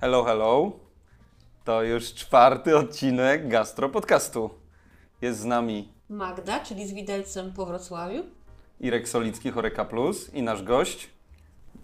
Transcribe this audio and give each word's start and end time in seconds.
Hello, 0.00 0.24
hello. 0.24 0.72
To 1.64 1.82
już 1.82 2.14
czwarty 2.14 2.76
odcinek 2.76 3.48
Gastro 3.48 3.88
Podcastu. 3.88 4.50
Jest 5.22 5.40
z 5.40 5.44
nami 5.44 5.92
Magda, 6.08 6.60
czyli 6.60 6.88
z 6.88 6.92
widelcem 6.92 7.52
po 7.52 7.66
Wrocławiu. 7.66 8.22
Irek 8.80 9.08
Solicki, 9.08 9.50
Choreka 9.50 9.84
Plus 9.84 10.34
i 10.34 10.42
nasz 10.42 10.62
gość. 10.62 11.10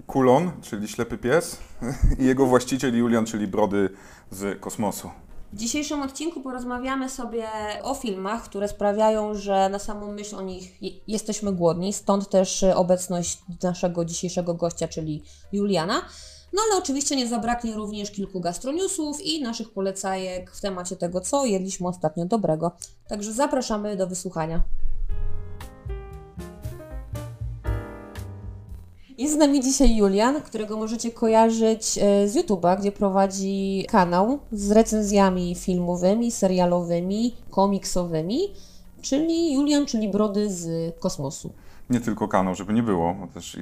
Kulon, 0.06 0.52
czyli 0.62 0.88
ślepy 0.88 1.18
pies 1.18 1.58
i 2.20 2.24
jego 2.24 2.46
właściciel 2.46 2.96
Julian, 2.98 3.26
czyli 3.26 3.46
brody 3.46 3.90
z 4.30 4.60
kosmosu. 4.60 5.10
W 5.52 5.56
dzisiejszym 5.56 6.02
odcinku 6.02 6.40
porozmawiamy 6.40 7.08
sobie 7.10 7.46
o 7.82 7.94
filmach, 7.94 8.42
które 8.44 8.68
sprawiają, 8.68 9.34
że 9.34 9.68
na 9.68 9.78
samą 9.78 10.12
myśl 10.12 10.36
o 10.36 10.40
nich 10.42 10.82
je- 10.82 10.90
jesteśmy 11.08 11.52
głodni, 11.52 11.92
stąd 11.92 12.28
też 12.30 12.64
obecność 12.74 13.38
naszego 13.62 14.04
dzisiejszego 14.04 14.54
gościa, 14.54 14.88
czyli 14.88 15.22
Juliana. 15.52 16.02
No 16.52 16.62
ale 16.66 16.78
oczywiście 16.78 17.16
nie 17.16 17.28
zabraknie 17.28 17.74
również 17.74 18.10
kilku 18.10 18.40
gastroniusów 18.40 19.20
i 19.20 19.42
naszych 19.42 19.70
polecajek 19.70 20.50
w 20.50 20.60
temacie 20.60 20.96
tego, 20.96 21.20
co 21.20 21.46
jedliśmy 21.46 21.88
ostatnio 21.88 22.24
dobrego. 22.24 22.72
Także 23.08 23.32
zapraszamy 23.32 23.96
do 23.96 24.06
wysłuchania. 24.06 24.62
Jest 29.18 29.34
z 29.34 29.36
nami 29.36 29.60
dzisiaj 29.60 29.96
Julian, 29.96 30.40
którego 30.42 30.76
możecie 30.76 31.10
kojarzyć 31.10 31.98
e, 31.98 32.28
z 32.28 32.36
YouTube'a, 32.36 32.80
gdzie 32.80 32.92
prowadzi 32.92 33.86
kanał 33.88 34.38
z 34.52 34.70
recenzjami 34.70 35.54
filmowymi, 35.54 36.30
serialowymi, 36.30 37.34
komiksowymi, 37.50 38.38
czyli 39.02 39.52
Julian, 39.52 39.86
czyli 39.86 40.08
Brody 40.08 40.52
z 40.52 40.94
kosmosu. 41.00 41.52
Nie 41.90 42.00
tylko 42.00 42.28
kanał, 42.28 42.54
żeby 42.54 42.72
nie 42.72 42.82
było. 42.82 43.16
Też, 43.34 43.58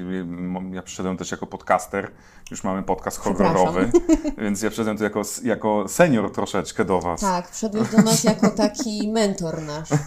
ja 0.72 0.82
przyszedłem 0.82 1.16
też 1.16 1.30
jako 1.30 1.46
podcaster. 1.46 2.10
Już 2.50 2.64
mamy 2.64 2.82
podcast 2.82 3.18
horrorowy, 3.18 3.90
więc 4.44 4.62
ja 4.62 4.70
przyszedłem 4.70 4.98
tu 4.98 5.04
jako, 5.04 5.22
jako 5.44 5.88
senior 5.88 6.32
troszeczkę 6.32 6.84
do 6.84 7.00
Was. 7.00 7.20
Tak, 7.20 7.50
wszedłeś 7.50 7.88
do 7.88 7.98
nas 7.98 8.24
jako 8.24 8.50
taki 8.50 9.08
mentor 9.12 9.62
nasz. 9.62 9.88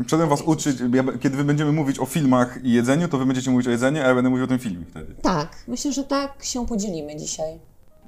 Przyszedłem 0.00 0.28
Was 0.28 0.42
uczyć, 0.42 0.78
kiedy 1.20 1.36
Wy 1.36 1.44
będziemy 1.44 1.72
mówić 1.72 2.00
o 2.00 2.06
filmach 2.06 2.64
i 2.64 2.72
jedzeniu, 2.72 3.08
to 3.08 3.18
Wy 3.18 3.26
będziecie 3.26 3.50
mówić 3.50 3.66
o 3.66 3.70
jedzeniu, 3.70 4.02
a 4.02 4.06
ja 4.06 4.14
będę 4.14 4.30
mówił 4.30 4.44
o 4.44 4.48
tym 4.48 4.58
filmie 4.58 4.84
wtedy. 4.90 5.14
Tak, 5.22 5.48
myślę, 5.68 5.92
że 5.92 6.04
tak 6.04 6.44
się 6.44 6.66
podzielimy 6.66 7.16
dzisiaj. 7.16 7.60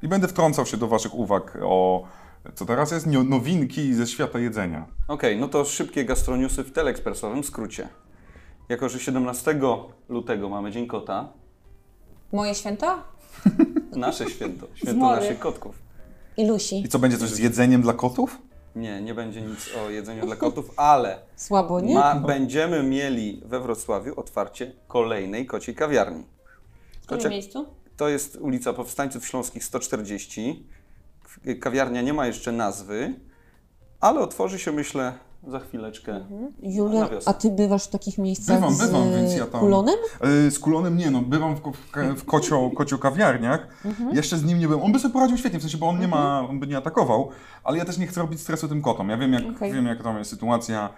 I 0.03 0.09
będę 0.09 0.29
wtrącał 0.29 0.67
się 0.67 0.77
do 0.77 0.89
Waszych 0.89 1.15
uwag 1.15 1.59
o, 1.63 2.05
co 2.55 2.67
teraz 2.67 2.91
jest, 2.93 3.07
nowinki 3.07 3.95
ze 3.95 4.07
świata 4.07 4.39
jedzenia. 4.39 4.87
Okej, 5.09 5.39
no 5.39 5.49
to 5.49 5.65
szybkie 5.65 6.05
gastroniusy 6.05 6.65
w 6.65 6.73
teleekspresowym 6.73 7.45
skrócie. 7.45 7.89
Jako, 8.69 8.89
że 8.89 9.01
17 9.01 9.59
lutego 10.09 10.49
mamy 10.49 10.73
Dzień 10.73 10.87
Kota, 10.87 11.29
Moje 12.33 12.55
święta? 12.55 13.03
nasze 13.97 14.31
święto, 14.31 14.67
święto 14.75 14.95
Zmory. 14.95 15.21
naszych 15.21 15.39
kotków. 15.39 15.79
I 16.37 16.47
Lusi. 16.47 16.81
I 16.85 16.89
co, 16.89 16.99
będzie 16.99 17.19
coś 17.19 17.29
z 17.31 17.39
jedzeniem 17.39 17.83
dla 17.83 17.93
kotów? 17.93 18.39
Nie, 18.77 19.03
nie 19.03 19.15
będzie 19.15 19.41
nic 19.43 19.71
o 19.87 19.91
jedzeniu 19.91 20.27
dla 20.27 20.37
kotów, 20.37 20.71
ale 20.77 21.19
Słabo, 21.37 21.81
nie? 21.81 21.95
ma, 21.95 22.15
będziemy 22.15 22.83
mieli 22.83 23.43
we 23.45 23.61
Wrocławiu 23.61 24.21
otwarcie 24.21 24.73
kolejnej 24.89 25.47
kociej 25.47 25.75
kawiarni. 25.75 26.25
W 27.03 27.07
którym 27.07 27.23
Kocia- 27.25 27.31
miejscu? 27.31 27.67
To 27.97 28.09
jest 28.09 28.37
ulica 28.37 28.73
Powstańców 28.73 29.27
Śląskich 29.27 29.65
140. 29.65 30.67
Kawiarnia 31.61 32.03
nie 32.03 32.13
ma 32.13 32.27
jeszcze 32.27 32.53
nazwy, 32.53 33.15
ale 34.01 34.21
otworzy 34.21 34.59
się 34.59 34.73
myślę 34.73 35.13
za 35.47 35.61
chwileczkę. 35.61 36.25
Julian, 36.63 37.09
wiosnę. 37.11 37.31
a 37.31 37.35
ty 37.35 37.51
bywasz 37.51 37.85
w 37.85 37.89
takich 37.89 38.19
miejscach 38.19 38.57
Bywam, 38.57 38.75
z 38.75 38.79
bywam, 38.79 39.11
więc 39.11 39.35
ja 39.35 39.47
tam... 39.47 39.61
kulonem? 39.61 39.95
E, 40.47 40.51
Z 40.51 40.59
kulonem 40.59 40.97
nie, 40.97 41.11
no 41.11 41.21
bywam 41.21 41.57
w, 41.57 41.61
w, 42.17 42.25
kocio, 42.25 42.71
kocio 42.77 42.99
kawiarniach. 42.99 43.69
Jeszcze 44.13 44.37
z 44.37 44.45
nim 44.45 44.59
nie 44.59 44.69
byłem. 44.69 44.85
On 44.85 44.93
by 44.93 44.99
sobie 44.99 45.13
poradził 45.13 45.39
świetnie, 45.39 45.59
w 45.59 45.63
sensie, 45.63 45.79
bo 45.79 45.89
on 45.89 46.01
nie 46.01 46.09
ma, 46.09 46.49
on 46.49 46.61
by 46.61 46.67
nie 46.67 46.77
atakował, 46.77 47.29
ale 47.65 47.79
ja 47.79 47.85
też 47.85 47.99
nie 47.99 48.07
chcę 48.07 48.21
robić 48.21 48.41
stresu 48.41 48.69
tym 48.69 48.83
kotom. 48.83 49.09
Ja 49.09 49.17
wiem, 49.17 49.33
jak, 49.33 49.43
Okej. 49.57 49.73
wiem, 49.73 49.87
jak 49.87 50.03
tam 50.03 50.19
jest 50.19 50.31
sytuacja. 50.31 50.89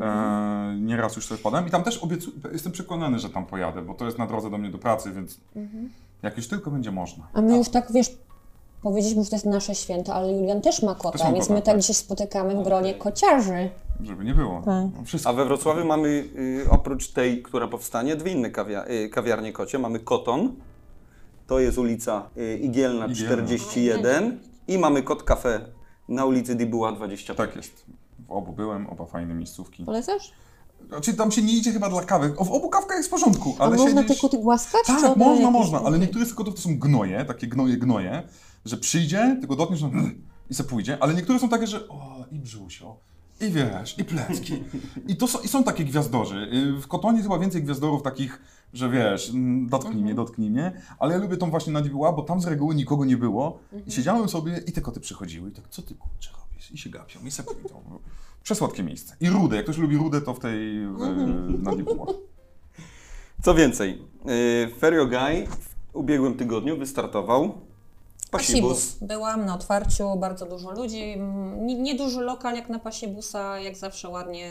E, 0.00 0.76
nieraz 0.80 1.16
już 1.16 1.26
sobie 1.26 1.38
wpadłem 1.38 1.66
i 1.66 1.70
tam 1.70 1.82
też 1.82 1.98
obiecu, 1.98 2.30
jestem 2.52 2.72
przekonany, 2.72 3.18
że 3.18 3.30
tam 3.30 3.46
pojadę, 3.46 3.82
bo 3.82 3.94
to 3.94 4.04
jest 4.04 4.18
na 4.18 4.26
drodze 4.26 4.50
do 4.50 4.58
mnie 4.58 4.70
do 4.70 4.78
pracy, 4.78 5.12
więc 5.12 5.40
jak 6.22 6.36
już 6.36 6.48
tylko 6.48 6.70
będzie 6.70 6.92
można. 6.92 7.28
A 7.34 7.40
my 7.40 7.56
już 7.56 7.68
tak, 7.68 7.92
wiesz, 7.92 8.16
powiedzieliśmy, 8.82 9.24
że 9.24 9.30
to 9.30 9.36
jest 9.36 9.46
nasze 9.46 9.74
święto, 9.74 10.14
ale 10.14 10.32
Julian 10.32 10.60
też 10.60 10.82
ma 10.82 10.94
kota, 10.94 11.10
Też 11.18 11.22
ma 11.22 11.32
więc 11.32 11.44
kota, 11.44 11.54
my 11.54 11.60
tak 11.62 11.74
tak. 11.74 11.80
dzisiaj 11.80 11.94
spotykamy 11.94 12.56
w 12.56 12.64
gronie 12.64 12.94
kociarzy. 12.94 13.70
Żeby 14.00 14.24
nie 14.24 14.34
było. 14.34 14.56
Tak. 14.64 14.84
No, 14.98 15.04
wszystko. 15.04 15.30
A 15.30 15.32
we 15.32 15.44
Wrocławiu 15.44 15.84
mamy 15.84 16.08
y, 16.08 16.66
oprócz 16.70 17.08
tej, 17.08 17.42
która 17.42 17.68
powstanie, 17.68 18.16
dwie 18.16 18.32
inne 18.32 18.50
kawia, 18.50 18.84
y, 18.88 19.08
kawiarnie 19.08 19.52
kocie. 19.52 19.78
Mamy 19.78 20.00
Koton, 20.00 20.54
to 21.46 21.60
jest 21.60 21.78
ulica 21.78 22.30
y, 22.36 22.58
Igielna 22.62 23.06
Igielna. 23.06 23.34
41 23.36 24.40
i 24.68 24.78
mamy 24.78 25.02
Kot 25.02 25.22
Cafe 25.22 25.60
na 26.08 26.24
ulicy 26.24 26.54
Dibuła 26.54 26.92
25. 26.92 27.36
Tak 27.38 27.56
jest. 27.56 27.86
W 28.28 28.32
obu 28.32 28.52
byłem, 28.52 28.86
oba 28.86 29.06
fajne 29.06 29.34
miejscówki. 29.34 29.84
Polecasz? 29.84 30.32
Znaczy 30.88 31.14
tam 31.14 31.30
się 31.30 31.42
nie 31.42 31.52
idzie 31.52 31.72
chyba 31.72 31.88
dla 31.88 32.04
kawy. 32.04 32.34
O, 32.36 32.44
w 32.44 32.52
obu 32.52 32.68
kawka 32.70 32.94
jest 32.96 33.08
w 33.08 33.10
porządku, 33.10 33.56
A 33.58 33.62
ale 33.62 33.76
można 33.76 34.02
siedzisz... 34.02 34.16
te 34.16 34.20
koty 34.22 34.38
głaskać? 34.38 34.80
czy 34.86 34.92
Tak, 34.92 35.04
one 35.04 35.16
można, 35.16 35.34
jakieś- 35.34 35.52
można, 35.52 35.80
ale 35.80 35.98
niektóre 35.98 36.26
z 36.26 36.34
kotów 36.34 36.54
to 36.54 36.60
są 36.60 36.78
gnoje, 36.78 37.24
takie 37.24 37.46
gnoje, 37.46 37.76
gnoje, 37.76 38.22
że 38.64 38.76
przyjdzie, 38.76 39.36
tylko 39.40 39.56
dotkniesz 39.56 39.82
no, 39.82 39.90
i 40.50 40.54
se 40.54 40.64
pójdzie, 40.64 40.98
ale 41.00 41.14
niektóre 41.14 41.38
są 41.38 41.48
takie, 41.48 41.66
że 41.66 41.88
o, 41.88 42.24
i 42.32 42.38
brzusio, 42.38 42.96
i 43.40 43.50
wiesz, 43.50 43.98
i 43.98 44.04
plecki. 44.04 44.62
I, 45.08 45.16
to 45.16 45.28
są, 45.28 45.38
I 45.40 45.48
są 45.48 45.64
takie 45.64 45.84
gwiazdorzy. 45.84 46.48
Y, 46.76 46.80
W 46.80 46.86
Kotonie 46.86 47.22
chyba 47.22 47.38
więcej 47.38 47.62
gwiazdorów 47.62 48.02
takich, 48.02 48.42
że 48.72 48.88
wiesz, 48.90 49.30
mm, 49.30 49.66
dotknij 49.68 50.02
mnie, 50.02 50.14
dotknij 50.14 50.50
mnie, 50.50 50.82
ale 50.98 51.14
ja 51.14 51.20
lubię 51.20 51.36
tą 51.36 51.50
właśnie 51.50 51.72
na 51.72 51.80
Dibuła, 51.80 52.12
bo 52.12 52.22
tam 52.22 52.40
z 52.40 52.46
reguły 52.46 52.74
nikogo 52.74 53.04
nie 53.04 53.16
było 53.16 53.58
i 53.86 53.92
siedziałem 53.92 54.28
sobie 54.28 54.62
i 54.66 54.72
te 54.72 54.80
koty 54.80 55.00
przychodziły 55.00 55.48
i 55.48 55.52
tak, 55.52 55.68
co 55.68 55.82
ty 55.82 55.94
kurczę 55.94 56.30
robisz? 56.32 56.70
I 56.72 56.78
się 56.78 56.90
gapią, 56.90 57.20
i 57.26 57.30
se 57.30 57.42
pójdą. 57.42 57.82
Przesłodkie 58.42 58.82
miejsce. 58.82 59.16
I 59.20 59.28
rudę, 59.30 59.56
jak 59.56 59.64
ktoś 59.64 59.78
lubi 59.78 59.96
rudę, 59.96 60.20
to 60.20 60.34
w 60.34 60.40
tej, 60.40 60.86
Dibuła. 61.76 62.06
Co 63.42 63.54
więcej, 63.54 64.02
y, 64.68 64.70
Ferio 64.78 65.06
Guy 65.06 65.46
w 65.46 65.96
ubiegłym 65.96 66.34
tygodniu 66.34 66.76
wystartował 66.78 67.54
Pasibus. 68.38 68.96
Byłam 69.00 69.46
na 69.46 69.54
otwarciu, 69.54 70.16
bardzo 70.16 70.46
dużo 70.46 70.70
ludzi. 70.70 71.02
Mm, 71.12 71.66
Nie, 71.66 71.94
lokal 72.20 72.54
jak 72.56 72.68
na 72.68 72.78
Pasibusa, 72.78 73.58
jak 73.58 73.76
zawsze 73.76 74.08
ładnie 74.08 74.50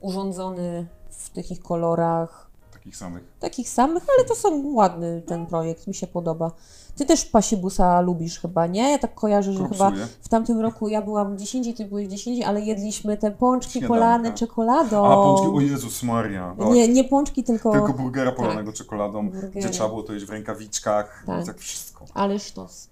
urządzony 0.00 0.86
w 1.10 1.30
tych 1.30 1.50
ich 1.50 1.62
kolorach. 1.62 2.48
Takich 2.72 2.96
samych. 2.96 3.22
Takich 3.40 3.68
samych, 3.68 4.02
ale 4.18 4.28
to 4.28 4.34
są 4.34 4.72
ładny 4.74 5.22
ten 5.26 5.46
projekt, 5.46 5.86
mi 5.86 5.94
się 5.94 6.06
podoba. 6.06 6.50
Ty 6.96 7.06
też 7.06 7.24
Pasibusa 7.24 8.00
lubisz 8.00 8.40
chyba, 8.40 8.66
nie? 8.66 8.90
Ja 8.92 8.98
tak 8.98 9.14
kojarzę, 9.14 9.52
że 9.52 9.58
chyba 9.68 9.76
Propsuję. 9.86 10.06
w 10.22 10.28
tamtym 10.28 10.60
roku 10.60 10.88
ja 10.88 11.02
byłam 11.02 11.36
gdzieś 11.36 11.54
indziej, 11.54 11.74
ty 11.74 11.84
byłeś 11.84 12.06
gdzieś 12.06 12.26
indziej, 12.26 12.44
ale 12.44 12.60
jedliśmy 12.60 13.16
te 13.16 13.30
pączki 13.30 13.72
Śniadanka. 13.72 13.94
polane 13.94 14.32
czekoladą. 14.32 15.06
A, 15.06 15.14
pączki, 15.14 15.46
o 15.56 15.60
Jezus 15.60 16.02
Maria. 16.02 16.54
Tak. 16.58 16.68
Nie, 16.68 16.88
nie 16.88 17.04
pączki, 17.04 17.44
tylko... 17.44 17.72
Tylko 17.72 17.92
burgera 17.92 18.32
polanego 18.32 18.72
czekoladą, 18.72 19.30
Burgera. 19.30 19.48
gdzie 19.48 19.70
trzeba 19.70 19.88
było 19.88 20.02
to 20.02 20.12
jeść 20.12 20.26
w 20.26 20.30
rękawiczkach, 20.30 21.22
Tak. 21.26 21.46
tak 21.46 21.58
wszystko. 21.58 22.04
Ale 22.14 22.38
sztos. 22.38 22.88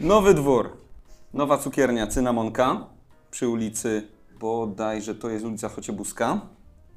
Nowy 0.00 0.34
dwór. 0.34 0.76
Nowa 1.34 1.58
cukiernia 1.58 2.06
Cynamonka 2.06 2.86
przy 3.30 3.48
ulicy, 3.48 4.08
bodajże 4.40 5.14
to 5.14 5.30
jest 5.30 5.44
ulica 5.44 5.68
Chociebuska, 5.68 6.40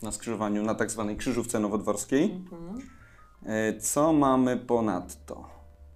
na 0.01 0.11
skrzyżowaniu, 0.11 0.63
na 0.63 0.75
tak 0.75 0.91
zwanej 0.91 1.17
Krzyżówce 1.17 1.59
Nowodworskiej. 1.59 2.41
E, 3.45 3.79
Co 3.79 4.13
mamy 4.13 4.57
ponadto? 4.57 5.43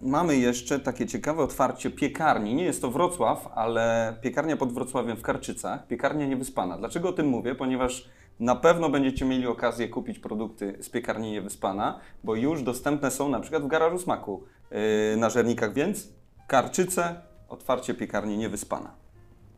Mamy 0.02 0.38
jeszcze 0.38 0.80
takie 0.80 1.08
ciekawe 1.08 1.44
otwarcie 1.44 1.90
piekarni. 1.90 2.56
Nie 2.56 2.64
jest 2.64 2.82
to 2.82 2.92
Wrocław, 2.92 3.50
ale 3.56 4.16
piekarnia 4.22 4.58
pod 4.58 4.74
Wrocławiem 4.74 5.18
w 5.18 5.22
Karczycach. 5.22 5.88
Piekarnia 5.88 6.28
Niewyspana. 6.28 6.78
Dlaczego 6.78 7.10
o 7.10 7.14
tym 7.14 7.28
mówię? 7.28 7.56
Ponieważ 7.56 8.10
na 8.40 8.56
pewno 8.56 8.90
będziecie 8.90 9.26
mieli 9.26 9.48
okazję 9.48 9.90
kupić 9.90 10.20
produkty 10.20 10.78
z 10.82 10.90
piekarni 10.90 11.32
Niewyspana, 11.32 12.00
bo 12.24 12.36
już 12.36 12.64
dostępne 12.64 13.12
są 13.12 13.30
na 13.30 13.40
przykład 13.40 13.64
w 13.64 13.68
garażu 13.68 14.00
smaku 14.00 14.44
yy, 14.72 14.78
na 15.18 15.30
Żernikach, 15.30 15.74
więc 15.74 16.21
Karczyce, 16.52 17.22
otwarcie 17.50 17.94
piekarni 17.94 18.38
Niewyspana. 18.38 18.92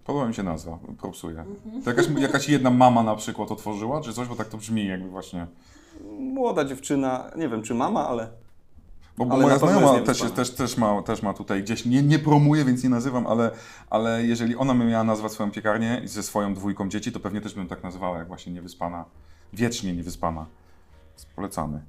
Podoba 0.04 0.28
mi 0.28 0.34
się 0.34 0.44
nazwa, 0.44 0.80
propsuję. 0.98 1.46
To 1.84 1.90
jakaś, 1.90 2.08
jakaś 2.18 2.50
jedna 2.50 2.70
mama 2.70 3.04
na 3.04 3.16
przykład 3.16 3.52
otworzyła, 3.52 4.02
czy 4.02 4.14
coś, 4.14 4.28
bo 4.28 4.36
tak 4.36 4.48
to 4.48 4.58
brzmi 4.58 4.88
jakby 4.88 5.10
właśnie... 5.10 5.48
Młoda 6.20 6.66
dziewczyna, 6.66 7.32
nie 7.36 7.50
wiem 7.50 7.64
czy 7.64 7.74
mama, 7.74 8.08
ale 8.08 8.28
Bo, 9.18 9.26
bo 9.26 9.38
moja 9.38 9.58
znajoma 9.58 10.00
też, 10.00 10.22
jest, 10.22 10.36
też, 10.36 10.52
też, 10.52 10.78
ma, 10.78 11.02
też 11.02 11.22
ma 11.22 11.34
tutaj 11.34 11.64
gdzieś, 11.64 11.86
nie, 11.86 12.04
nie 12.04 12.20
promuję, 12.20 12.66
więc 12.66 12.84
nie 12.84 12.90
nazywam, 12.90 13.28
ale, 13.28 13.52
ale 13.90 14.24
jeżeli 14.24 14.56
ona 14.56 14.74
by 14.74 14.86
miała 14.86 15.04
nazwać 15.04 15.32
swoją 15.32 15.52
piekarnię 15.52 16.02
ze 16.06 16.24
swoją 16.24 16.54
dwójką 16.54 16.90
dzieci, 16.90 17.12
to 17.12 17.20
pewnie 17.20 17.42
też 17.42 17.54
bym 17.54 17.68
tak 17.68 17.84
nazywała, 17.84 18.18
jak 18.18 18.28
właśnie 18.28 18.54
niewyspana, 18.54 19.06
wiecznie 19.54 19.94
niewyspana. 19.94 20.46
Polecamy. 21.36 21.82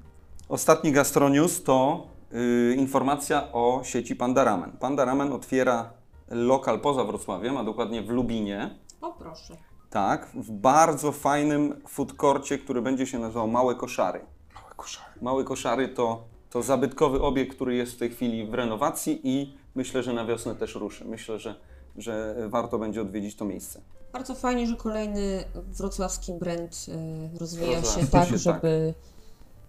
Ostatni 0.48 0.92
gastronius 0.92 1.62
to 1.62 2.06
y, 2.34 2.74
informacja 2.78 3.52
o 3.52 3.80
sieci 3.84 4.16
Panda 4.16 4.44
Ramen. 4.44 4.72
Panda 4.72 5.04
Ramen 5.04 5.32
otwiera 5.32 5.90
lokal 6.30 6.80
poza 6.80 7.04
Wrocławiem, 7.04 7.56
a 7.56 7.64
dokładnie 7.64 8.02
w 8.02 8.08
Lubinie. 8.08 8.78
O 9.00 9.12
proszę. 9.12 9.56
Tak, 9.90 10.30
w 10.34 10.50
bardzo 10.50 11.12
fajnym 11.12 11.82
food 11.88 12.12
courcie, 12.12 12.58
który 12.58 12.82
będzie 12.82 13.06
się 13.06 13.18
nazywał 13.18 13.48
Małe 13.48 13.74
Koszary. 13.74 14.20
Małe 14.54 14.74
koszary. 14.76 15.20
Małe 15.22 15.44
Koszary 15.44 15.88
to 15.88 16.24
To 16.50 16.62
zabytkowy 16.62 17.22
obiekt, 17.22 17.54
który 17.54 17.74
jest 17.74 17.92
w 17.92 17.98
tej 17.98 18.10
chwili 18.10 18.46
w 18.46 18.54
renowacji 18.54 19.20
i 19.24 19.56
myślę, 19.74 20.02
że 20.02 20.12
na 20.12 20.26
wiosnę 20.26 20.54
też 20.54 20.74
ruszy. 20.74 21.04
Myślę, 21.04 21.38
że, 21.38 21.54
że 21.96 22.36
warto 22.48 22.78
będzie 22.78 23.00
odwiedzić 23.02 23.36
to 23.36 23.44
miejsce. 23.44 23.80
Bardzo 24.12 24.34
fajnie, 24.34 24.66
że 24.66 24.76
kolejny 24.76 25.44
wrocławski 25.54 26.32
brand 26.32 26.86
y, 27.34 27.38
rozwija 27.38 27.68
się 27.68 27.76
Rozwija 27.76 28.06
tak, 28.06 28.24
się, 28.24 28.30
tak. 28.30 28.40
żeby 28.40 28.94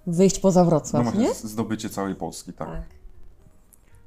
wyjść 0.07 0.39
poza 0.39 0.63
No 0.63 0.69
Wrocław, 0.69 1.03
właśnie, 1.03 1.21
nie? 1.21 1.33
zdobycie 1.33 1.89
całej 1.89 2.15
Polski, 2.15 2.53
tak. 2.53 2.67
Tak. 2.67 2.81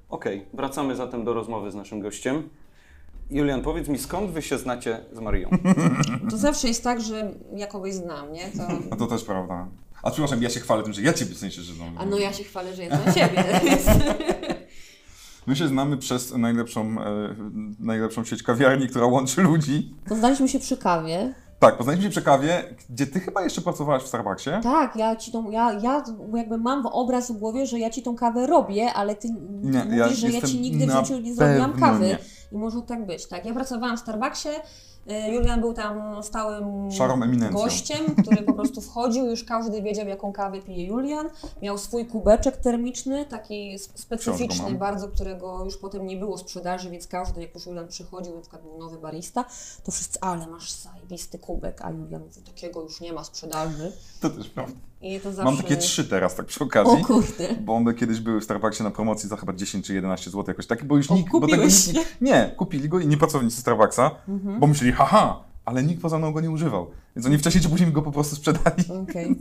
Okej, 0.09 0.47
wracamy 0.55 0.97
zatem 0.97 1.25
do 1.25 1.35
rozmowy 1.35 1.71
z 1.71 1.75
naszym 1.75 2.01
gościem. 2.01 2.49
Julian, 3.31 3.63
powiedz 3.63 3.89
mi, 3.89 3.99
skąd 3.99 4.31
wy 4.31 4.43
się 4.43 4.59
znacie 4.59 5.01
z 5.13 5.21
Marią? 5.21 5.51
To 6.31 6.37
zawsze 6.37 6.69
jest 6.69 6.85
tak, 6.85 7.01
że 7.01 7.33
ja 7.57 7.67
kogoś 7.67 7.95
znam, 7.95 8.33
nie? 8.33 8.49
To... 8.49 8.63
A 8.91 8.97
to 9.03 9.07
też 9.07 9.25
prawda. 9.25 9.69
A 10.03 10.11
przepraszam, 10.11 10.43
ja 10.43 10.51
się 10.51 10.61
chwalę 10.61 10.83
tym, 10.83 10.93
że 10.93 11.03
ja 11.03 11.13
ciebie 11.13 11.35
w 11.35 11.39
sensie, 11.39 11.63
że 11.63 11.75
znam. 11.75 11.99
A 11.99 12.07
no 12.07 12.19
ja 12.19 12.33
się 12.33 12.45
chwalę, 12.45 12.75
że 12.75 12.85
ja 12.85 12.97
znam 12.97 13.15
Ciebie. 13.15 13.45
My 15.47 15.57
się 15.57 15.69
znamy 15.69 15.97
przez 15.97 16.35
najlepszą, 16.35 17.01
e, 17.01 17.35
najlepszą 17.79 18.25
sieć 18.25 18.43
kawiarni, 18.43 18.89
która 18.89 19.07
łączy 19.07 19.43
ludzi. 19.43 19.95
Poznaliśmy 20.09 20.49
się 20.49 20.59
przy 20.59 20.77
kawie. 20.77 21.35
Tak, 21.59 21.77
poznaliśmy 21.77 22.05
się 22.05 22.11
przy 22.11 22.23
kawie, 22.23 22.75
gdzie 22.91 23.07
ty 23.07 23.21
chyba 23.21 23.43
jeszcze 23.43 23.61
pracowałaś 23.61 24.03
w 24.03 24.07
Starbucksie. 24.07 24.51
Tak, 24.63 24.97
ja 24.97 25.17
ci 25.17 25.33
tą, 25.33 25.51
ja, 25.51 25.73
ja 25.73 26.05
jakby 26.35 26.59
mam 26.59 26.87
obraz 26.87 27.33
w 27.33 27.37
głowie, 27.37 27.67
że 27.67 27.79
ja 27.79 27.91
ci 27.91 28.03
tą 28.03 28.17
kawę 28.17 28.47
robię, 28.47 28.93
ale 28.93 29.15
ty 29.15 29.29
Nie, 29.51 29.85
mówisz, 29.85 29.97
ja 29.99 30.09
że 30.09 30.31
ja 30.31 30.41
ci 30.41 30.61
nigdy 30.61 30.87
w 30.87 30.91
życiu 30.91 31.21
nie 31.21 31.35
zrobiłam 31.35 31.81
kawy. 31.81 32.07
nie. 32.07 32.19
I 32.53 32.57
może 32.57 32.83
tak 32.83 33.07
być, 33.07 33.27
tak. 33.27 33.45
Ja 33.45 33.55
pracowałam 33.55 33.97
w 33.97 34.01
Starbucksie, 34.01 34.49
Julian 35.33 35.61
był 35.61 35.75
tam 35.75 36.23
stałym 36.23 36.91
gościem, 37.53 38.15
który 38.23 38.43
po 38.43 38.53
prostu 38.53 38.81
wchodził, 38.81 39.27
już 39.27 39.45
każdy 39.45 39.83
wiedział, 39.83 40.09
jaką 40.09 40.33
kawę 40.33 40.61
pije 40.63 40.87
Julian. 40.87 41.31
Miał 41.63 41.79
swój 41.79 42.07
kubeczek 42.07 42.57
termiczny, 42.57 43.25
taki 43.25 43.79
specyficzny 43.79 44.75
bardzo, 44.75 45.09
którego 45.09 45.65
już 45.65 45.77
potem 45.77 46.07
nie 46.07 46.17
było 46.17 46.39
sprzedaży, 46.39 46.91
więc 46.91 47.07
każdy, 47.07 47.41
jak 47.43 47.55
już 47.55 47.67
Julian 47.67 47.89
przychodził, 47.89 48.35
na 48.35 48.41
przykład 48.41 48.63
był 48.63 48.79
nowy 48.79 48.99
barista, 48.99 49.45
to 49.85 49.93
wszyscy, 49.93 50.19
ale 50.21 50.47
masz 50.47 50.73
zajebisty 50.73 51.39
kubek, 51.39 51.83
a 51.83 51.91
Julian 51.91 52.23
mówi, 52.23 52.43
takiego 52.43 52.83
już 52.83 53.01
nie 53.01 53.13
ma 53.13 53.25
sprzedaży. 53.25 53.93
To 54.21 54.31
też 54.31 54.51
prawda. 54.51 54.88
I 55.03 55.21
to 55.21 55.33
zawsze... 55.33 55.45
Mam 55.45 55.57
takie 55.57 55.77
trzy 55.77 56.05
teraz, 56.05 56.35
tak 56.35 56.47
przy 56.47 56.65
O 56.65 56.67
okazji. 56.67 57.05
kurde. 57.05 57.55
Bo 57.61 57.75
one 57.75 57.95
kiedyś 57.95 58.21
były 58.21 58.41
w 58.41 58.45
Starbucksie 58.45 58.83
na 58.83 58.91
promocji 58.91 59.29
za 59.29 59.37
chyba 59.37 59.53
10 59.53 59.87
czy 59.87 59.95
11 59.95 60.31
zł 60.31 60.45
jakoś 60.49 60.67
taki, 60.67 60.85
bo 60.85 60.97
już 60.97 61.11
O, 61.11 61.15
nikt... 61.15 61.33
bo 61.33 61.41
tego 61.49 61.65
nikt 61.65 62.21
nie, 62.21 62.55
kupili 62.57 62.89
go 62.89 63.01
i 63.01 63.07
nie 63.07 63.17
pracownicy 63.17 63.61
Starbucksa, 63.61 64.11
Mhm. 64.29 64.61
bo 64.61 64.67
myśleli, 64.67 64.93
haha, 64.93 65.45
ale 65.65 65.83
nikt 65.83 66.03
poza 66.03 66.19
mną 66.19 66.33
go 66.33 66.41
nie 66.41 66.51
używał. 66.51 66.87
Więc 67.17 67.27
oni 67.27 67.39
wcześniej 67.39 67.63
czy 67.65 67.69
później 67.71 67.93
go 67.93 68.03
po 68.03 68.13
prostu 68.13 68.37
sprzedali. 68.37 68.85
Okej. 69.03 69.37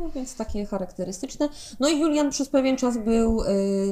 No, 0.00 0.10
więc 0.14 0.36
takie 0.36 0.66
charakterystyczne. 0.66 1.48
No 1.80 1.88
i 1.88 2.00
Julian 2.00 2.30
przez 2.30 2.48
pewien 2.48 2.76
czas 2.76 2.98
był 2.98 3.42
y, 3.42 3.46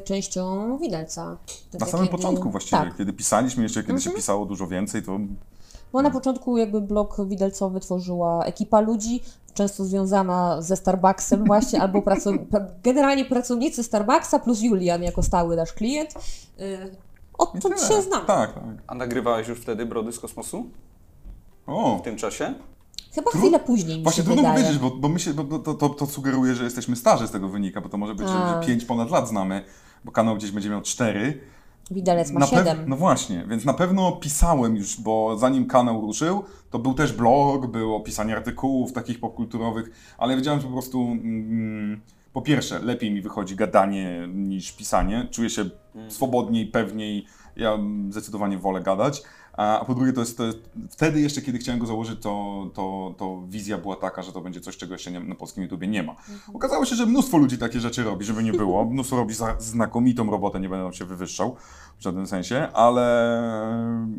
częścią 0.04 0.78
Widelca. 0.78 1.36
Wtedy, 1.46 1.84
Na 1.84 1.90
samym 1.90 2.06
kiedy- 2.06 2.16
początku 2.18 2.50
właściwie, 2.50 2.78
Tak, 2.82 2.96
kiedy 2.96 3.12
pisaliśmy, 3.12 3.62
jeszcze 3.62 3.80
kiedy 3.82 4.00
się 4.00 4.10
Mhm. 4.10 4.16
pisało 4.16 4.46
dużo 4.46 4.66
więcej, 4.66 5.02
to 5.02 5.18
bo 5.92 6.02
na 6.02 6.10
początku 6.10 6.56
jakby 6.58 6.80
blog 6.80 7.16
widelcowy 7.28 7.80
tworzyła 7.80 8.44
ekipa 8.44 8.80
ludzi, 8.80 9.20
często 9.58 9.84
związana 9.84 10.62
ze 10.62 10.76
Starbucksem 10.76 11.44
właśnie, 11.44 11.80
albo 11.84 11.98
pracow- 12.02 12.46
pra- 12.50 12.66
generalnie 12.82 13.24
pracownicy 13.24 13.82
Starbucksa 13.82 14.38
plus 14.38 14.60
Julian 14.62 15.02
jako 15.02 15.22
stały 15.22 15.56
nasz 15.56 15.72
klient. 15.72 16.14
Y, 16.60 16.96
Odtąd 17.38 17.80
się 17.80 18.02
znamy. 18.02 18.26
Tak, 18.26 18.52
tak. 18.54 18.62
A 18.86 18.94
nagrywałeś 18.94 19.48
już 19.48 19.58
wtedy 19.60 19.86
Brody 19.86 20.12
z 20.12 20.18
kosmosu? 20.20 20.66
O, 21.66 21.98
W 21.98 22.02
tym 22.02 22.16
czasie? 22.16 22.54
Chyba 23.14 23.30
Tru- 23.30 23.38
chwilę 23.38 23.60
później 23.60 23.96
mi 23.98 24.02
Właśnie 24.02 24.22
się 24.24 24.30
trudno 24.32 24.50
powiedzieć, 24.50 24.78
bo, 24.78 24.90
bo, 24.90 25.08
my 25.08 25.18
się, 25.20 25.34
bo 25.34 25.58
to, 25.58 25.74
to, 25.74 25.88
to 25.88 26.06
sugeruje, 26.06 26.54
że 26.54 26.64
jesteśmy 26.64 26.96
starzy 26.96 27.26
z 27.26 27.30
tego 27.30 27.48
wynika, 27.48 27.80
bo 27.80 27.88
to 27.88 27.96
może 27.98 28.14
być, 28.14 28.28
że 28.28 28.34
Tak. 28.34 28.66
5 28.66 28.84
ponad 28.84 29.10
lat 29.10 29.28
znamy, 29.28 29.64
bo 30.04 30.12
kanał 30.12 30.36
gdzieś 30.36 30.50
będzie 30.50 30.70
miał 30.70 30.82
4. 30.82 31.40
Widelec 31.90 32.30
ma 32.30 32.40
Na 32.40 32.46
pew- 32.46 32.58
7. 32.58 32.84
No 32.88 32.96
właśnie, 32.96 33.44
więc 33.48 33.64
na 33.64 33.74
pewno 33.74 34.12
pisałem 34.12 34.76
już, 34.76 35.00
bo 35.00 35.36
zanim 35.38 35.66
kanał 35.66 36.00
ruszył, 36.00 36.44
to 36.70 36.78
był 36.78 36.94
też 36.94 37.12
blog, 37.12 37.66
było 37.66 38.00
pisanie 38.00 38.36
artykułów 38.36 38.92
takich 38.92 39.20
popkulturowych, 39.20 40.14
ale 40.18 40.36
wiedziałem, 40.36 40.60
że 40.60 40.66
po 40.66 40.72
prostu 40.72 41.02
mm, 41.02 42.00
po 42.32 42.42
pierwsze, 42.42 42.78
lepiej 42.78 43.10
mi 43.10 43.22
wychodzi 43.22 43.56
gadanie 43.56 44.28
niż 44.34 44.72
pisanie. 44.72 45.28
Czuję 45.30 45.50
się 45.50 45.70
swobodniej, 46.08 46.66
pewniej, 46.66 47.26
ja 47.56 47.72
mm, 47.72 48.12
zdecydowanie 48.12 48.58
wolę 48.58 48.80
gadać. 48.80 49.22
A 49.58 49.80
a 49.80 49.84
po 49.84 49.94
drugie, 49.94 50.12
to 50.12 50.20
jest, 50.20 50.36
to 50.36 50.44
jest 50.44 50.58
wtedy 50.90 51.20
jeszcze, 51.20 51.42
kiedy 51.42 51.58
chciałem 51.58 51.80
go 51.80 51.86
założyć, 51.86 52.20
to, 52.22 52.66
to, 52.74 53.14
to 53.18 53.42
wizja 53.48 53.78
była 53.78 53.96
taka, 53.96 54.22
że 54.22 54.32
to 54.32 54.40
będzie 54.40 54.60
coś, 54.60 54.76
czego 54.76 54.94
jeszcze 54.94 55.10
nie, 55.10 55.20
na 55.20 55.34
polskim 55.34 55.62
YouTubie 55.62 55.88
nie 55.88 56.02
ma. 56.02 56.16
Okazało 56.54 56.84
się, 56.84 56.96
że 56.96 57.06
mnóstwo 57.06 57.38
ludzi 57.38 57.58
takie 57.58 57.80
rzeczy 57.80 58.04
robi, 58.04 58.24
żeby 58.24 58.42
nie 58.42 58.52
było. 58.52 58.84
Mnóstwo 58.84 59.16
robi 59.16 59.34
za, 59.34 59.56
znakomitą 59.60 60.30
robotę, 60.30 60.60
nie 60.60 60.68
będę 60.68 60.92
się 60.92 61.04
wywyższał 61.04 61.56
w 61.98 62.02
żadnym 62.02 62.26
sensie, 62.26 62.68
ale, 62.72 63.06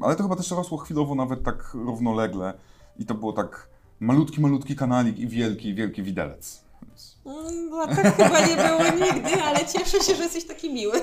ale 0.02 0.16
to 0.16 0.24
chyba 0.24 0.36
też 0.36 0.52
rosło 0.52 0.78
chwilowo 0.78 1.16
nawet 1.16 1.44
tak 1.44 1.74
równolegle 1.74 2.54
i 3.00 3.06
to 3.06 3.16
było 3.16 3.34
tak 3.34 3.70
malutki, 4.00 4.42
malutki 4.42 4.76
kanalik 4.76 5.20
i 5.20 5.28
wielki, 5.28 5.74
wielki 5.74 6.04
widelec. 6.04 6.64
No, 7.70 7.88
tak 7.88 8.16
chyba 8.16 8.48
nie 8.48 8.56
było 8.56 9.08
nigdy, 9.08 9.44
ale 9.44 9.60
cieszę 9.60 10.04
się, 10.04 10.16
że 10.16 10.24
jesteś 10.24 10.46
taki 10.46 10.74
miły. 10.74 11.02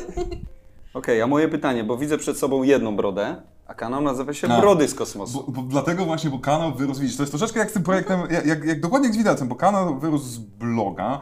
Okej, 0.94 1.22
a 1.22 1.26
moje 1.26 1.48
pytanie, 1.48 1.84
bo 1.84 1.96
widzę 1.96 2.18
przed 2.18 2.38
sobą 2.38 2.62
jedną 2.62 2.96
brodę, 2.96 3.42
a 3.66 3.74
kanał 3.74 4.02
nazywa 4.02 4.32
się 4.32 4.48
A. 4.48 4.60
Brody 4.60 4.88
z 4.88 4.94
kosmosu. 4.94 5.44
Bo, 5.48 5.62
bo 5.62 5.68
dlatego 5.68 6.04
właśnie, 6.04 6.30
bo 6.30 6.38
kanał 6.38 6.74
wyrósł, 6.74 7.00
widzisz, 7.00 7.16
to 7.16 7.22
jest 7.22 7.32
troszeczkę 7.32 7.58
jak 7.58 7.70
z 7.70 7.72
tym 7.72 7.82
projektem, 7.82 8.20
jak, 8.30 8.46
jak, 8.46 8.64
jak 8.64 8.80
dokładnie 8.80 9.08
jak 9.08 9.14
z 9.14 9.18
widelcem, 9.18 9.48
bo 9.48 9.54
kanał 9.54 9.98
wyrósł 9.98 10.24
z 10.24 10.38
bloga, 10.38 11.20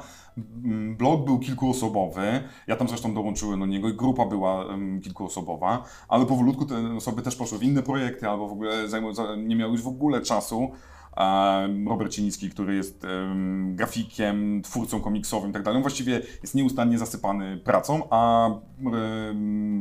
Mm, 0.64 0.96
Blog 0.96 1.24
był 1.24 1.38
kilkuosobowy, 1.38 2.42
ja 2.66 2.76
tam 2.76 2.88
zresztą 2.88 3.14
dołączyłem 3.14 3.60
do 3.60 3.66
niego 3.66 3.88
i 3.88 3.94
grupa 3.94 4.26
była 4.26 4.64
um, 4.64 5.00
kilkuosobowa, 5.00 5.84
ale 6.08 6.26
powolutku 6.26 6.66
te 6.66 6.96
osoby 6.96 7.22
też 7.22 7.36
poszły 7.36 7.58
w 7.58 7.62
inne 7.62 7.82
projekty 7.82 8.28
albo 8.28 8.48
w 8.48 8.52
ogóle 8.52 8.88
zajmu, 8.88 9.12
za, 9.12 9.36
nie 9.36 9.56
miały 9.56 9.72
już 9.72 9.82
w 9.82 9.88
ogóle 9.88 10.20
czasu. 10.20 10.70
Robert 11.88 12.12
Cinicki, 12.12 12.50
który 12.50 12.74
jest 12.74 13.06
grafikiem, 13.66 14.62
twórcą 14.62 15.00
komiksowym 15.00 15.50
i 15.50 15.52
tak 15.52 15.62
dalej, 15.62 15.76
on 15.76 15.82
właściwie 15.82 16.22
jest 16.42 16.54
nieustannie 16.54 16.98
zasypany 16.98 17.56
pracą, 17.56 18.02
a 18.10 18.50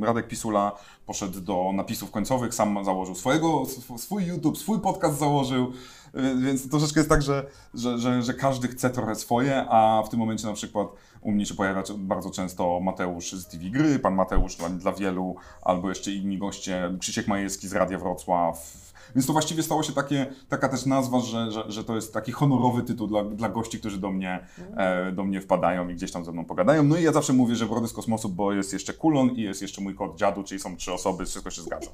Radek 0.01 0.27
Pisula 0.27 0.71
poszedł 1.05 1.41
do 1.41 1.71
napisów 1.73 2.11
końcowych, 2.11 2.53
sam 2.53 2.85
założył 2.85 3.15
swojego, 3.15 3.61
sw- 3.61 3.97
swój 3.97 4.25
YouTube, 4.25 4.57
swój 4.57 4.79
podcast 4.79 5.19
założył, 5.19 5.71
y, 6.15 6.41
więc 6.41 6.69
troszeczkę 6.69 6.99
jest 6.99 7.09
tak, 7.09 7.21
że, 7.21 7.45
że, 7.73 7.97
że, 7.97 8.21
że 8.21 8.33
każdy 8.33 8.67
chce 8.67 8.89
trochę 8.89 9.15
swoje, 9.15 9.65
a 9.69 10.03
w 10.05 10.09
tym 10.09 10.19
momencie 10.19 10.47
na 10.47 10.53
przykład 10.53 10.87
u 11.21 11.31
mnie 11.31 11.45
się 11.45 11.53
pojawia 11.53 11.83
bardzo 11.97 12.29
często 12.29 12.79
Mateusz 12.79 13.31
z 13.31 13.47
TV 13.47 13.63
Gry, 13.63 13.99
pan 13.99 14.15
Mateusz 14.15 14.55
dla, 14.55 14.69
dla 14.69 14.91
wielu, 14.91 15.35
albo 15.61 15.89
jeszcze 15.89 16.11
inni 16.11 16.37
goście, 16.37 16.97
Krzysiek 16.99 17.27
Majewski 17.27 17.67
z 17.67 17.73
Radia 17.73 17.97
Wrocław, 17.97 18.82
więc 19.15 19.27
to 19.27 19.33
właściwie 19.33 19.63
stało 19.63 19.83
się 19.83 19.93
takie, 19.93 20.25
taka 20.49 20.69
też 20.69 20.85
nazwa, 20.85 21.19
że, 21.19 21.51
że, 21.51 21.71
że 21.71 21.83
to 21.83 21.95
jest 21.95 22.13
taki 22.13 22.31
honorowy 22.31 22.83
tytuł 22.83 23.07
dla, 23.07 23.23
dla 23.23 23.49
gości, 23.49 23.79
którzy 23.79 23.97
do 23.97 24.11
mnie, 24.11 24.47
e, 24.77 25.11
do 25.11 25.23
mnie 25.23 25.41
wpadają 25.41 25.89
i 25.89 25.95
gdzieś 25.95 26.11
tam 26.11 26.25
ze 26.25 26.31
mną 26.31 26.45
pogadają. 26.45 26.83
No 26.83 26.97
i 26.97 27.03
ja 27.03 27.11
zawsze 27.11 27.33
mówię, 27.33 27.55
że 27.55 27.65
Brody 27.65 27.87
z 27.87 27.93
kosmosu, 27.93 28.29
bo 28.29 28.53
jest 28.53 28.73
jeszcze 28.73 28.93
Kulon 28.93 29.29
i 29.29 29.41
jest 29.41 29.61
jeszcze 29.61 29.81
mój 29.81 29.95
kot 29.95 30.17
dziadu, 30.17 30.43
czyli 30.43 30.61
są 30.61 30.77
trzy 30.77 30.93
osoby, 30.93 31.25
wszystko 31.25 31.51
się 31.51 31.61
zgadza. 31.61 31.87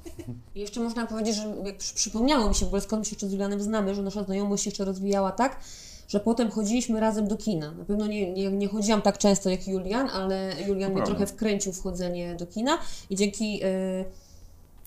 I 0.54 0.60
jeszcze 0.64 0.80
można 0.80 1.06
powiedzieć, 1.06 1.36
że 1.36 1.54
jak 1.64 1.76
przy- 1.76 1.94
przypomniało 1.94 2.48
mi 2.48 2.54
się 2.54 2.64
w 2.64 2.68
ogóle 2.68 2.82
skąd 2.82 3.00
my 3.00 3.04
się 3.04 3.10
jeszcze 3.14 3.28
z 3.28 3.32
Julianem 3.32 3.60
znamy, 3.60 3.94
że 3.94 4.02
nasza 4.02 4.24
znajomość 4.24 4.64
się 4.64 4.70
jeszcze 4.70 4.84
rozwijała 4.84 5.32
tak, 5.32 5.60
że 6.08 6.20
potem 6.20 6.50
chodziliśmy 6.50 7.00
razem 7.00 7.28
do 7.28 7.36
kina. 7.36 7.72
Na 7.72 7.84
pewno 7.84 8.06
nie, 8.06 8.32
nie, 8.32 8.50
nie 8.50 8.68
chodziłam 8.68 9.02
tak 9.02 9.18
często 9.18 9.50
jak 9.50 9.68
Julian, 9.68 10.08
ale 10.08 10.54
Julian 10.68 10.92
mnie 10.92 11.02
trochę 11.02 11.26
wkręcił 11.26 11.72
w 11.72 11.82
chodzenie 11.82 12.34
do 12.34 12.46
kina 12.46 12.78
i 13.10 13.16
dzięki 13.16 13.64
y, 13.64 14.04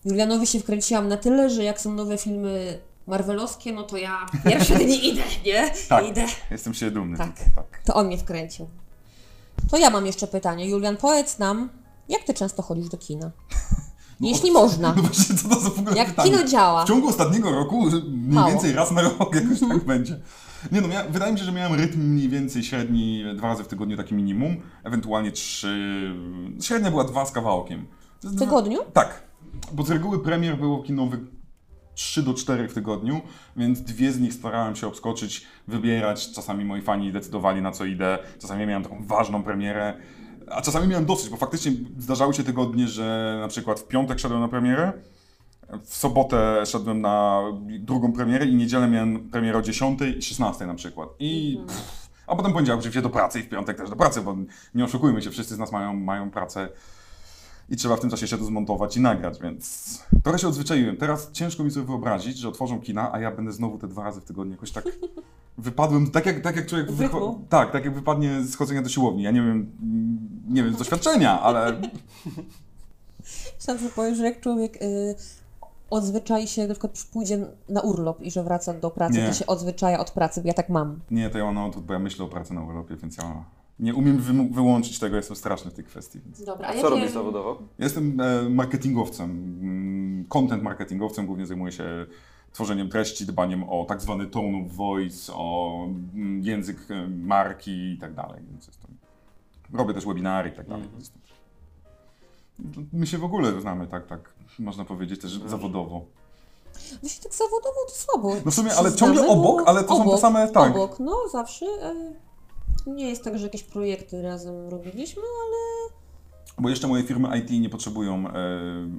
Julianowi 0.05 0.47
się 0.47 0.59
wkręciłam 0.59 1.07
na 1.07 1.17
tyle, 1.17 1.49
że 1.49 1.63
jak 1.63 1.81
są 1.81 1.93
nowe 1.93 2.17
filmy 2.17 2.79
marvelowskie, 3.07 3.73
no 3.73 3.83
to 3.83 3.97
ja 3.97 4.25
pierwsze 4.45 4.75
dni 4.75 5.07
idę, 5.07 5.21
nie? 5.45 5.71
Tak. 5.89 6.07
Idę. 6.07 6.25
Jestem 6.51 6.73
się 6.73 6.91
dumny. 6.91 7.17
Tak. 7.17 7.31
tak. 7.55 7.81
To 7.85 7.93
on 7.93 8.07
mnie 8.07 8.17
wkręcił. 8.17 8.67
To 9.71 9.77
ja 9.77 9.89
mam 9.89 10.05
jeszcze 10.05 10.27
pytanie. 10.27 10.69
Julian, 10.69 10.97
powiedz 10.97 11.39
nam, 11.39 11.69
jak 12.09 12.23
ty 12.23 12.33
często 12.33 12.61
chodzisz 12.61 12.89
do 12.89 12.97
kina? 12.97 13.31
Jeśli 14.21 14.51
można. 14.51 14.93
No 14.97 15.01
właśnie, 15.03 15.35
co 15.35 15.49
to 15.49 15.59
za 15.59 15.69
w 15.69 15.79
ogóle 15.79 15.95
Jak 15.95 16.07
pytanie? 16.09 16.31
kino 16.31 16.43
działa? 16.43 16.85
W 16.85 16.87
ciągu 16.87 17.07
ostatniego 17.07 17.51
roku 17.51 17.81
mniej 17.81 18.03
Mało. 18.17 18.49
więcej 18.51 18.73
raz 18.73 18.91
na 18.91 19.01
rok 19.01 19.35
jakoś 19.35 19.59
tak 19.59 19.85
będzie. 19.85 20.19
Nie 20.71 20.81
no, 20.81 20.87
wydaje 21.09 21.33
mi 21.33 21.39
się, 21.39 21.45
że 21.45 21.51
miałem 21.51 21.73
rytm 21.79 21.99
mniej 21.99 22.29
więcej 22.29 22.63
średni 22.63 23.23
dwa 23.35 23.47
razy 23.47 23.63
w 23.63 23.67
tygodniu, 23.67 23.97
taki 23.97 24.15
minimum, 24.15 24.57
ewentualnie 24.83 25.31
trzy. 25.31 26.11
Średnia 26.61 26.91
była 26.91 27.03
dwa 27.03 27.25
z 27.25 27.31
kawałkiem. 27.31 27.87
W 28.23 28.39
tygodniu? 28.39 28.79
Tak, 28.93 29.23
bo 29.71 29.83
z 29.83 29.91
reguły 29.91 30.23
premier 30.23 30.57
było 30.57 30.83
kinowych 30.83 31.19
3 31.95 32.23
do 32.23 32.33
4 32.33 32.67
w 32.67 32.73
tygodniu, 32.73 33.21
więc 33.57 33.81
dwie 33.81 34.11
z 34.11 34.19
nich 34.19 34.33
starałem 34.33 34.75
się 34.75 34.87
obskoczyć, 34.87 35.45
wybierać. 35.67 36.31
Czasami 36.31 36.65
moi 36.65 36.81
fani 36.81 37.11
decydowali 37.11 37.61
na 37.61 37.71
co 37.71 37.85
idę, 37.85 38.17
czasami 38.39 38.65
miałem 38.65 38.83
taką 38.83 39.05
ważną 39.05 39.43
premierę, 39.43 39.93
a 40.47 40.61
czasami 40.61 40.87
miałem 40.87 41.05
dosyć, 41.05 41.29
bo 41.29 41.37
faktycznie 41.37 41.71
zdarzały 41.97 42.33
się 42.33 42.43
tygodnie, 42.43 42.87
że 42.87 43.37
na 43.41 43.47
przykład 43.47 43.79
w 43.79 43.87
piątek 43.87 44.19
szedłem 44.19 44.41
na 44.41 44.47
premierę, 44.47 44.93
w 45.83 45.95
sobotę 45.95 46.65
szedłem 46.65 47.01
na 47.01 47.41
drugą 47.79 48.13
premierę 48.13 48.45
i 48.45 48.55
niedzielę 48.55 48.87
miałem 48.87 49.29
premierę 49.29 49.57
o 49.57 49.61
10 49.61 49.99
i 50.17 50.21
16 50.21 50.65
na 50.65 50.75
przykład. 50.75 51.09
I 51.19 51.59
pff, 51.67 52.09
A 52.27 52.35
potem 52.35 52.53
poniedziałek 52.53 52.79
oczywiście 52.79 53.01
do 53.01 53.09
pracy 53.09 53.39
i 53.39 53.43
w 53.43 53.49
piątek 53.49 53.77
też 53.77 53.89
do 53.89 53.95
pracy, 53.95 54.21
bo 54.21 54.35
nie 54.75 54.85
oszukujmy 54.85 55.21
się, 55.21 55.31
wszyscy 55.31 55.55
z 55.55 55.59
nas 55.59 55.71
mają, 55.71 55.93
mają 55.93 56.31
pracę 56.31 56.69
i 57.69 57.75
trzeba 57.75 57.95
w 57.95 57.99
tym 57.99 58.09
czasie 58.09 58.27
się 58.27 58.37
to 58.37 58.45
zmontować 58.45 58.97
i 58.97 59.01
nagrać, 59.01 59.39
więc 59.41 59.99
trochę 60.23 60.39
się 60.39 60.47
odzwyczaiłem. 60.47 60.97
Teraz 60.97 61.31
ciężko 61.31 61.63
mi 61.63 61.71
sobie 61.71 61.85
wyobrazić, 61.85 62.37
że 62.37 62.49
otworzą 62.49 62.81
kina, 62.81 63.13
a 63.13 63.19
ja 63.19 63.31
będę 63.31 63.51
znowu 63.51 63.77
te 63.77 63.87
dwa 63.87 64.03
razy 64.03 64.21
w 64.21 64.23
tygodniu 64.23 64.51
jakoś 64.53 64.71
tak 64.71 64.85
wypadłem, 65.57 66.11
tak 66.11 66.25
jak, 66.25 66.41
tak 66.41 66.55
jak 66.55 66.67
człowiek 66.67 66.91
wycho- 66.91 67.39
tak, 67.49 67.71
tak 67.71 67.85
jak 67.85 67.93
wypadnie 67.93 68.43
z 68.43 68.55
chodzenia 68.55 68.81
do 68.81 68.89
siłowni. 68.89 69.23
Ja 69.23 69.31
nie 69.31 69.41
wiem, 69.41 69.71
nie 70.49 70.63
wiem 70.63 70.73
z 70.73 70.77
doświadczenia, 70.77 71.41
ale 71.41 71.81
Sam 73.57 73.77
że 73.77 73.89
powiesz, 73.89 74.17
że 74.17 74.23
jak 74.25 74.39
człowiek 74.41 74.81
y, 74.81 75.15
odzwyczai 75.89 76.47
się, 76.47 76.67
na 76.67 76.73
przykład 76.73 76.99
pójdzie 77.13 77.47
na 77.69 77.81
urlop 77.81 78.21
i 78.21 78.31
że 78.31 78.43
wraca 78.43 78.73
do 78.73 78.91
pracy, 78.91 79.17
Nie. 79.17 79.27
to 79.27 79.33
się 79.33 79.45
odzwyczaja 79.45 79.99
od 79.99 80.11
pracy, 80.11 80.41
bo 80.41 80.47
ja 80.47 80.53
tak 80.53 80.69
mam. 80.69 80.99
nie, 81.11 81.29
to 81.29 81.37
ja 81.37 81.45
mam 81.45 81.55
na 81.55 81.65
odwrót, 81.65 81.85
bo 81.85 81.93
ja 81.93 81.99
myślę 81.99 82.25
o 82.25 82.27
pracy 82.29 82.53
na 82.53 82.63
urlopie, 82.63 82.95
więc 82.95 83.17
ja 83.17 83.43
nie 83.79 83.93
umiem 83.95 84.17
wy- 84.17 84.49
wyłączyć 84.53 84.99
tego, 84.99 85.15
jestem 85.15 85.35
straszny 85.35 85.71
w 85.71 85.73
tej 85.73 85.83
kwestii. 85.85 86.19
Więc. 86.25 86.43
Dobra, 86.43 86.67
A 86.67 86.81
co 86.81 86.89
robisz 86.89 87.11
zawodowo? 87.11 87.57
Jestem 87.79 88.21
e, 88.21 88.49
marketingowcem, 88.49 89.29
mm, 89.61 90.25
content 90.29 90.63
marketingowcem, 90.63 91.25
głównie 91.25 91.45
zajmuję 91.45 91.71
się 91.71 92.05
tworzeniem 92.53 92.89
treści, 92.89 93.25
dbaniem 93.25 93.63
o 93.69 93.85
tak 93.85 94.01
zwany 94.01 94.27
tone 94.27 94.57
of 94.65 94.71
voice, 94.75 95.33
o 95.35 95.79
mm, 96.13 96.43
język 96.43 96.77
e, 96.91 97.07
marki 97.07 97.71
i 97.93 97.97
tak 97.97 98.13
dalej. 98.13 98.41
Więc 98.51 98.67
jestem, 98.67 98.91
robię 99.73 99.93
też 99.93 100.05
webinary 100.05 100.49
i 100.49 100.53
tak 100.53 100.67
dalej. 100.67 100.85
Jestem- 100.99 101.23
My 102.93 103.07
się 103.07 103.17
w 103.17 103.23
ogóle 103.23 103.61
znamy, 103.61 103.87
tak, 103.87 104.07
tak, 104.07 104.33
można 104.59 104.85
powiedzieć 104.85 105.21
też 105.21 105.33
Mhm. 105.33 105.49
zawodowo. 105.51 106.05
Właśnie 107.01 107.23
tak 107.23 107.33
zawodowo 107.33 107.75
to 107.87 107.91
słabo. 107.93 108.35
No 108.45 108.51
w 108.51 108.53
sumie, 108.53 108.69
się 108.69 108.75
ale 108.75 108.93
ciągle 108.95 109.27
obok, 109.27 109.61
bo 109.63 109.67
ale 109.67 109.83
to 109.83 109.89
są 109.95 110.03
te 110.03 110.09
obok, 110.09 110.19
same, 110.19 110.47
tak. 110.47 110.71
Obok, 110.75 110.99
no 110.99 111.15
zawsze. 111.31 111.65
E, 111.65 112.13
nie 112.87 113.09
jest 113.09 113.23
tak, 113.23 113.37
że 113.37 113.43
jakieś 113.43 113.63
projekty 113.63 114.21
razem 114.21 114.67
robiliśmy, 114.69 115.21
ale 115.21 115.93
Bo 116.59 116.69
jeszcze 116.69 116.87
moje 116.87 117.03
firmy 117.03 117.37
IT 117.39 117.49
nie 117.51 117.69
potrzebują 117.69 118.27
e, 118.27 118.33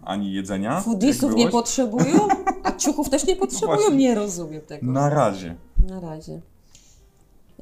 ani 0.04 0.32
jedzenia. 0.32 0.80
foodisów 0.80 1.34
nie 1.34 1.48
potrzebują, 1.48 2.28
a 2.62 2.72
ciuchów 2.82 3.10
też 3.10 3.26
nie 3.26 3.36
potrzebują. 3.36 3.76
właśnie. 3.78 3.96
nie 3.96 4.14
rozumiem 4.14 4.60
tego. 4.60 4.86
Na 4.92 5.10
razie. 5.10 5.56
Na 5.88 6.00
razie. 6.00 6.40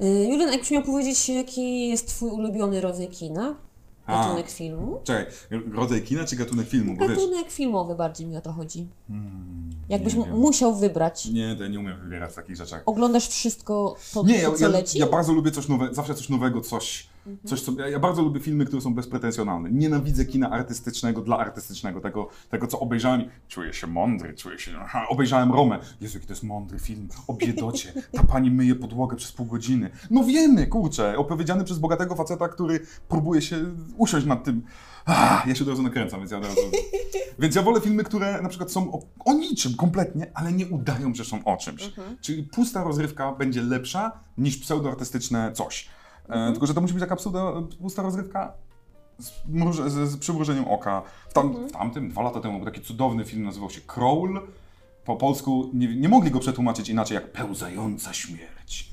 Y, 0.03 0.27
Julian, 0.29 0.51
jakbyś 0.51 0.71
miał 0.71 0.83
powiedzieć, 0.83 1.29
jaki 1.29 1.89
jest 1.89 2.07
twój 2.07 2.29
ulubiony 2.29 2.81
rodzaj 2.81 3.07
kina? 3.07 3.55
A. 4.05 4.23
Gatunek 4.23 4.49
filmu? 4.49 4.99
Czekaj, 5.03 5.25
rodzaj 5.73 6.01
kina 6.01 6.25
czy 6.25 6.35
gatunek 6.35 6.67
filmu? 6.67 6.95
Bo 6.97 7.07
wiesz, 7.07 7.17
Gatunek 7.17 7.51
filmowy 7.51 7.95
bardziej 7.95 8.27
mi 8.27 8.37
o 8.37 8.41
to 8.41 8.51
chodzi. 8.51 8.87
hmm, 9.07 9.69
Jakbyś 9.89 10.13
nie 10.13 10.25
wiem. 10.25 10.37
musiał 10.37 10.75
wybrać. 10.75 11.25
Nie, 11.25 11.55
to 11.55 11.63
ja 11.63 11.69
nie 11.69 11.79
umiem 11.79 11.99
wybierać 11.99 12.31
w 12.31 12.35
takich 12.35 12.55
rzeczach. 12.55 12.83
Oglądasz 12.85 13.27
wszystko, 13.27 13.95
to, 14.13 14.23
Nie, 14.23 14.41
to 14.41 14.51
co 14.51 14.63
ja, 14.63 14.67
leci? 14.69 14.99
ja 14.99 15.07
bardzo 15.07 15.33
lubię 15.33 15.51
coś 15.51 15.67
nowego, 15.67 15.93
zawsze 15.93 16.15
coś 16.15 16.29
nowego, 16.29 16.61
coś. 16.61 17.07
Coś 17.45 17.61
co, 17.61 17.71
ja, 17.71 17.87
ja 17.87 17.99
bardzo 17.99 18.21
lubię 18.21 18.39
filmy, 18.39 18.65
które 18.65 18.81
są 18.81 18.93
bezpretensjonalne. 18.93 19.71
Nienawidzę 19.71 20.25
kina 20.25 20.49
artystycznego 20.49 21.21
dla 21.21 21.37
artystycznego, 21.37 22.01
tego, 22.01 22.29
tego 22.49 22.67
co 22.67 22.79
obejrzałem 22.79 23.23
czuję 23.47 23.73
się 23.73 23.87
mądry, 23.87 24.33
czuję 24.33 24.59
się, 24.59 24.71
aha, 24.81 25.05
obejrzałem 25.09 25.51
Romę, 25.51 25.79
Jezu, 26.01 26.17
jaki 26.17 26.27
to 26.27 26.33
jest 26.33 26.43
mądry 26.43 26.79
film, 26.79 27.07
o 27.27 27.33
biedocie, 27.33 27.93
ta 28.11 28.23
pani 28.23 28.51
myje 28.51 28.75
podłogę 28.75 29.15
przez 29.15 29.31
pół 29.31 29.45
godziny. 29.45 29.89
No 30.11 30.23
wiemy, 30.23 30.67
kurczę, 30.67 31.17
opowiedziany 31.17 31.63
przez 31.63 31.79
bogatego 31.79 32.15
faceta, 32.15 32.49
który 32.49 32.79
próbuje 33.09 33.41
się 33.41 33.65
usiąść 33.97 34.25
nad 34.25 34.43
tym, 34.43 34.61
ah, 35.05 35.43
ja 35.47 35.55
się 35.55 35.63
od 35.63 35.69
razu 35.69 35.83
nakręcam, 35.83 36.19
więc 36.19 36.31
ja 36.31 36.37
od 36.37 36.45
razu... 36.45 36.61
Więc 37.39 37.55
ja 37.55 37.61
wolę 37.61 37.81
filmy, 37.81 38.03
które 38.03 38.41
na 38.41 38.49
przykład 38.49 38.71
są 38.71 38.93
o, 38.93 39.01
o 39.25 39.33
niczym 39.33 39.75
kompletnie, 39.75 40.31
ale 40.33 40.51
nie 40.51 40.67
udają, 40.67 41.15
że 41.15 41.25
są 41.25 41.43
o 41.43 41.57
czymś. 41.57 41.83
Mhm. 41.83 42.17
Czyli 42.21 42.43
pusta 42.43 42.83
rozrywka 42.83 43.31
będzie 43.31 43.61
lepsza 43.61 44.11
niż 44.37 44.57
pseudoartystyczne 44.57 45.51
coś. 45.53 45.89
Mhm. 46.29 46.49
E, 46.49 46.51
tylko, 46.51 46.67
że 46.67 46.73
to 46.73 46.81
musi 46.81 46.93
być 46.93 47.01
taka 47.01 47.15
pseudo, 47.15 47.67
pusta 47.81 48.01
rozrywka 48.01 48.53
z, 49.19 49.31
z, 49.87 50.11
z 50.11 50.17
przymrużeniem 50.17 50.67
oka. 50.67 51.01
W, 51.29 51.33
tam, 51.33 51.47
Mhm. 51.47 51.69
w 51.69 51.71
tamtym, 51.71 52.09
dwa 52.09 52.21
lata 52.21 52.39
temu, 52.39 52.57
był 52.57 52.65
taki 52.65 52.81
cudowny 52.81 53.25
film, 53.25 53.43
nazywał 53.43 53.69
się 53.69 53.81
Crawl. 53.81 54.37
Po 55.05 55.15
polsku 55.15 55.69
nie, 55.73 55.95
nie 55.95 56.09
mogli 56.09 56.31
go 56.31 56.39
przetłumaczyć 56.39 56.89
inaczej 56.89 57.15
jak 57.15 57.31
pełzająca 57.31 58.13
śmierć. 58.13 58.91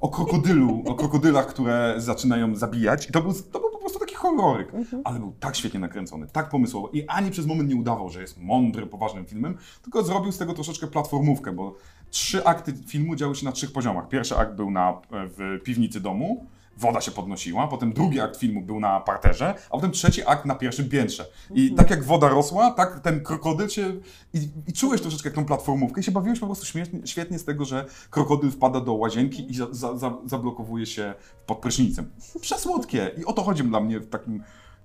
O 0.00 0.08
krokodylu, 0.08 0.82
o 0.86 0.94
krokodylach, 0.94 1.46
które 1.46 1.94
zaczynają 1.96 2.56
zabijać. 2.56 3.08
I 3.08 3.12
to 3.12 3.22
był, 3.22 3.32
to 3.52 3.60
był 3.60 3.70
po 3.70 3.78
prostu 3.78 3.98
taki 3.98 4.14
horroryk. 4.14 4.74
Mhm. 4.74 5.02
Ale 5.04 5.18
był 5.18 5.32
tak 5.40 5.56
świetnie 5.56 5.80
nakręcony, 5.80 6.26
tak 6.32 6.48
pomysłowo. 6.48 6.88
I 6.92 7.06
ani 7.06 7.30
przez 7.30 7.46
moment 7.46 7.68
nie 7.68 7.76
udawał, 7.76 8.08
że 8.10 8.20
jest 8.20 8.38
mądry, 8.40 8.86
poważnym 8.86 9.24
filmem, 9.26 9.56
tylko 9.82 10.02
zrobił 10.02 10.32
z 10.32 10.38
tego 10.38 10.54
troszeczkę 10.54 10.86
platformówkę, 10.86 11.52
bo 11.52 11.74
trzy 12.10 12.44
akty 12.44 12.74
filmu 12.86 13.16
działy 13.16 13.34
się 13.34 13.44
na 13.44 13.52
trzech 13.52 13.72
poziomach. 13.72 14.08
Pierwszy 14.08 14.36
akt 14.36 14.54
był 14.54 14.70
na, 14.70 15.00
w 15.10 15.58
piwnicy 15.64 16.00
domu, 16.00 16.46
woda 16.78 17.00
się 17.00 17.10
podnosiła, 17.10 17.68
potem 17.68 17.92
drugi 17.92 18.20
akt 18.20 18.36
filmu 18.36 18.62
był 18.62 18.80
na 18.80 19.00
parterze, 19.00 19.54
a 19.70 19.70
potem 19.70 19.90
trzeci 19.90 20.22
akt 20.26 20.44
na 20.44 20.54
pierwszym 20.54 20.88
piętrze. 20.88 21.26
I 21.54 21.74
tak 21.74 21.90
jak 21.90 22.04
woda 22.04 22.28
rosła, 22.28 22.70
tak 22.70 23.00
ten 23.00 23.22
krokodyl 23.22 23.68
się... 23.68 23.92
I, 24.34 24.48
i 24.66 24.72
czułeś 24.72 25.00
troszeczkę 25.00 25.28
jak 25.28 25.36
tą 25.36 25.44
platformówkę 25.44 26.00
i 26.00 26.04
się 26.04 26.12
bawiłeś 26.12 26.40
po 26.40 26.46
prostu 26.46 26.66
śmiesznie, 26.66 27.00
świetnie 27.04 27.38
z 27.38 27.44
tego, 27.44 27.64
że 27.64 27.84
krokodyl 28.10 28.50
wpada 28.50 28.80
do 28.80 28.92
łazienki 28.92 29.50
i 29.50 29.54
za, 29.54 29.66
za, 29.70 29.98
za, 29.98 30.14
zablokowuje 30.26 30.86
się 30.86 31.14
pod 31.46 31.58
prysznicem. 31.58 32.10
Przesłodkie! 32.40 33.10
I 33.18 33.24
o 33.24 33.32
to 33.32 33.42
chodzi 33.42 33.62
dla 33.62 33.80
mnie 33.80 34.00
w 34.00 34.08
takim 34.08 34.42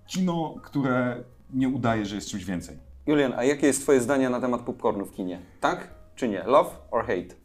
kino, 0.08 0.56
które 0.64 1.24
nie 1.54 1.70
udaje, 1.70 2.06
że 2.06 2.16
jest 2.16 2.30
czymś 2.30 2.46
więcej. 2.46 2.78
Julian, 3.06 3.34
a 3.38 3.44
jakie 3.44 3.68
jest 3.68 3.82
twoje 3.82 4.02
zdanie 4.02 4.30
na 4.30 4.42
temat 4.42 4.62
popcornu 4.62 5.06
w 5.06 5.12
kinie? 5.12 5.40
Tak 5.60 5.88
czy 6.16 6.28
nie? 6.28 6.44
Love 6.44 6.70
or 6.92 7.02
hate? 7.02 7.36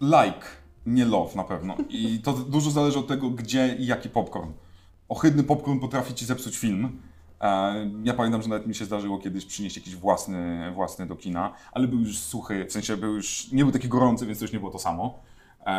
Like, 0.00 0.46
nie 0.86 1.04
love 1.04 1.36
na 1.36 1.44
pewno. 1.44 1.74
I 1.88 2.18
to 2.18 2.32
dużo 2.32 2.70
zależy 2.70 2.98
od 2.98 3.06
tego, 3.08 3.30
gdzie 3.30 3.76
i 3.78 3.86
jaki 3.86 4.08
popcorn. 4.08 4.52
Ohydny 5.08 5.42
popcorn 5.44 5.80
potrafi 5.80 6.14
ci 6.14 6.24
zepsuć 6.24 6.56
film. 6.58 7.00
E, 7.40 7.74
Ja 8.04 8.14
pamiętam, 8.14 8.42
że 8.42 8.48
nawet 8.48 8.66
mi 8.66 8.74
się 8.74 8.84
zdarzyło 8.84 9.18
kiedyś 9.18 9.44
przynieść 9.46 9.76
jakiś 9.76 9.96
własny, 9.96 10.72
własny 10.74 11.06
do 11.06 11.16
kina, 11.16 11.52
ale 11.72 11.88
był 11.88 12.00
już 12.00 12.18
suchy, 12.18 12.66
w 12.68 12.72
sensie 12.72 12.96
był 12.96 13.14
już, 13.14 13.52
nie 13.52 13.62
był 13.64 13.72
taki 13.72 13.88
gorący, 13.88 14.26
więc 14.26 14.38
to 14.38 14.44
już 14.44 14.52
nie 14.52 14.58
było 14.58 14.70
to 14.70 14.78
samo. 14.78 15.18
E, 15.60 15.70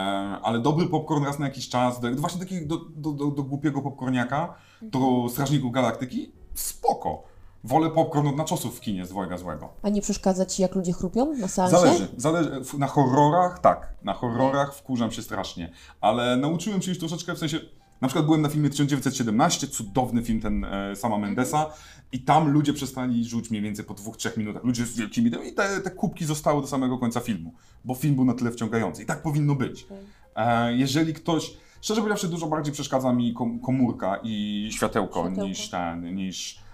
Ale 0.43 0.59
dobry 0.59 0.87
popcorn 0.87 1.23
raz 1.25 1.39
na 1.39 1.45
jakiś 1.45 1.69
czas, 1.69 1.99
do, 1.99 2.15
właśnie 2.15 2.39
taki 2.39 2.67
do, 2.67 2.77
do, 2.77 3.11
do, 3.11 3.25
do 3.27 3.43
głupiego 3.43 3.81
popcorniaka, 3.81 4.53
do 4.81 5.27
Strażników 5.29 5.71
Galaktyki, 5.71 6.31
spoko. 6.53 7.23
Wolę 7.65 7.89
popcorn 7.89 8.27
od 8.27 8.35
naczosów 8.35 8.77
w 8.77 8.81
kinie 8.81 9.05
z 9.05 9.09
dwojga 9.09 9.37
złego. 9.37 9.69
A 9.83 9.89
nie 9.89 10.01
przeszkadza 10.01 10.45
ci, 10.45 10.61
jak 10.61 10.75
ludzie 10.75 10.93
chrupią 10.93 11.33
na 11.33 11.47
seansie? 11.47 11.77
Zależy, 11.77 12.07
zależy. 12.17 12.61
Na 12.77 12.87
horrorach 12.87 13.59
tak, 13.59 13.93
na 14.03 14.13
horrorach 14.13 14.75
wkurzam 14.75 15.11
się 15.11 15.21
strasznie, 15.21 15.71
ale 16.01 16.37
nauczyłem 16.37 16.81
się 16.81 16.91
już 16.91 16.99
troszeczkę 16.99 17.33
w 17.33 17.37
sensie. 17.39 17.59
Na 18.01 18.07
przykład 18.07 18.25
byłem 18.25 18.41
na 18.41 18.49
filmie 18.49 18.69
1917, 18.69 19.67
cudowny 19.67 20.23
film 20.23 20.41
ten 20.41 20.65
e, 20.65 20.95
sama 20.95 21.17
Mendesa 21.17 21.69
i 22.11 22.19
tam 22.21 22.49
ludzie 22.51 22.73
przestali 22.73 23.25
rzuć 23.25 23.49
mniej 23.51 23.61
więcej 23.61 23.85
po 23.85 23.93
dwóch, 23.93 24.17
trzech 24.17 24.37
minutach. 24.37 24.63
Ludzie 24.63 24.85
z 24.85 24.97
wielkimi 24.97 25.31
i 25.47 25.53
te, 25.53 25.81
te 25.81 25.91
kubki 25.91 26.25
zostały 26.25 26.61
do 26.61 26.67
samego 26.67 26.97
końca 26.97 27.19
filmu, 27.19 27.53
bo 27.85 27.95
film 27.95 28.15
był 28.15 28.25
na 28.25 28.33
tyle 28.33 28.51
wciągający 28.51 29.03
i 29.03 29.05
tak 29.05 29.21
powinno 29.21 29.55
być. 29.55 29.87
E, 30.35 30.73
jeżeli 30.73 31.13
ktoś, 31.13 31.57
szczerze 31.81 32.01
powiedziawszy 32.01 32.27
dużo 32.27 32.47
bardziej 32.47 32.73
przeszkadza 32.73 33.13
mi 33.13 33.33
kom, 33.33 33.59
komórka 33.59 34.19
i 34.23 34.69
światełko, 34.73 35.19
Światełko. 35.19 35.47
niż 35.47 35.69
ten, 35.69 36.15
niż 36.15 36.64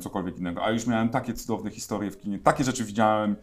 cokolwiek 0.00 0.38
innego. 0.38 0.64
A 0.64 0.70
już 0.70 0.86
miałem 0.86 1.08
takie 1.08 1.34
cudowne 1.34 1.70
historie 1.70 2.10
w 2.10 2.18
kinie, 2.18 2.38
takie 2.38 2.64
rzeczy 2.64 2.84
widziałem. 2.84 3.36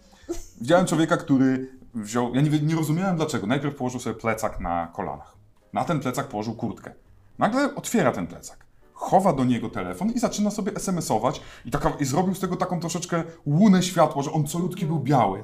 Widziałem 0.61 0.85
człowieka, 0.85 1.17
który 1.17 1.69
wziął. 1.93 2.35
Ja 2.35 2.41
nie, 2.41 2.59
nie 2.59 2.75
rozumiałem 2.75 3.15
dlaczego. 3.15 3.47
Najpierw 3.47 3.75
położył 3.75 3.99
sobie 3.99 4.15
plecak 4.15 4.59
na 4.59 4.87
kolanach. 4.93 5.35
Na 5.73 5.85
ten 5.85 5.99
plecak 5.99 6.27
położył 6.27 6.53
kurtkę. 6.53 6.93
Nagle 7.39 7.75
otwiera 7.75 8.11
ten 8.11 8.27
plecak. 8.27 8.65
Chowa 8.93 9.33
do 9.33 9.43
niego 9.43 9.69
telefon 9.69 10.09
i 10.09 10.19
zaczyna 10.19 10.51
sobie 10.51 10.71
SMS-ować 10.71 11.41
i, 11.65 11.71
taka, 11.71 11.89
i 11.89 12.05
zrobił 12.05 12.35
z 12.35 12.39
tego 12.39 12.55
taką 12.55 12.79
troszeczkę 12.79 13.23
łunę 13.45 13.83
światła, 13.83 14.23
że 14.23 14.31
on 14.31 14.47
colutki 14.47 14.85
był 14.85 14.99
biały. 14.99 15.43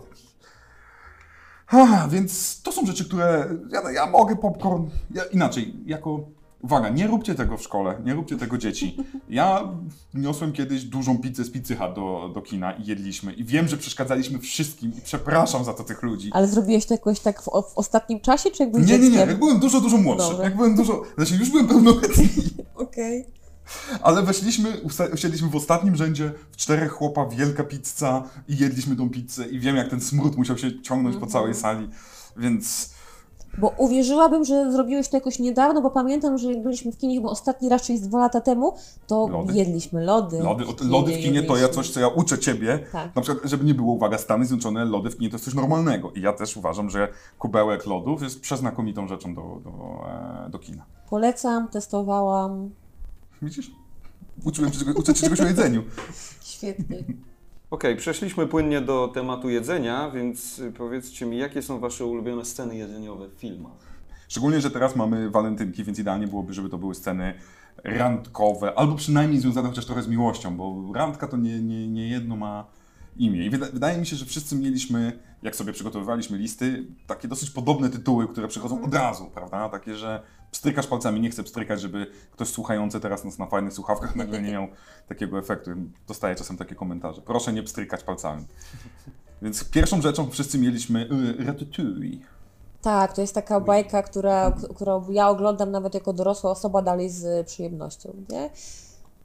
Ha, 1.68 2.08
więc 2.10 2.62
to 2.62 2.72
są 2.72 2.86
rzeczy, 2.86 3.06
które 3.06 3.50
ja, 3.70 3.92
ja 3.92 4.06
mogę 4.06 4.36
popcorn. 4.36 4.90
Ja, 5.12 5.24
inaczej, 5.24 5.74
jako. 5.86 6.20
Uwaga, 6.62 6.90
nie 6.90 7.08
róbcie 7.08 7.36
tego 7.36 7.58
w 7.58 7.62
szkole, 7.64 8.02
nie 8.06 8.14
róbcie 8.14 8.38
tego 8.38 8.58
dzieci. 8.58 8.98
Ja 9.30 9.70
niosłem 10.14 10.52
kiedyś 10.54 10.84
dużą 10.84 11.18
pizzę 11.18 11.44
z 11.44 11.52
Pizzy 11.52 11.76
Hut 11.76 11.94
do, 11.96 12.32
do 12.34 12.42
kina 12.42 12.72
i 12.72 12.86
jedliśmy. 12.86 13.34
I 13.34 13.44
wiem, 13.44 13.68
że 13.68 13.78
przeszkadzaliśmy 13.78 14.40
wszystkim 14.40 14.92
i 14.98 15.02
przepraszam 15.02 15.64
za 15.66 15.74
to 15.74 15.84
tych 15.84 16.04
ludzi. 16.04 16.30
Ale 16.34 16.48
zrobiłeś 16.48 16.86
to 16.86 16.94
jakoś 16.94 17.20
tak 17.20 17.42
w, 17.42 17.46
w 17.46 17.78
ostatnim 17.78 18.20
czasie, 18.20 18.52
czy 18.52 18.64
jak 18.64 18.72
byłeś 18.72 18.88
Nie, 18.88 18.94
nie, 18.94 19.00
nie, 19.00 19.10
dzieckiem? 19.10 19.30
jak 19.30 19.40
byłem 19.40 19.60
dużo, 19.60 19.82
dużo 19.82 19.98
młodszy. 19.98 20.34
Jak 20.44 20.56
byłem 20.56 20.76
dużo. 20.76 21.04
Znaczy, 21.18 21.36
już 21.36 21.50
byłem 21.50 21.68
pełnoletni, 21.68 22.28
Okej. 22.76 23.26
ale 24.02 24.24
weszliśmy, 24.24 24.82
usiedliśmy 25.14 25.50
w 25.50 25.56
ostatnim 25.56 25.96
rzędzie, 25.96 26.32
w 26.52 26.58
czterech 26.58 26.92
chłopa, 26.92 27.26
wielka 27.26 27.64
pizza 27.64 28.24
i 28.48 28.58
jedliśmy 28.58 28.96
tą 28.96 29.10
pizzę 29.10 29.48
i 29.48 29.60
wiem, 29.60 29.76
jak 29.76 29.90
ten 29.90 30.02
smród 30.02 30.38
musiał 30.38 30.58
się 30.58 30.82
ciągnąć 30.82 31.18
po 31.18 31.28
całej 31.28 31.54
sali, 31.56 31.90
więc 32.38 32.94
Bo 33.58 33.74
uwierzyłabym, 33.78 34.46
że 34.46 34.72
zrobiłeś 34.72 35.10
to 35.10 35.18
jakoś 35.18 35.40
niedawno, 35.40 35.82
bo 35.82 35.92
pamiętam, 35.92 36.38
że 36.38 36.54
jak 36.54 36.64
byliśmy 36.64 36.92
w 36.92 36.98
kinie 36.98 37.16
chyba 37.16 37.30
ostatni 37.30 37.70
raz, 37.70 37.82
czyli 37.82 38.00
dwa 38.00 38.20
lata 38.20 38.42
temu, 38.42 38.74
to 39.08 39.28
Lody? 39.28 39.54
jedliśmy 39.54 40.06
lody. 40.06 40.40
Lody, 40.40 40.66
o, 40.68 40.74
lody 40.82 41.14
w 41.14 41.18
kinie 41.18 41.44
to 41.44 41.58
ja 41.58 41.70
coś, 41.70 41.90
co 41.90 42.00
ja 42.00 42.08
uczę 42.08 42.40
ciebie. 42.40 42.80
Tak. 42.92 43.16
Na 43.16 43.22
przykład, 43.22 43.50
żeby 43.50 43.66
nie 43.66 43.74
było, 43.74 43.94
uwaga, 43.94 44.18
Stany 44.18 44.46
Zjednoczone, 44.46 44.86
lody 44.86 45.10
w 45.10 45.18
kinie 45.18 45.30
to 45.30 45.36
jest 45.36 45.46
coś 45.46 45.54
normalnego. 45.54 46.12
I 46.12 46.22
ja 46.22 46.34
też 46.34 46.58
uważam, 46.58 46.90
że 46.90 47.08
kubełek 47.40 47.86
lodów 47.86 48.22
jest 48.22 48.42
przeznakomitą 48.42 49.08
rzeczą 49.08 49.36
do, 49.36 49.42
do, 49.42 49.72
e, 50.46 50.50
do 50.50 50.60
kina. 50.60 50.86
Polecam, 51.10 51.68
testowałam. 51.68 52.70
Widzisz? 53.42 53.72
Uczyłem, 54.46 54.72
uczę 54.96 55.14
cię 55.14 55.22
czegoś 55.22 55.42
o 55.42 55.46
jedzeniu. 55.46 55.84
Świetnie. 56.44 57.04
Okej, 57.72 57.96
przeszliśmy 57.96 58.48
płynnie 58.48 58.82
do 58.82 59.08
tematu 59.08 59.50
jedzenia, 59.50 60.10
więc 60.10 60.62
powiedzcie 60.78 61.26
mi, 61.26 61.38
jakie 61.38 61.62
są 61.62 61.80
Wasze 61.80 62.06
ulubione 62.06 62.46
sceny 62.46 62.76
jedzeniowe 62.76 63.28
w 63.28 63.34
filmach? 63.34 63.72
Szczególnie, 64.28 64.62
że 64.62 64.72
teraz 64.72 64.96
mamy 64.96 65.30
walentynki, 65.30 65.84
więc 65.84 66.00
idealnie 66.00 66.28
byłoby, 66.28 66.54
żeby 66.54 66.70
to 66.70 66.78
były 66.78 66.96
sceny 66.96 67.34
randkowe, 67.84 68.74
albo 68.76 68.96
przynajmniej 68.96 69.40
związane 69.40 69.70
chociaż 69.70 69.86
trochę 69.86 70.02
z 70.02 70.08
miłością, 70.08 70.58
bo 70.58 70.94
randka 70.96 71.28
to 71.28 71.38
nie, 71.38 71.60
nie, 71.60 71.88
nie 71.88 72.10
jedno 72.10 72.36
ma 72.36 72.66
imię. 73.18 73.46
I 73.46 73.50
wyda, 73.50 73.66
wydaje 73.74 73.98
mi 73.98 74.06
się, 74.06 74.16
że 74.16 74.26
wszyscy 74.26 74.56
mieliśmy, 74.56 75.20
jak 75.44 75.56
sobie 75.56 75.74
przygotowywaliśmy 75.74 76.38
listy, 76.38 76.86
takie 77.08 77.28
dosyć 77.28 77.50
podobne 77.50 77.90
tytuły, 77.90 78.28
które 78.28 78.48
przychodzą 78.48 78.84
od 78.84 78.94
razu, 78.94 79.32
prawda? 79.34 79.70
Takie, 79.70 79.96
że 79.96 80.22
pstrykasz 80.52 80.88
palcami, 80.88 81.22
nie 81.22 81.30
chcę 81.30 81.44
pstrykać, 81.44 81.82
żeby 81.82 82.08
ktoś 82.32 82.48
słuchający 82.48 83.00
teraz 83.00 83.26
nas 83.26 83.40
na 83.40 83.46
fajnych 83.46 83.74
słuchawkach 83.74 84.16
nagle 84.16 84.42
nie 84.42 84.52
miał 84.52 84.68
takiego 85.08 85.40
efektu. 85.40 85.72
Dostaję 86.08 86.36
czasem 86.36 86.58
takie 86.58 86.76
komentarze. 86.76 87.22
Proszę 87.22 87.54
nie 87.54 87.64
pstrykać 87.64 88.04
palcami. 88.04 88.46
Więc 89.42 89.70
pierwszą 89.70 90.02
rzeczą 90.02 90.30
wszyscy 90.30 90.58
mieliśmy 90.58 91.10
y, 91.40 91.46
ratatouille. 91.46 92.20
Tak, 92.82 93.14
to 93.14 93.22
jest 93.22 93.36
taka 93.36 93.60
bajka, 93.60 94.04
która, 94.04 94.52
którą 94.76 95.12
ja 95.12 95.30
oglądam 95.30 95.72
nawet 95.72 95.94
jako 95.94 96.14
dorosła 96.14 96.52
osoba 96.52 96.82
dalej 96.82 97.10
z 97.10 97.48
przyjemnością, 97.48 98.14
nie? 98.30 98.50